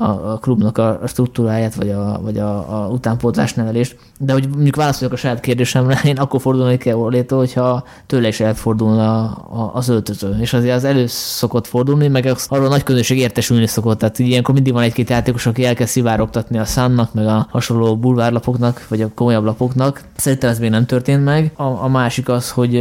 [0.00, 3.96] a, a klubnak a, struktúráját, vagy a, vagy a, a utánpótlás nevelést.
[4.18, 8.40] De hogy mondjuk válaszoljak a saját kérdésemre, én akkor fordulnék kell Orlétól, hogyha tőle is
[8.40, 10.36] elfordulna a, az öltöző.
[10.40, 13.98] És azért az elő szokott fordulni, meg az, arról a nagy közönség értesülni szokott.
[13.98, 18.86] Tehát ilyenkor mindig van egy-két játékos, aki elkezd szivárogtatni a szánnak, meg a hasonló bulvárlapoknak,
[18.88, 20.02] vagy a komolyabb lapoknak.
[20.16, 21.52] Szerintem ez még nem történt meg.
[21.56, 22.74] A, a másik az, hogy,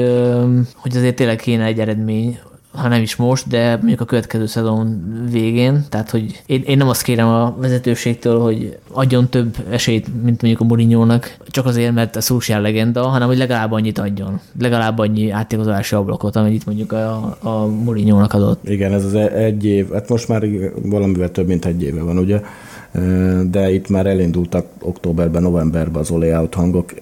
[0.75, 2.39] hogy azért tényleg kéne egy eredmény
[2.71, 5.85] ha nem is most, de mondjuk a következő szezon végén.
[5.89, 10.61] Tehát, hogy én, én nem azt kérem a vezetőségtől, hogy adjon több esélyt, mint mondjuk
[10.61, 11.17] a mourinho
[11.47, 14.39] csak azért, mert a Szulsjár legenda, hanem hogy legalább annyit adjon.
[14.59, 18.69] Legalább annyi átigazolási ablakot, amennyit mondjuk a, a mourinho adott.
[18.69, 20.43] Igen, ez az e- egy év, hát most már
[20.83, 22.41] valamivel több, mint egy éve van, ugye?
[23.49, 26.93] De itt már elindultak októberben, novemberben az olé hangok.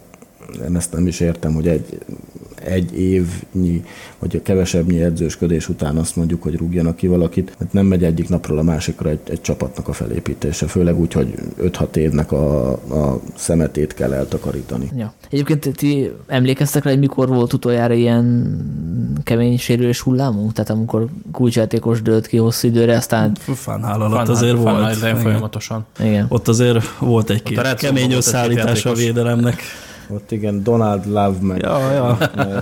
[0.68, 1.98] Én ezt nem is értem, hogy egy
[2.64, 3.84] egy évnyi,
[4.20, 8.30] vagy a kevesebbnyi edzősködés után azt mondjuk, hogy rúgjanak ki valakit, mert nem megy egyik
[8.30, 13.22] napról a másikra egy, egy csapatnak a felépítése, főleg úgy, hogy 5-6 évnek a, a
[13.36, 14.90] szemetét kell eltakarítani.
[14.96, 15.14] Ja.
[15.30, 18.58] Egyébként ti emlékeztek rá, hogy mikor volt utoljára ilyen
[19.24, 20.54] kemény sérülés hullámunk?
[20.54, 23.36] Tehát amikor kulcsjátékos dőlt ki hosszú időre, aztán...
[23.36, 24.96] Fánhál alatt azért volt.
[24.96, 25.86] folyamatosan.
[26.00, 26.26] Igen.
[26.30, 29.62] Ott azért volt egy-két kemény összeállítás a védelemnek.
[30.10, 32.18] Ott igen, Donald Love meg, ja, ja.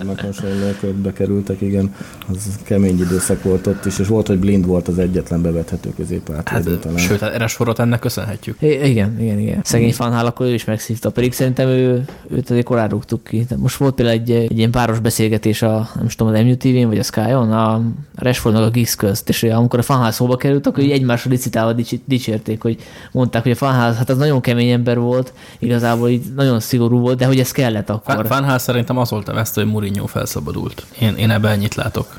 [0.06, 1.96] meg hasonlók bekerültek, igen.
[2.32, 6.72] Az kemény időszak volt ott is, és volt, hogy Blind volt az egyetlen bevethető középátvédő
[6.72, 6.98] hát, talán.
[6.98, 8.62] Sőt, hát erre sorot ennek köszönhetjük.
[8.62, 9.60] I- igen, igen, igen.
[9.64, 13.46] Szegény fanhál akkor ő is megszívta, pedig szerintem ő, őt azért korán rúgtuk ki.
[13.50, 17.00] De most volt például egy, egy ilyen páros beszélgetés a, nem tudom, az MUTV-n vagy
[17.00, 17.82] a Sky-on, a
[18.16, 22.02] Rashfordnak a Giggs közt, és amikor a fanhál szóba került, akkor így egymásra licitálva dics-
[22.06, 22.78] dicsérték, hogy
[23.12, 27.18] mondták, hogy a fanhál, hát az nagyon kemény ember volt, igazából így nagyon szigorú volt,
[27.18, 28.28] de hogy ez kellett akkor.
[28.28, 30.86] Van szerintem az volt a vesztő, hogy Mourinho felszabadult.
[31.00, 32.16] Én, én ebben ennyit látok.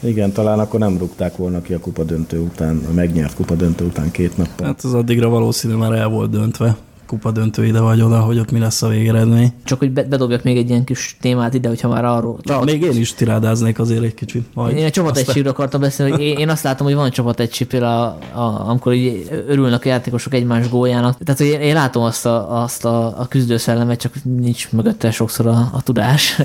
[0.00, 3.84] Igen, talán akkor nem rúgták volna ki a kupa döntő után, a megnyert kupa döntő
[3.84, 4.66] után két nappal.
[4.66, 6.76] Hát az addigra valószínű már el volt döntve
[7.10, 9.52] kupa döntő ide vagy oda, hogy ott mi lesz a végeredmény.
[9.64, 12.38] Csak hogy bedobjak még egy ilyen kis témát ide, hogyha már arról.
[12.42, 14.46] Ja, még én is tirádáznék azért egy kicsit.
[14.54, 14.76] Majd.
[14.76, 18.38] Én a csapategységről akartam beszélni, hogy én, én azt látom, hogy van csapategység például, a,
[18.38, 21.18] a, amikor így örülnek a játékosok egymás góljának.
[21.18, 25.46] Tehát, hogy én, én látom azt a, azt a, a küzdőszellemet, csak nincs mögötte sokszor
[25.46, 26.40] a, a tudás.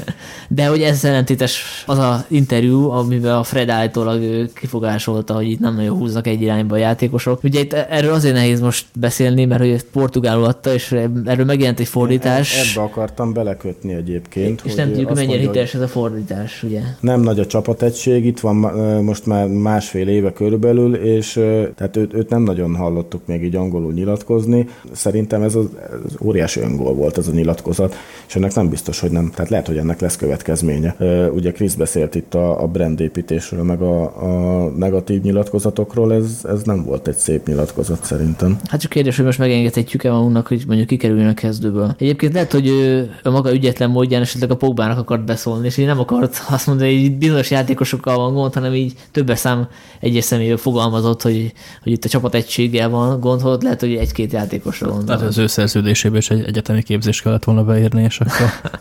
[0.48, 5.76] De hogy ez ellentétes az a interjú, amiben a Fred állítólag kifogásolta, hogy itt nem
[5.76, 7.44] nagyon húznak egy irányba a játékosok.
[7.44, 10.92] Ugye itt erről azért nehéz most beszélni, mert hogy portugálul adta, és
[11.26, 12.76] erről megjelent egy fordítás.
[12.76, 14.62] Ebbe akartam belekötni egyébként.
[14.66, 16.82] És nem tudjuk, mennyire hiteles ez a fordítás, ugye?
[17.00, 18.56] Nem nagy a csapategység, itt van
[19.04, 21.32] most már másfél éve körülbelül, és
[21.76, 24.68] tehát őt, őt nem nagyon hallottuk még így angolul nyilatkozni.
[24.92, 25.66] Szerintem ez az,
[26.06, 27.96] az óriási öngól volt ez a nyilatkozat,
[28.28, 29.32] és ennek nem biztos, hogy nem.
[29.36, 30.96] Tehát lehet, hogy ennek lesz következménye.
[31.34, 36.84] Ugye Krisz beszélt itt a, a brandépítésről, meg a, a negatív nyilatkozatokról, ez, ez nem
[36.84, 38.60] volt egy szép nyilatkozat szerintem.
[38.64, 41.96] Hát csak kérdés, hogy most megengedhetjük-e magunknak annak, hogy mondjuk kikerüljön a kezdőből.
[41.98, 45.86] Egyébként lehet, hogy ő, ő maga ügyetlen módján esetleg a Pogbának akart beszólni, és így
[45.86, 49.68] nem akart azt mondani, hogy bizonyos játékosokkal van gond, hanem így többes szám
[50.00, 51.54] egyes személyről fogalmazott, hogy,
[51.84, 55.06] hogy itt a csapat egységgel van gond, hogy lehet, hogy egy-két játékosra van.
[55.06, 58.50] Tehát az ő szerződésébe is egy egyetemi képzést kellett volna beírni, és akkor...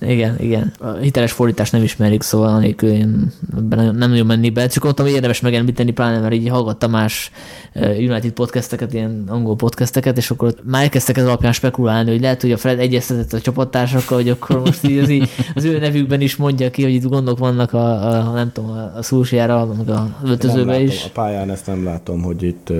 [0.00, 0.72] Igen, igen.
[0.78, 3.32] A hiteles fordítást nem ismerik, szóval anélkül én
[3.74, 4.66] nem nagyon menni be.
[4.66, 7.30] Csak mondtam, hogy érdemes megemlíteni, pláne mert így hallgattam más
[7.72, 12.40] eh, United podcasteket, ilyen angol podcasteket, és akkor már elkezdtek ez alapján spekulálni, hogy lehet,
[12.40, 16.20] hogy a Fred egyeztetett a csapattársakkal, hogy akkor most így az, így, az ő nevükben
[16.20, 20.16] is mondja ki, hogy itt gondok vannak a, a nem tudom, a szúsjára, meg a
[20.24, 21.04] öltözőbe is.
[21.04, 22.72] A pályán ezt nem látom, hogy itt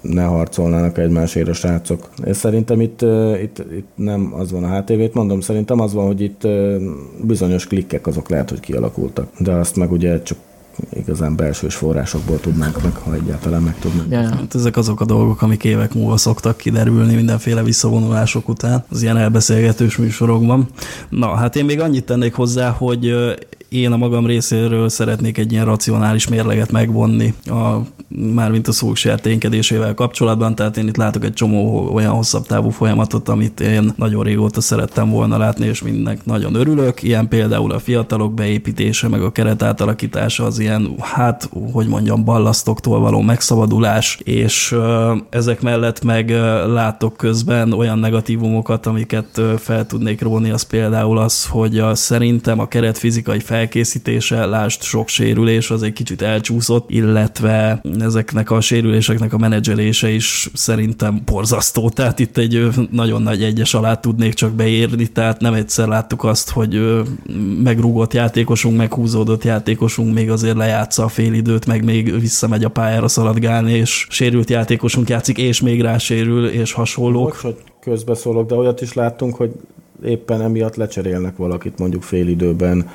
[0.00, 2.08] ne harcolnának egymásért a srácok.
[2.24, 3.02] És szerintem itt,
[3.42, 6.46] itt, itt nem az van a HTV-t, mondom, szerintem az van, hogy itt
[7.22, 9.28] bizonyos klikkek azok lehet, hogy kialakultak.
[9.38, 10.38] De azt meg ugye csak
[10.92, 14.10] igazán belsős forrásokból tudnánk meg, ha egyáltalán meg tudnánk.
[14.10, 14.30] Yeah.
[14.30, 19.16] Hát ezek azok a dolgok, amik évek múlva szoktak kiderülni mindenféle visszavonulások után, az ilyen
[19.16, 20.68] elbeszélgetős műsorokban.
[21.08, 23.14] Na, hát én még annyit tennék hozzá, hogy
[23.68, 27.80] én a magam részéről szeretnék egy ilyen racionális mérleget megvonni, a,
[28.34, 33.28] mármint a szók ténykedésével kapcsolatban, tehát én itt látok egy csomó olyan hosszabb távú folyamatot,
[33.28, 37.02] amit én nagyon régóta szerettem volna látni, és mindnek nagyon örülök.
[37.02, 43.00] Ilyen például a fiatalok beépítése, meg a keret átalakítása, az ilyen, hát, hogy mondjam, ballasztoktól
[43.00, 44.76] való megszabadulás, és
[45.30, 46.30] ezek mellett meg
[46.66, 52.68] látok közben olyan negatívumokat, amiket fel tudnék róni, az például az, hogy a, szerintem a
[52.68, 59.32] keret fizikai fel felkészítése, lást sok sérülés, az egy kicsit elcsúszott, illetve ezeknek a sérüléseknek
[59.32, 61.88] a menedzselése is szerintem borzasztó.
[61.88, 66.50] Tehát itt egy nagyon nagy egyes alá tudnék csak beérni, tehát nem egyszer láttuk azt,
[66.50, 67.02] hogy
[67.62, 73.72] megrúgott játékosunk, meghúzódott játékosunk még azért lejátsza a félidőt, meg még visszamegy a pályára szaladgálni,
[73.72, 77.28] és sérült játékosunk játszik, és még rásérül, és hasonlók.
[77.28, 79.50] Bocs, hogy közbeszólok, de olyat is láttunk, hogy
[80.04, 82.88] éppen emiatt lecserélnek valakit mondjuk félidőben,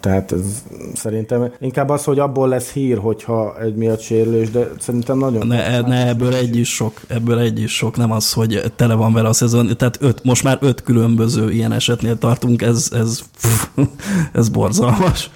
[0.00, 0.62] tehát ez
[0.94, 5.46] szerintem inkább az, hogy abból lesz hír, hogyha egy miatt sérülés, de szerintem nagyon...
[5.46, 9.12] Ne, ne ebből egy is sok, ebből egy is sok, nem az, hogy tele van
[9.12, 13.66] vele a szezon, tehát öt, most már öt különböző ilyen esetnél tartunk, ez, ez, pff,
[14.32, 15.30] ez borzalmas.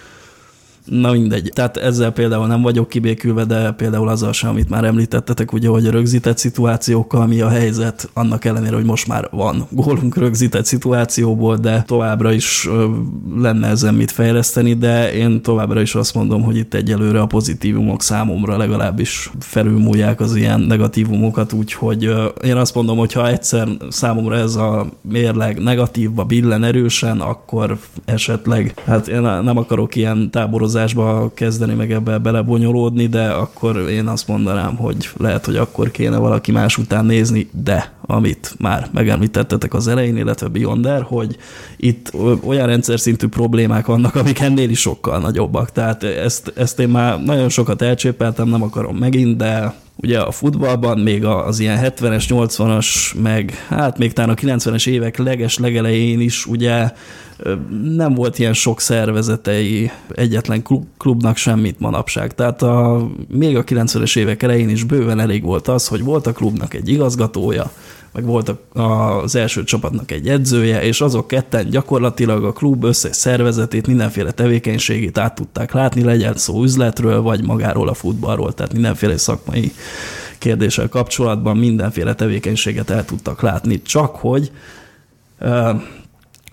[0.85, 1.51] Na mindegy.
[1.55, 5.87] Tehát ezzel például nem vagyok kibékülve, de például azzal sem, amit már említettetek, ugye, hogy
[5.87, 11.57] a rögzített szituációkkal mi a helyzet, annak ellenére, hogy most már van gólunk rögzített szituációból,
[11.57, 12.69] de továbbra is
[13.37, 18.03] lenne ezen mit fejleszteni, de én továbbra is azt mondom, hogy itt egyelőre a pozitívumok
[18.03, 24.55] számomra legalábbis felülmúlják az ilyen negatívumokat, úgyhogy én azt mondom, hogy ha egyszer számomra ez
[24.55, 31.75] a mérleg negatívba billen erősen, akkor esetleg, hát én nem akarok ilyen táborozás dolgozásba kezdeni,
[31.75, 36.79] meg ebbe belebonyolódni, de akkor én azt mondanám, hogy lehet, hogy akkor kéne valaki más
[36.79, 41.37] után nézni, de amit már megemlítettetek az elején, illetve Beyonder, hogy
[41.77, 42.13] itt
[42.45, 45.73] olyan rendszer szintű problémák vannak, amik ennél is sokkal nagyobbak.
[45.73, 50.99] Tehát ezt, ezt én már nagyon sokat elcsépeltem, nem akarom megint, de ugye a futballban
[50.99, 52.87] még az ilyen 70-es, 80-as,
[53.23, 56.91] meg hát még talán a 90-es évek leges legelején is ugye
[57.95, 62.35] nem volt ilyen sok szervezetei egyetlen klub, klubnak semmit manapság.
[62.35, 66.33] Tehát a, még a 90-es évek elején is bőven elég volt az, hogy volt a
[66.33, 67.71] klubnak egy igazgatója,
[68.13, 73.87] meg volt az első csapatnak egy edzője, és azok ketten gyakorlatilag a klub összes szervezetét,
[73.87, 79.73] mindenféle tevékenységét át tudták látni, legyen szó üzletről, vagy magáról a futballról, tehát mindenféle szakmai
[80.39, 84.51] kérdéssel kapcsolatban mindenféle tevékenységet el tudtak látni, csak hogy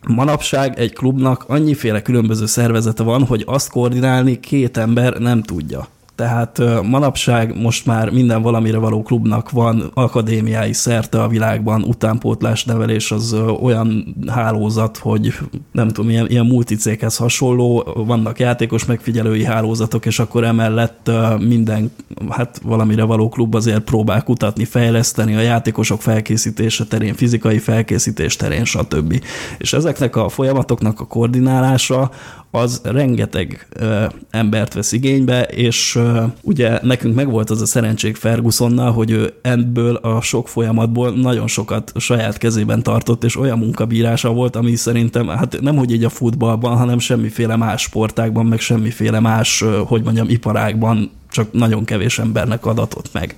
[0.08, 5.88] manapság egy klubnak annyiféle különböző szervezete van, hogy azt koordinálni két ember nem tudja.
[6.18, 13.12] Tehát manapság most már minden valamire való klubnak van akadémiái szerte a világban, utánpótlás nevelés
[13.12, 15.34] az olyan hálózat, hogy
[15.72, 21.92] nem tudom, ilyen, ilyen multicéghez hasonló, vannak játékos megfigyelői hálózatok, és akkor emellett minden
[22.30, 28.66] hát valamire való klub azért próbál kutatni, fejleszteni a játékosok felkészítése terén, fizikai felkészítés terén,
[28.66, 29.24] stb.
[29.58, 32.12] És ezeknek a folyamatoknak a koordinálása
[32.52, 38.92] az rengeteg ö, embert vesz igénybe, és ö, ugye nekünk megvolt az a szerencsék Fergusonnal,
[38.92, 44.56] hogy ő ebből a sok folyamatból nagyon sokat saját kezében tartott, és olyan munkabírása volt,
[44.56, 49.64] ami szerintem, hát nem hogy így a futballban, hanem semmiféle más sportákban, meg semmiféle más,
[49.86, 53.36] hogy mondjam, iparágban csak nagyon kevés embernek adatott meg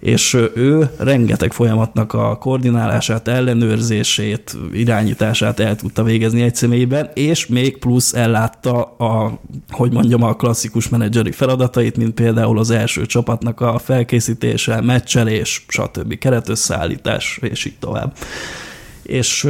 [0.00, 7.78] és ő rengeteg folyamatnak a koordinálását, ellenőrzését, irányítását el tudta végezni egy személyben, és még
[7.78, 9.40] plusz ellátta a,
[9.70, 16.18] hogy mondjam, a klasszikus menedzseri feladatait, mint például az első csapatnak a felkészítése, meccselés, stb.
[16.18, 18.16] keretösszeállítás, és így tovább.
[19.02, 19.48] És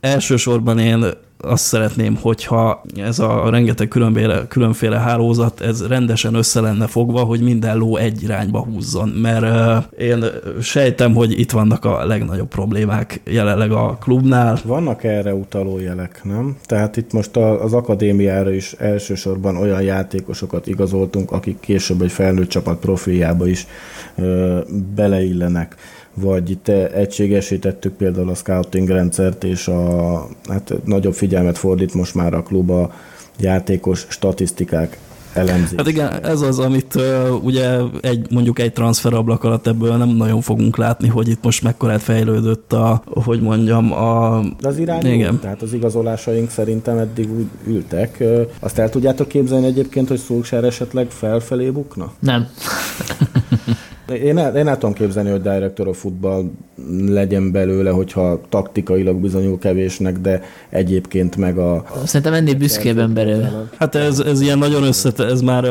[0.00, 1.04] elsősorban én
[1.48, 7.40] azt szeretném, hogyha ez a rengeteg különféle, különféle hálózat, ez rendesen össze lenne fogva, hogy
[7.40, 9.46] minden ló egy irányba húzzon, mert
[9.98, 10.24] én
[10.60, 14.58] sejtem, hogy itt vannak a legnagyobb problémák jelenleg a klubnál.
[14.64, 16.56] Vannak erre utaló jelek, nem?
[16.66, 22.78] Tehát itt most az akadémiára is elsősorban olyan játékosokat igazoltunk, akik később egy felnőtt csapat
[22.78, 23.66] profiljába is
[24.94, 25.76] beleillenek
[26.20, 32.34] vagy itt egységesítettük például a scouting rendszert, és a, hát nagyobb figyelmet fordít most már
[32.34, 32.92] a klub a
[33.38, 34.98] játékos statisztikák
[35.32, 35.76] elemzés.
[35.76, 40.40] Hát igen, ez az, amit uh, ugye egy, mondjuk egy transferablak alatt ebből nem nagyon
[40.40, 44.40] fogunk látni, hogy itt most mekkorát fejlődött a, hogy mondjam, a...
[44.60, 45.38] De az irány igen.
[45.40, 48.24] Tehát az igazolásaink szerintem eddig úgy ültek.
[48.60, 52.12] Azt el tudjátok képzelni egyébként, hogy Szulksár esetleg felfelé bukna?
[52.18, 52.48] Nem.
[54.14, 56.50] Én el, én el tudom képzelni, hogy director of football
[57.06, 61.84] legyen belőle, hogyha taktikailag bizonyul kevésnek, de egyébként meg a...
[62.04, 63.68] Szerintem ennél büszkében belőle.
[63.78, 65.64] Hát ez, ez ilyen nagyon összete, ez már,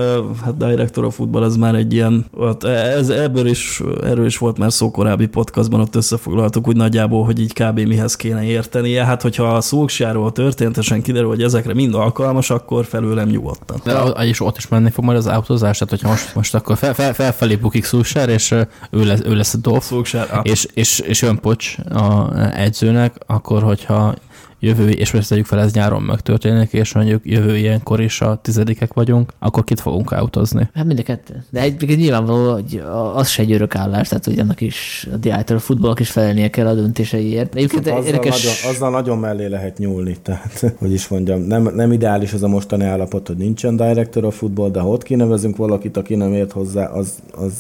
[0.44, 4.58] hát director of football, ez már egy ilyen, hát ez, ebből is, erről is volt
[4.58, 7.80] már szó korábbi podcastban, ott összefoglaltuk úgy nagyjából, hogy így kb.
[7.80, 9.06] mihez kéne értenie.
[9.06, 13.82] Hát hogyha a Szulksjáról történetesen kiderül, hogy ezekre mind alkalmas, akkor felőlem nyugodtan.
[13.84, 16.94] De és ott is menni fog majd az autózás, tehát hogyha most, most akkor fel,
[16.94, 19.94] fel, felfelé bukik Szulksjár, Szulsár, és ő lesz, ő lesz a Dolph,
[20.42, 24.16] és, és, és jön Pocs a edzőnek, akkor hogyha
[24.60, 28.94] jövő, és most tegyük fel, ez nyáron megtörténik, és mondjuk jövő ilyenkor is a tizedikek
[28.94, 30.70] vagyunk, akkor kit fogunk autozni?
[30.74, 31.44] Hát mind a kettő.
[31.50, 32.84] De egy, nyilvánvaló, hogy
[33.14, 36.68] az se egy örök állás, tehát hogy annak is a diátor futballnak is felelnie kell
[36.68, 37.56] a döntéseiért.
[37.56, 38.44] Egyébként azzal, érdekes...
[38.44, 42.48] nagyon, azzal nagyon mellé lehet nyúlni, tehát hogy is mondjam, nem, nem ideális az a
[42.48, 46.52] mostani állapot, hogy nincsen director a futball, de ha ott kinevezünk valakit, aki nem ért
[46.52, 47.54] hozzá, az, az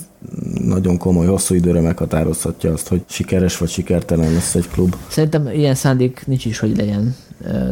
[0.63, 4.95] nagyon komoly, hosszú időre meghatározhatja azt, hogy sikeres vagy sikertelen lesz egy klub.
[5.07, 7.15] Szerintem ilyen szándék nincs is, hogy legyen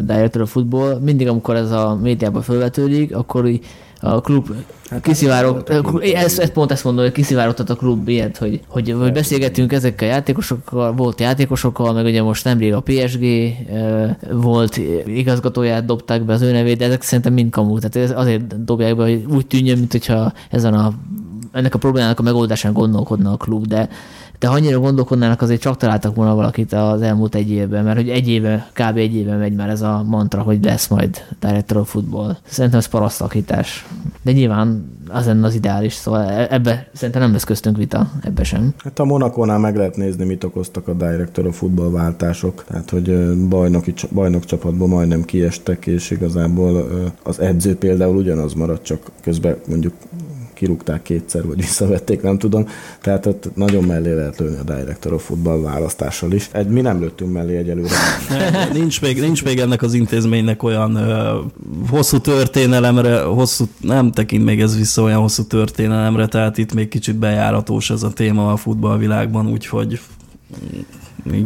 [0.02, 1.00] director of football.
[1.00, 3.50] Mindig, amikor ez a médiában felvetődik, akkor
[4.00, 4.50] a klub
[4.90, 5.64] hát kiszivárog,
[6.02, 10.08] ezt, ezt, pont ezt mondom, hogy kiszivárogtat a klub ilyet, hogy, hogy, hogy beszélgetünk ezekkel
[10.08, 13.26] a játékosokkal, volt játékosokkal, meg ugye most nemrég a PSG
[14.32, 18.96] volt igazgatóját dobták be az ő nevét, de ezek szerintem mind kamu, tehát azért dobják
[18.96, 20.94] be, hogy úgy tűnjön, mint hogyha ezen a
[21.56, 23.90] ennek a problémának a megoldásán gondolkodna a klub, de
[24.40, 28.10] de ha annyira gondolkodnának, azért csak találtak volna valakit az elmúlt egy évben, mert hogy
[28.10, 28.98] egy éve, kb.
[28.98, 32.38] egy éve megy már ez a mantra, hogy lesz majd director of football.
[32.46, 33.86] Szerintem ez parasztakítás.
[34.22, 38.44] De nyilván az lenne az ideális, szóval e- ebbe szerintem nem lesz köztünk vita, ebbe
[38.44, 38.74] sem.
[38.78, 42.64] Hát a Monakónál meg lehet nézni, mit okoztak a director of football váltások.
[42.68, 46.88] Tehát, hogy bajnoki, bajnok csapatból majdnem kiestek, és igazából
[47.24, 49.94] az edző például ugyanaz maradt, csak közben mondjuk
[50.56, 52.68] kirúgták kétszer, vagy visszavették, nem tudom.
[53.02, 56.50] Tehát ott nagyon mellé lehet lőni a Director of Football választással is.
[56.52, 57.96] Egy, mi nem lőttünk mellé egyelőre.
[58.74, 61.40] nincs, még, nincs még ennek az intézménynek olyan ö,
[61.90, 67.16] hosszú történelemre, hosszú, nem tekint még ez vissza olyan hosszú történelemre, tehát itt még kicsit
[67.16, 70.00] bejáratos ez a téma a futballvilágban, úgyhogy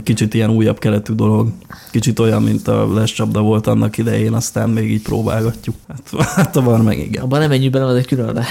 [0.03, 1.51] kicsit ilyen újabb keletű dolog.
[1.91, 5.75] Kicsit olyan, mint a lescsapda volt annak idején, aztán még így próbálgatjuk.
[5.87, 7.23] Hát, hát a van meg igen.
[7.23, 8.47] Abban nem menjünk bele, az egy különadás.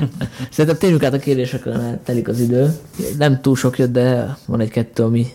[0.50, 2.78] Szerintem térjünk át a kérdésekre, mert telik az idő.
[3.18, 5.26] Nem túl sok jött, de van egy-kettő, ami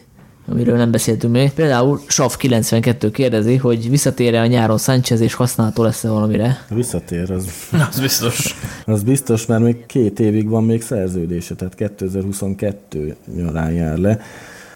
[0.47, 1.51] amiről nem beszéltünk még.
[1.51, 6.65] Például Sav 92 kérdezi, hogy visszatér-e a nyáron Sánchez, és használható lesz-e valamire?
[6.69, 7.47] Visszatér, az,
[7.89, 8.55] az biztos.
[8.85, 14.19] az biztos, mert még két évig van még szerződése, tehát 2022 nyarán jár le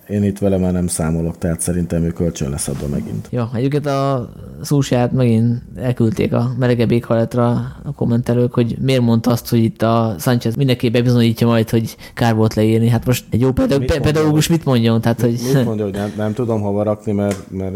[0.10, 3.28] én itt vele már nem számolok, tehát szerintem ő kölcsön lesz adva megint.
[3.32, 4.30] Ja, egyébként a
[4.62, 7.50] szúsját megint elküldték a melegebb éghajlatra
[7.84, 12.36] a kommentelők, hogy miért mondta azt, hogy itt a Sanchez mindenki bebizonyítja majd, hogy kár
[12.36, 12.90] volt leírni.
[12.90, 15.02] Hát most egy jó pedagógus mit, pedagógus mit mondjon?
[15.02, 15.40] Tehát, hogy...
[15.54, 17.76] Mit mondja, hogy nem, nem tudom hova rakni, mert, mert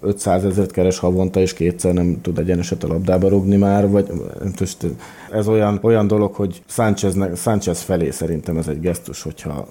[0.00, 4.06] 500 ezeret keres havonta, és kétszer nem tud egyeneset a labdába rugni már, vagy
[5.30, 9.68] ez olyan, olyan dolog, hogy Sanchez, Sanchez felé szerintem ez egy gesztus, hogyha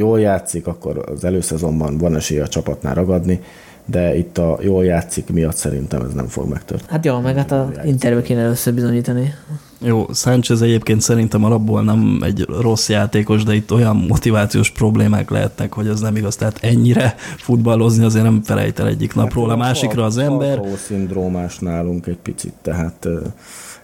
[0.00, 3.40] jól játszik, akkor az előszezonban van esélye a csapatnál ragadni,
[3.84, 6.90] de itt a jól játszik miatt szerintem ez nem fog megtörténni.
[6.90, 9.34] Hát jó, meg hát a interjú kéne először bizonyítani.
[9.78, 15.72] Jó, Sánchez egyébként szerintem alapból nem egy rossz játékos, de itt olyan motivációs problémák lehetnek,
[15.72, 16.36] hogy az nem igaz.
[16.36, 20.58] Tehát ennyire futballozni azért nem felejt el egyik hát napról a másikra az ember.
[20.58, 23.08] A szindrómás nálunk egy picit, tehát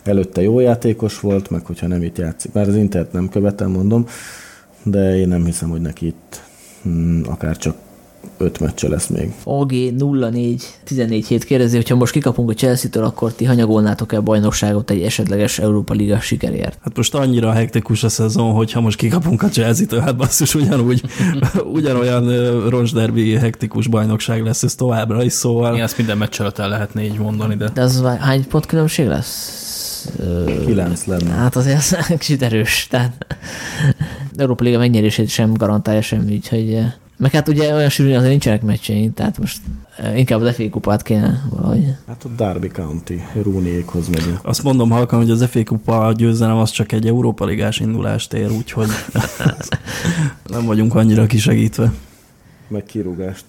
[0.04, 4.06] előtte jó játékos volt, meg hogyha nem itt játszik, már az Intert nem követem, mondom,
[4.90, 6.42] de én nem hiszem, hogy neki itt
[6.82, 7.76] hmm, akár csak
[8.38, 9.34] öt meccse lesz még.
[9.44, 14.90] AG 04 14 hét kérdezi, hogyha most kikapunk a Chelsea-től, akkor ti hanyagolnátok-e a bajnokságot
[14.90, 16.78] egy esetleges Európa Liga sikerért?
[16.82, 21.02] Hát most annyira hektikus a szezon, hogy ha most kikapunk a Chelsea-től, hát basszus ugyanúgy,
[21.78, 22.28] ugyanolyan
[22.68, 27.18] roncsderbi hektikus bajnokság lesz ez továbbra is, szóval Igen, ezt minden meccs el lehetne így
[27.18, 29.65] mondani, de De az hány pont különbség lesz?
[30.64, 31.30] Kilenc lenne.
[31.30, 32.86] Hát azért az kicsit erős.
[32.90, 33.26] Tehát
[34.36, 36.78] Európa Liga megnyerését sem garantálja semmi, úgyhogy
[37.18, 39.60] meg hát ugye olyan sűrűn azért nincsenek meccseink, tehát most
[40.14, 41.94] inkább az FA kupát kéne valahogy.
[42.06, 44.38] Hát a Derby County, Rooneyékhoz megyünk.
[44.42, 48.50] azt mondom halkan, hogy az FA Kupa győzelem az csak egy Európa Ligás indulást ér,
[48.50, 48.88] úgyhogy
[50.46, 51.92] nem vagyunk annyira kisegítve.
[52.68, 53.44] Meg kirúgást.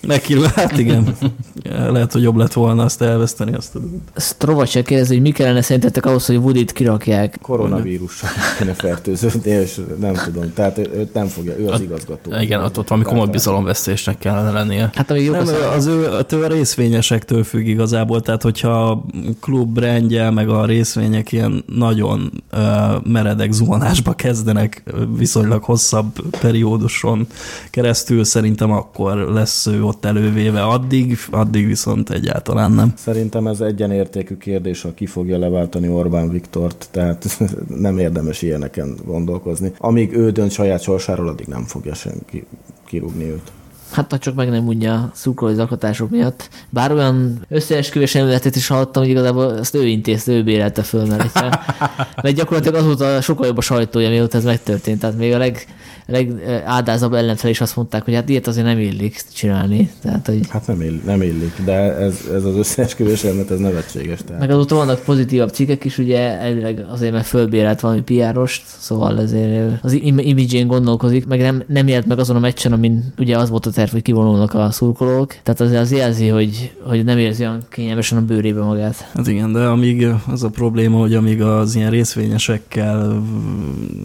[0.00, 1.14] Neki, hát igen.
[1.92, 3.88] Lehet, hogy jobb lett volna azt elveszteni, azt tudod.
[4.16, 7.38] Strovacsek kérdezi, hogy mi kellene szerintetek ahhoz, hogy Woodit kirakják.
[7.42, 8.28] Koronavírussal
[8.58, 10.52] kéne fertőződni, és nem tudom.
[10.54, 12.40] Tehát ő- őt nem fogja, ő az igazgató.
[12.40, 14.90] igen, ott, ott valami komoly bizalomvesztésnek kellene lennie.
[14.94, 16.10] Hát ami jó, Nem, az, az ő,
[16.42, 19.04] a részvényesektől függ igazából, tehát hogyha a
[19.40, 22.60] klub brandje, meg a részvények ilyen nagyon uh,
[23.04, 24.82] meredek zuhanásba kezdenek
[25.16, 26.06] viszonylag hosszabb
[26.40, 27.26] perióduson
[27.70, 32.92] keresztül, szerintem akkor lesz ő ott elővéve addig, addig viszont egyáltalán nem.
[32.96, 37.38] Szerintem ez egyenértékű kérdés, ha ki fogja leváltani Orbán Viktort, tehát
[37.86, 39.72] nem érdemes ilyeneken gondolkozni.
[39.78, 42.46] Amíg ő dönt saját sorsáról, addig nem fogja senki
[42.84, 43.52] kirúgni őt.
[43.90, 46.48] hát ha csak meg nem mondja a szurkolói zaklatások miatt.
[46.70, 51.34] Bár olyan összeesküvés elméletet is hallottam, hogy igazából ezt ő intézte, ő bérelte föl, mert,
[52.22, 55.00] mert gyakorlatilag azóta sokkal jobb a sajtója, mióta ez megtörtént.
[55.00, 55.66] Tehát még a leg,
[56.06, 59.90] legádázabb ellenfel is azt mondták, hogy hát ilyet azért nem illik csinálni.
[60.02, 64.20] Tehát, hogy Hát nem, ill, nem illik, de ez, ez az összeesküvés elmélet, ez nevetséges.
[64.26, 64.40] Tehát.
[64.40, 69.78] meg azóta vannak pozitívabb cikkek is, ugye elvileg azért, mert fölbérelt valami PR-ost, szóval ezért
[69.82, 73.50] az im- imidzsén gondolkozik, meg nem, nem jelent meg azon a meccsen, amin ugye az
[73.50, 75.34] volt a terv, hogy kivonulnak a szurkolók.
[75.42, 79.10] Tehát azért az jelzi, hogy, hogy nem érzi olyan kényelmesen a bőrébe magát.
[79.14, 83.22] Hát igen, de amíg az a probléma, hogy amíg az ilyen részvényesekkel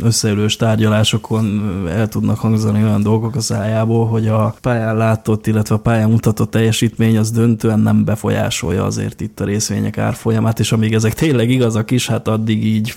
[0.01, 1.45] összeülős tárgyalásokon
[1.91, 6.51] el tudnak hangzani olyan dolgok a szájából, hogy a pályán látott, illetve a pályán mutatott
[6.51, 11.91] teljesítmény az döntően nem befolyásolja azért itt a részvények árfolyamát, és amíg ezek tényleg igazak
[11.91, 12.95] is, hát addig így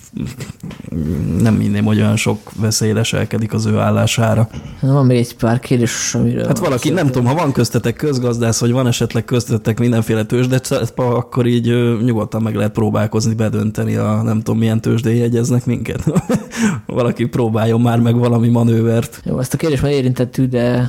[1.39, 4.49] nem hinném, hogy olyan sok veszély leselkedik az ő állására.
[4.81, 6.47] Van még egy pár kérdés, amiről...
[6.47, 10.61] Hát valaki, nem tudom, ha van köztetek közgazdász, vagy van esetleg köztetek mindenféle tőzsde,
[10.95, 11.67] akkor így
[12.05, 16.05] nyugodtan meg lehet próbálkozni, bedönteni a nem tudom milyen tőzsdén jegyeznek minket.
[16.87, 18.49] valaki próbáljon már meg valami
[18.85, 19.21] manővert.
[19.25, 20.87] Jó, ezt a kérdést már érintettük, de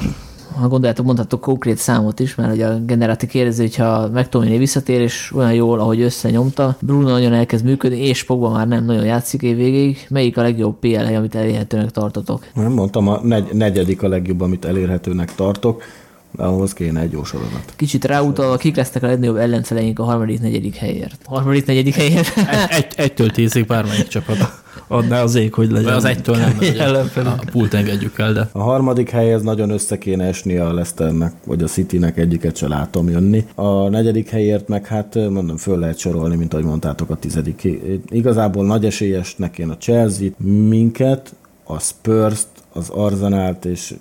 [0.60, 5.32] ha gondoljátok, mondhatok konkrét számot is, mert ugye a generáti kérdező, hogyha McTominay visszatér, és
[5.36, 9.56] olyan jól, ahogy összenyomta, Bruno nagyon elkezd működni, és Pogba már nem nagyon játszik év
[9.56, 10.06] végéig.
[10.10, 12.46] Melyik a legjobb PL hely, amit elérhetőnek tartotok?
[12.54, 15.84] Nem mondtam, a negy, negyedik a legjobb, amit elérhetőnek tartok,
[16.32, 17.74] de ahhoz kéne egy jó sorozat.
[17.76, 21.22] Kicsit ráutalva, kik lesznek a legnagyobb ellenfeleink a harmadik, negyedik helyért?
[21.26, 22.38] A harmadik, negyedik helyért?
[22.38, 24.64] Egy, egy, egytől tízig bármelyik csapat.
[24.88, 25.94] Adná az ég, hogy legyen.
[25.94, 27.32] Az egytől nem, Ellenfelük.
[27.32, 31.64] a pult engedjük el, de A harmadik helyhez nagyon össze kéne esni a Leicesternek, vagy
[31.64, 33.46] a Citynek egyiket se látom jönni.
[33.56, 37.68] A negyedik helyért meg hát mondom, föl lehet sorolni, mint ahogy mondtátok a tizedik.
[38.10, 40.30] Igazából nagy esélyesnek én a Chelsea,
[40.68, 43.94] minket, a Spurs-t, az Arsenalt és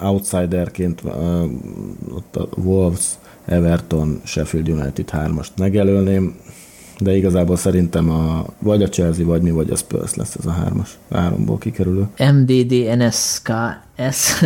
[0.00, 1.12] outsiderként uh,
[2.14, 3.04] ott a Wolves,
[3.44, 6.36] Everton, Sheffield United hármast megelőném,
[7.02, 10.50] de igazából szerintem a, vagy a Chelsea, vagy mi, vagy a Spurs lesz ez a
[10.50, 12.06] hármas, háromból kikerülő.
[12.32, 14.42] MDDNSKS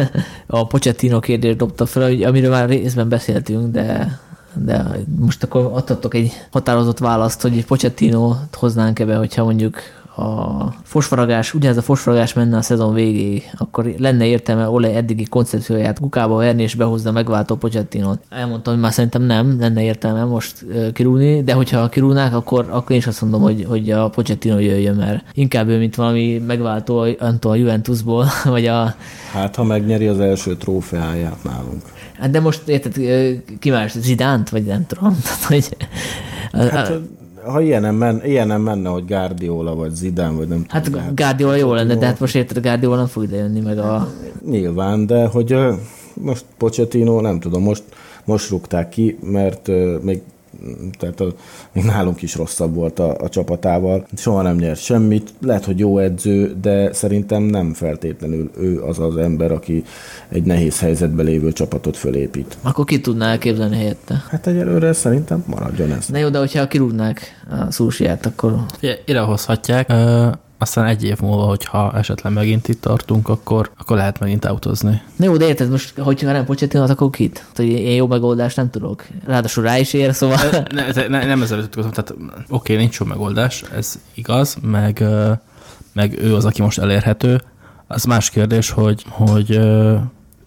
[0.46, 4.18] a Pochettino kérdést dobta fel, hogy- amiről már részben beszéltünk, de
[4.64, 4.84] de
[5.18, 9.76] most akkor adtatok egy határozott választ, hogy Pochettino hoznánk ebbe, hogyha mondjuk
[10.16, 15.98] a fosfaragás, ugyanez a fosfaragás menne a szezon végéig, akkor lenne értelme Ole eddigi koncepcióját
[15.98, 18.18] kukába verni és behozza megváltó Pochettinót.
[18.28, 22.90] Elmondtam, hogy már szerintem nem, lenne értelme most ö, kirúgni, de hogyha kirúgnák, akkor, akkor
[22.90, 27.06] én is azt mondom, hogy, hogy a Pochettino jöjjön, mert inkább ő, mint valami megváltó
[27.18, 28.94] Anton a Juventusból, vagy a
[29.32, 31.82] Hát, ha megnyeri az első trófeáját nálunk.
[32.18, 32.94] Hát de most érted,
[33.58, 35.76] ki más, Zidánt, vagy nem tudom, tehát, hogy
[36.52, 36.92] Hát,
[37.46, 41.02] ha ilyenem, men, ilyenem menne, hogy Guardiola, vagy Zidane, vagy nem Hát tudom.
[41.14, 44.08] Guardiola jó lenne, de hát most érted, Guardiola nem fog ide jönni, meg a...
[44.46, 45.56] Nyilván, de hogy
[46.14, 47.82] most Pochettino, nem tudom, most,
[48.24, 49.70] most rúgták ki, mert
[50.02, 50.22] még
[50.98, 51.34] tehát a,
[51.72, 54.06] még nálunk is rosszabb volt a, a csapatával.
[54.16, 55.32] Soha nem nyert semmit.
[55.40, 59.84] Lehet, hogy jó edző, de szerintem nem feltétlenül ő az az ember, aki
[60.28, 62.58] egy nehéz helyzetbe lévő csapatot fölépít.
[62.62, 64.24] Akkor ki tudná elképzelni helyette?
[64.28, 66.08] Hát egyelőre szerintem maradjon ez.
[66.08, 67.20] Na jó, de hogyha kirúgnák
[67.50, 68.56] a szúsiát, akkor
[69.04, 69.88] ide hozhatják.
[69.88, 70.28] Ö,
[70.58, 75.02] aztán egy év múlva, hogyha esetleg megint itt tartunk, akkor, akkor lehet megint autózni.
[75.16, 77.46] Na jó, de érted, most, hogyha nem Pochettino, akkor kit?
[77.54, 79.06] hogy én jó megoldást nem tudok.
[79.24, 80.38] Ráadásul rá is ér, szóval...
[80.72, 85.04] Ne, ne, ne, nem ezzel ütközöm, tehát oké, okay, nincs jó megoldás, ez igaz, meg,
[85.92, 87.42] meg ő az, aki most elérhető.
[87.86, 89.60] Az más kérdés, hogy, hogy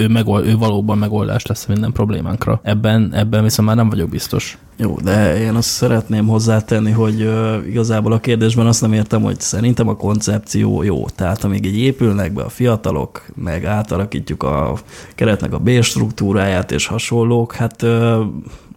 [0.01, 2.59] ő, megold, ő valóban megoldás lesz minden problémánkra.
[2.63, 4.57] Ebben, ebben viszont már nem vagyok biztos.
[4.77, 9.39] Jó, de én azt szeretném hozzátenni, hogy uh, igazából a kérdésben azt nem értem, hogy
[9.39, 11.05] szerintem a koncepció jó.
[11.15, 14.77] Tehát amíg így épülnek be a fiatalok, meg átalakítjuk a
[15.15, 18.19] keretnek a B struktúráját és hasonlók, hát uh,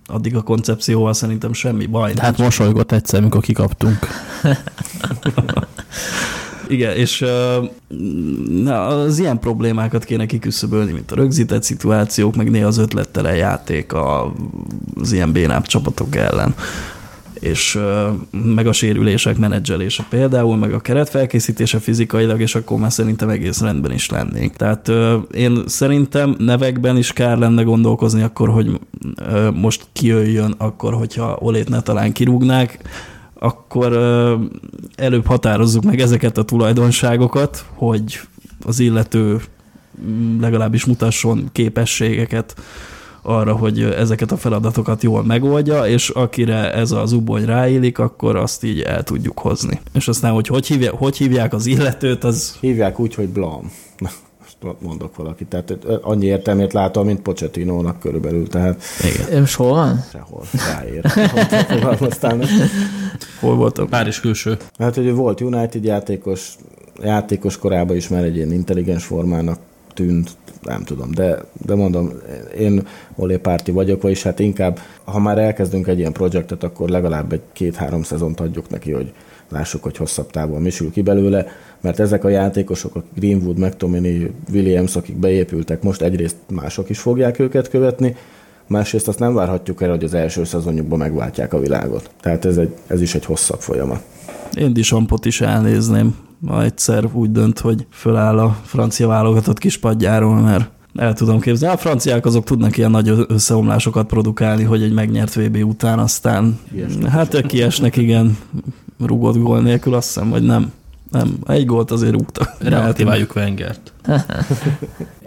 [0.07, 2.13] addig a koncepcióval szerintem semmi baj.
[2.17, 3.99] Hát mosolygott egyszer, amikor kikaptunk.
[6.69, 7.25] Igen, és
[8.63, 13.93] na, az ilyen problémákat kéne kiküszöbölni, mint a rögzített szituációk, meg néha az ötlettelen játék
[14.95, 16.55] az ilyen bénább csapatok ellen
[17.43, 17.79] és
[18.31, 23.93] meg a sérülések menedzselése például, meg a keretfelkészítése fizikailag, és akkor már szerintem egész rendben
[23.93, 24.57] is lennénk.
[24.57, 24.91] Tehát
[25.35, 28.81] én szerintem nevekben is kár lenne gondolkozni akkor, hogy
[29.55, 32.79] most kijöjjön akkor, hogyha Olét ne talán kirúgnák,
[33.43, 33.93] akkor
[34.97, 38.21] előbb határozzuk meg ezeket a tulajdonságokat, hogy
[38.65, 39.41] az illető
[40.05, 42.55] mm, legalábbis mutasson képességeket
[43.23, 48.65] arra, hogy ezeket a feladatokat jól megoldja, és akire ez az ubony ráillik, akkor azt
[48.65, 49.81] így el tudjuk hozni.
[49.93, 52.57] És aztán, hogy hogy hívják, hogy hívják az illetőt, az...
[52.61, 53.71] Hívják úgy, hogy Blam
[54.79, 55.45] mondok valaki.
[55.45, 58.49] Tehát annyi értelmét látom, mint Pochettinónak körülbelül.
[58.49, 58.83] Tehát
[59.15, 59.41] Igen.
[59.41, 60.05] Most hol van?
[60.11, 60.43] Sehol.
[60.75, 61.01] Ráér.
[63.41, 64.57] hol volt a Párizs külső?
[64.79, 66.57] Hát, hogy volt United játékos,
[67.03, 69.59] játékos korában is már egy ilyen intelligens formának
[69.95, 70.31] tűnt,
[70.63, 72.13] nem tudom, de, de mondom,
[72.59, 72.87] én
[73.17, 77.43] Olé párti vagyok, vagyis hát inkább, ha már elkezdünk egy ilyen projektet, akkor legalább egy
[77.53, 79.13] két-három szezont adjuk neki, hogy
[79.49, 81.47] lássuk, hogy hosszabb távon mi sül ki belőle,
[81.83, 87.39] mert ezek a játékosok, a Greenwood, McTominay, Williams, akik beépültek, most egyrészt mások is fogják
[87.39, 88.17] őket követni,
[88.67, 92.11] másrészt azt nem várhatjuk el, hogy az első szezonjukban megváltják a világot.
[92.21, 94.03] Tehát ez, egy, ez is egy hosszabb folyamat.
[94.55, 100.71] Én Disampot is elnézném, ma egyszer úgy dönt, hogy föláll a francia válogatott kispadjáról, mert
[100.95, 101.75] el tudom képzelni.
[101.75, 107.11] A franciák azok tudnak ilyen nagy összeomlásokat produkálni, hogy egy megnyert VB után aztán kiesnek
[107.11, 108.39] hát kiesnek, igen,
[108.99, 110.73] rúgott gól nélkül, azt hiszem, vagy nem.
[111.13, 112.55] Nem, egy gólt azért rúgta.
[112.59, 113.93] Reaktiváljuk Wengert.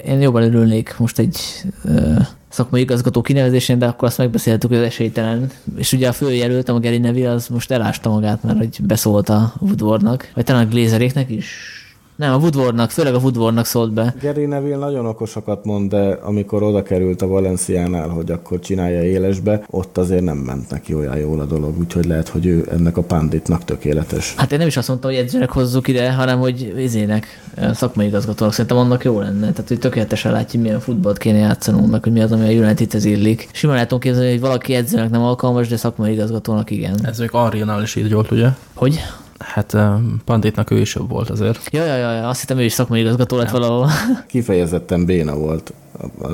[0.06, 1.38] Én jobban örülnék most egy
[1.84, 5.50] uh, szakmai igazgató kinevezésén, de akkor azt megbeszéltük, hogy az esélytelen.
[5.76, 9.54] És ugye a főjelöltem, a Geri Neville, az most elásta magát, mert hogy beszólt a
[9.60, 11.85] Woodwardnak, vagy talán a Glazeréknek is
[12.16, 14.16] nem, a Woodwardnak, főleg a Woodwardnak szólt be.
[14.22, 19.66] Gary Neville nagyon okosakat mond, de amikor oda került a Valenciánál, hogy akkor csinálja élesbe,
[19.70, 23.02] ott azért nem ment neki olyan jól a dolog, úgyhogy lehet, hogy ő ennek a
[23.02, 24.34] panditnak tökéletes.
[24.38, 27.44] Hát én nem is azt mondtam, hogy edzőnek hozzuk ide, hanem hogy izének,
[27.74, 28.54] szakmai igazgatónak.
[28.54, 29.52] Szerintem annak jó lenne.
[29.52, 33.50] Tehát, hogy tökéletesen látja, milyen futballt kéne játszanunk, hogy mi az, ami a Unitedhez illik.
[33.52, 36.96] Simán lehet képzelni, hogy valaki edzőnek nem alkalmas, de szakmai igazgatónak igen.
[37.04, 38.48] Ez még Arianál is így volt, ugye?
[38.74, 39.00] Hogy?
[39.40, 39.78] Hát
[40.26, 41.70] Panditnak ő is jobb volt azért.
[41.72, 43.90] Ja, ja, ja, azt hittem ő is szakmai igazgató lett valahol.
[44.28, 45.74] Kifejezetten béna volt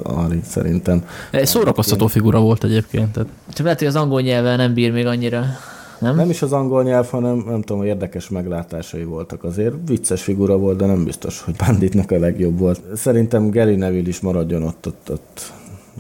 [0.03, 1.06] Ari szerintem.
[1.32, 3.11] Egy szórakoztató figura volt egyébként.
[3.11, 3.30] Tehát.
[3.53, 5.45] Csak lehet, hogy az angol nyelven nem bír még annyira.
[5.99, 6.15] Nem?
[6.15, 9.73] nem is az angol nyelv, hanem nem tudom, érdekes meglátásai voltak azért.
[9.86, 12.82] Vicces figura volt, de nem biztos, hogy Banditnak a legjobb volt.
[12.95, 15.52] Szerintem Gary Neville is maradjon ott, ott, ott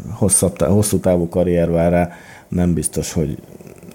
[0.09, 2.11] hosszabb, hosszú távú karrier vár rá.
[2.47, 3.37] Nem biztos, hogy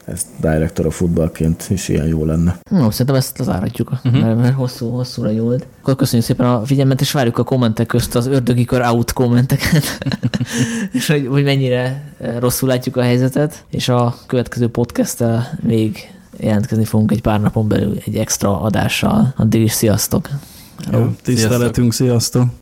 [0.07, 2.59] ezt director a futballként is ilyen jó lenne.
[2.70, 4.20] No, szerintem ezt lezárhatjuk, uh-huh.
[4.20, 5.66] mert, mert hosszú, hosszúra nyúlt.
[5.81, 9.99] Akkor köszönjük szépen a figyelmet, és várjuk a kommentek közt az ördögi kör out kommenteket,
[10.93, 16.85] és hogy, hogy mennyire eh, rosszul látjuk a helyzetet, és a következő podcasttel még jelentkezni
[16.85, 19.35] fogunk egy pár napon belül egy extra adással.
[19.37, 20.28] Addig is sziasztok!
[20.93, 22.43] Jó, tiszteletünk, sziasztok!
[22.43, 22.49] sziasztok.